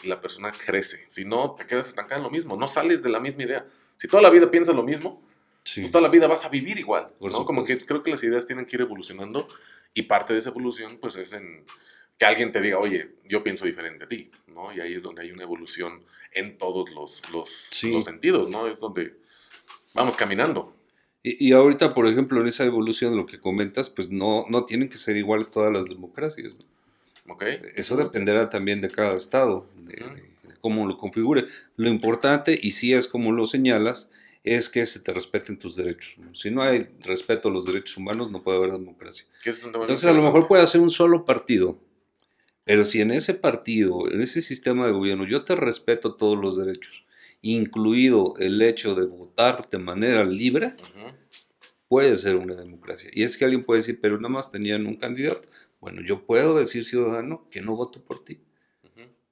la 0.04 0.20
persona 0.20 0.52
crece. 0.52 1.06
Si 1.10 1.26
no, 1.26 1.54
te 1.54 1.68
quedas 1.68 1.88
estancada 1.88 2.18
en 2.18 2.24
lo 2.24 2.32
mismo, 2.32 2.56
no 2.56 2.68
sales 2.68 3.04
de 3.04 3.10
la 3.10 3.20
misma 3.20 3.44
idea. 3.44 3.68
Si 3.98 4.08
toda 4.08 4.24
la 4.24 4.32
vida 4.32 4.50
piensas 4.50 4.76
lo 4.76 4.82
mismo, 4.82 5.22
pues 5.64 5.91
toda 5.91 6.01
la 6.01 6.10
vida 6.10 6.28
vas 6.28 6.45
a 6.45 6.49
vivir 6.49 6.80
igual, 6.80 7.12
¿no? 7.20 7.45
Como 7.45 7.64
que 7.64 7.78
creo 7.86 8.01
que 8.03 8.12
las 8.12 8.24
ideas 8.24 8.45
tienen 8.45 8.66
que 8.66 8.76
ir 8.76 8.82
evolucionando 8.82 9.47
y 9.93 10.03
parte 10.03 10.34
de 10.34 10.39
esa 10.39 10.49
evolución 10.49 10.97
pues 10.99 11.16
es 11.16 11.34
en 11.34 11.66
que 12.18 12.26
alguien 12.26 12.51
te 12.51 12.62
diga, 12.62 12.80
oye, 12.80 13.16
yo 13.26 13.43
pienso 13.43 13.66
diferente 13.66 14.03
a 14.03 14.07
ti, 14.07 14.30
¿no? 14.47 14.74
Y 14.74 14.82
ahí 14.82 14.93
es 14.93 15.03
donde 15.03 15.22
hay 15.22 15.32
una 15.32 15.43
evolución 15.43 16.03
en 16.34 16.57
todos 16.57 16.91
los, 16.91 17.22
los, 17.32 17.70
los 17.84 18.05
sentidos, 18.05 18.49
¿no? 18.49 18.68
Es 18.68 18.80
donde 18.80 19.16
vamos 19.93 20.18
caminando. 20.18 20.76
Y, 21.22 21.51
ahorita, 21.51 21.89
por 21.89 22.07
ejemplo, 22.07 22.39
en 22.39 22.47
esa 22.47 22.64
evolución, 22.64 23.18
lo 23.18 23.26
que 23.26 23.41
comentas, 23.41 23.89
pues 23.89 24.10
no, 24.10 24.45
no 24.49 24.64
tienen 24.64 24.88
que 24.88 24.97
ser 24.97 25.18
iguales 25.18 25.51
todas 25.51 25.72
las 25.72 25.86
democracias. 25.89 26.60
Eso 27.76 27.97
dependerá 27.97 28.47
también 28.47 28.80
de 28.80 28.89
cada 28.89 29.16
estado, 29.16 29.68
de, 29.76 30.01
cómo 30.62 30.88
lo 30.88 30.97
configure. 30.97 31.45
Lo 31.76 31.89
importante, 31.89 32.57
y 32.62 32.72
sí 32.72 32.93
es 32.93 33.07
como 33.07 33.34
lo 33.34 33.47
señalas, 33.47 34.10
es 34.44 34.70
que 34.70 34.86
se 34.86 35.00
te 35.00 35.14
respeten 35.14 35.60
tus 35.60 35.76
derechos. 35.76 36.18
Si 36.34 36.50
no 36.50 36.62
hay 36.62 36.88
respeto 37.02 37.50
a 37.50 37.52
los 37.52 37.66
derechos 37.66 37.98
humanos, 37.98 38.32
no 38.32 38.42
puede 38.42 38.58
haber 38.58 38.72
democracia. 38.72 39.26
Entonces, 39.44 40.06
a 40.06 40.14
lo 40.14 40.24
mejor 40.24 40.48
puede 40.48 40.64
hacer 40.64 40.82
un 40.82 40.90
solo 40.90 41.26
partido, 41.26 41.80
pero 42.64 42.86
si 42.86 43.02
en 43.02 43.12
ese 43.12 43.34
partido, 43.34 44.10
en 44.12 44.22
ese 44.22 44.42
sistema 44.42 44.86
de 44.86 44.94
gobierno, 44.94 45.26
yo 45.26 45.44
te 45.44 45.56
respeto 45.56 46.16
todos 46.16 46.40
los 46.40 46.58
derechos, 46.58 47.06
incluido 47.42 48.36
el 48.38 48.62
hecho 48.62 48.96
de 48.96 49.06
votar 49.06 49.70
de 49.70 49.78
manera 49.78 50.24
libre, 50.24 50.74
puede 51.88 52.16
ser 52.16 52.36
una 52.36 52.56
democracia. 52.56 53.10
Y 53.14 53.24
es 53.24 53.38
que 53.38 53.46
alguien 53.46 53.64
puede 53.64 53.82
decir, 53.82 54.00
pero 54.02 54.18
nada 54.18 54.30
más 54.30 54.52
tenían 54.52 54.86
un 54.86 54.96
candidato. 54.96 55.48
Bueno, 55.82 56.02
yo 56.02 56.26
puedo 56.26 56.58
decir, 56.58 56.86
ciudadano, 56.86 57.48
que 57.50 57.62
no 57.62 57.76
voto 57.76 58.04
por 58.04 58.24
ti. 58.24 58.40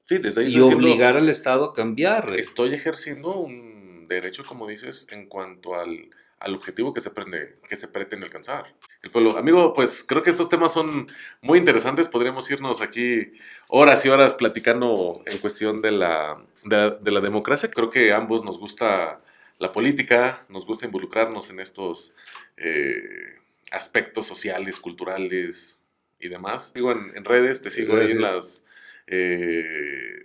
Sí, 0.02 0.20
desde 0.20 0.42
ahí 0.42 0.56
y 0.56 0.60
obligar 0.62 1.18
al 1.18 1.28
Estado 1.28 1.66
a 1.66 1.74
cambiar. 1.74 2.34
Estoy 2.38 2.74
ejerciendo 2.74 3.38
un 3.38 3.77
derecho, 4.08 4.44
como 4.46 4.68
dices, 4.68 5.08
en 5.12 5.28
cuanto 5.28 5.76
al, 5.76 6.10
al 6.40 6.56
objetivo 6.56 6.94
que 6.94 7.02
se, 7.02 7.12
prende, 7.12 7.56
que 7.68 7.76
se 7.76 7.88
pretende 7.88 8.26
alcanzar. 8.26 8.74
El 9.02 9.12
pueblo. 9.12 9.38
Amigo, 9.38 9.74
pues 9.74 10.04
creo 10.08 10.22
que 10.24 10.30
estos 10.30 10.50
temas 10.50 10.74
son 10.74 11.08
muy 11.42 11.58
interesantes. 11.58 12.08
Podríamos 12.08 12.50
irnos 12.52 12.82
aquí 12.82 13.34
horas 13.68 14.06
y 14.06 14.10
horas 14.10 14.34
platicando 14.34 15.22
en 15.26 15.38
cuestión 15.40 15.82
de 15.82 15.92
la, 15.92 16.44
de, 16.64 17.12
la 17.12 17.22
democracia. 17.22 17.72
Creo 17.72 17.90
que 17.90 18.12
a 18.12 18.18
ambos 18.18 18.44
nos 18.44 18.60
gusta 18.60 19.22
la 19.60 19.74
política, 19.74 20.46
nos 20.50 20.66
gusta 20.66 20.86
involucrarnos 20.86 21.50
en 21.50 21.60
estos 21.60 22.16
eh, 22.58 23.38
aspectos 23.72 24.28
sociales, 24.28 24.80
culturales 24.80 25.86
y 26.20 26.28
demás. 26.28 26.72
Sigo 26.74 26.92
en, 26.92 27.26
redes, 27.26 27.62
te 27.62 27.72
sigo 27.72 27.96
ahí 27.96 28.12
en 28.12 28.22
las... 28.22 28.66
Eh, 29.08 30.22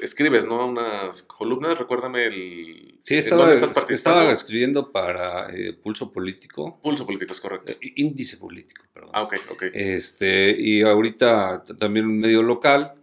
escribes, 0.00 0.46
¿no? 0.46 0.66
Unas 0.66 1.22
columnas, 1.22 1.78
recuérdame 1.78 2.26
el... 2.26 2.98
Sí, 3.00 3.16
estaba, 3.16 3.52
estaba 3.52 4.32
escribiendo 4.32 4.90
para 4.90 5.50
eh, 5.54 5.72
Pulso 5.72 6.10
Político. 6.12 6.78
Pulso 6.82 7.06
Político, 7.06 7.32
es 7.32 7.40
correcto. 7.40 7.72
Eh, 7.72 7.92
índice 7.96 8.36
Político, 8.36 8.84
perdón. 8.92 9.10
Ah, 9.12 9.22
ok, 9.22 9.34
ok. 9.50 9.62
Este, 9.72 10.54
y 10.58 10.82
ahorita 10.82 11.64
también 11.78 12.06
un 12.06 12.18
medio 12.18 12.42
local, 12.42 12.94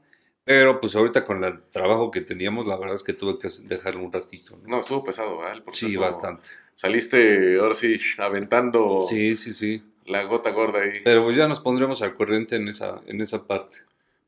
pero 0.44 0.80
pues 0.80 0.96
ahorita 0.96 1.26
con 1.26 1.44
el 1.44 1.62
trabajo 1.72 2.12
que 2.12 2.22
teníamos, 2.22 2.66
la 2.66 2.78
verdad 2.78 2.96
es 2.96 3.04
que 3.04 3.14
tuve 3.14 3.40
que 3.40 3.48
dejarlo 3.64 4.04
un 4.04 4.12
ratito. 4.12 4.60
No, 4.66 4.80
estuvo 4.82 5.04
pesado, 5.04 5.38
¿verdad? 5.38 5.64
sí, 5.74 5.96
bastante. 5.98 6.50
Saliste, 6.74 7.60
ahora 7.60 7.74
sí, 7.74 8.00
aventando... 8.18 9.02
Sí, 9.08 9.36
sí, 9.36 9.54
sí. 9.54 9.84
La 10.06 10.24
gota 10.24 10.50
gorda 10.50 10.82
ahí. 10.82 11.02
Pero 11.04 11.24
pues 11.24 11.36
ya 11.36 11.48
nos 11.48 11.60
pondremos 11.60 12.02
al 12.02 12.16
corriente 12.16 12.56
en 12.56 12.68
esa, 12.68 13.02
en 13.06 13.22
esa 13.22 13.46
parte. 13.46 13.78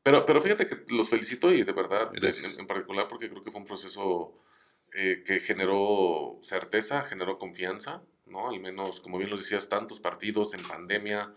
Pero, 0.04 0.26
pero 0.26 0.42
fíjate 0.42 0.66
que 0.66 0.84
los 0.88 1.08
felicito 1.08 1.50
y 1.50 1.62
de 1.62 1.72
verdad, 1.72 2.12
en, 2.14 2.66
particular, 2.66 3.08
porque 3.08 3.30
creo 3.30 3.42
que 3.42 3.50
fue 3.50 3.62
un 3.62 3.66
proceso 3.66 4.34
eh, 4.92 5.24
que 5.26 5.40
generó 5.40 6.38
certeza, 6.42 7.02
generó 7.04 7.38
confianza, 7.38 8.02
¿no? 8.26 8.50
Al 8.50 8.60
menos, 8.60 9.00
como 9.00 9.16
bien 9.16 9.30
lo 9.30 9.38
decías, 9.38 9.70
tantos 9.70 10.00
partidos 10.00 10.52
en 10.52 10.62
pandemia. 10.62 11.32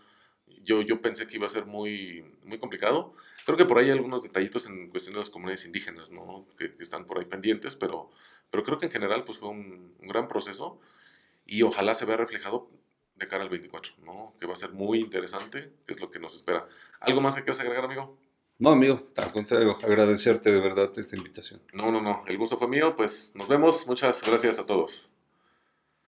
Yo, 0.64 0.82
yo 0.82 1.00
pensé 1.00 1.26
que 1.26 1.36
iba 1.36 1.46
a 1.46 1.48
ser 1.48 1.64
muy, 1.64 2.22
muy 2.44 2.58
complicado. 2.58 3.14
Creo 3.46 3.56
que 3.56 3.64
por 3.64 3.78
ahí 3.78 3.86
hay 3.86 3.92
algunos 3.92 4.22
detallitos 4.22 4.66
en 4.66 4.90
cuestión 4.90 5.14
de 5.14 5.20
las 5.20 5.30
comunidades 5.30 5.64
indígenas, 5.64 6.10
¿no? 6.10 6.46
Que, 6.58 6.74
están 6.78 7.06
por 7.06 7.18
ahí 7.18 7.24
pendientes, 7.24 7.74
pero, 7.74 8.10
pero 8.50 8.64
creo 8.64 8.78
que 8.78 8.84
en 8.84 8.92
general 8.92 9.24
pues 9.24 9.38
fue 9.38 9.48
un, 9.48 9.94
un 9.98 10.08
gran 10.08 10.28
proceso 10.28 10.78
y 11.46 11.62
ojalá 11.62 11.94
se 11.94 12.04
vea 12.04 12.18
reflejado 12.18 12.68
de 13.16 13.26
cara 13.26 13.44
al 13.44 13.48
24, 13.48 13.94
¿no? 14.04 14.34
Que 14.38 14.46
va 14.46 14.52
a 14.52 14.56
ser 14.56 14.72
muy 14.72 15.00
interesante, 15.00 15.72
que 15.86 15.94
es 15.94 16.00
lo 16.00 16.10
que 16.10 16.18
nos 16.18 16.34
espera. 16.34 16.68
¿Algo 17.00 17.22
más 17.22 17.34
que 17.34 17.42
quieras 17.42 17.60
agregar, 17.60 17.86
amigo? 17.86 18.18
No, 18.60 18.70
amigo, 18.70 19.06
al 19.16 19.30
contrario, 19.32 19.78
agradecerte 19.82 20.50
de 20.50 20.58
verdad 20.60 20.90
esta 20.96 21.16
invitación. 21.16 21.60
No, 21.72 21.92
no, 21.92 22.00
no, 22.00 22.24
el 22.26 22.36
gusto 22.36 22.58
fue 22.58 22.66
mío, 22.66 22.96
pues 22.96 23.32
nos 23.36 23.46
vemos, 23.46 23.86
muchas 23.86 24.20
gracias 24.28 24.58
a 24.58 24.66
todos. 24.66 25.12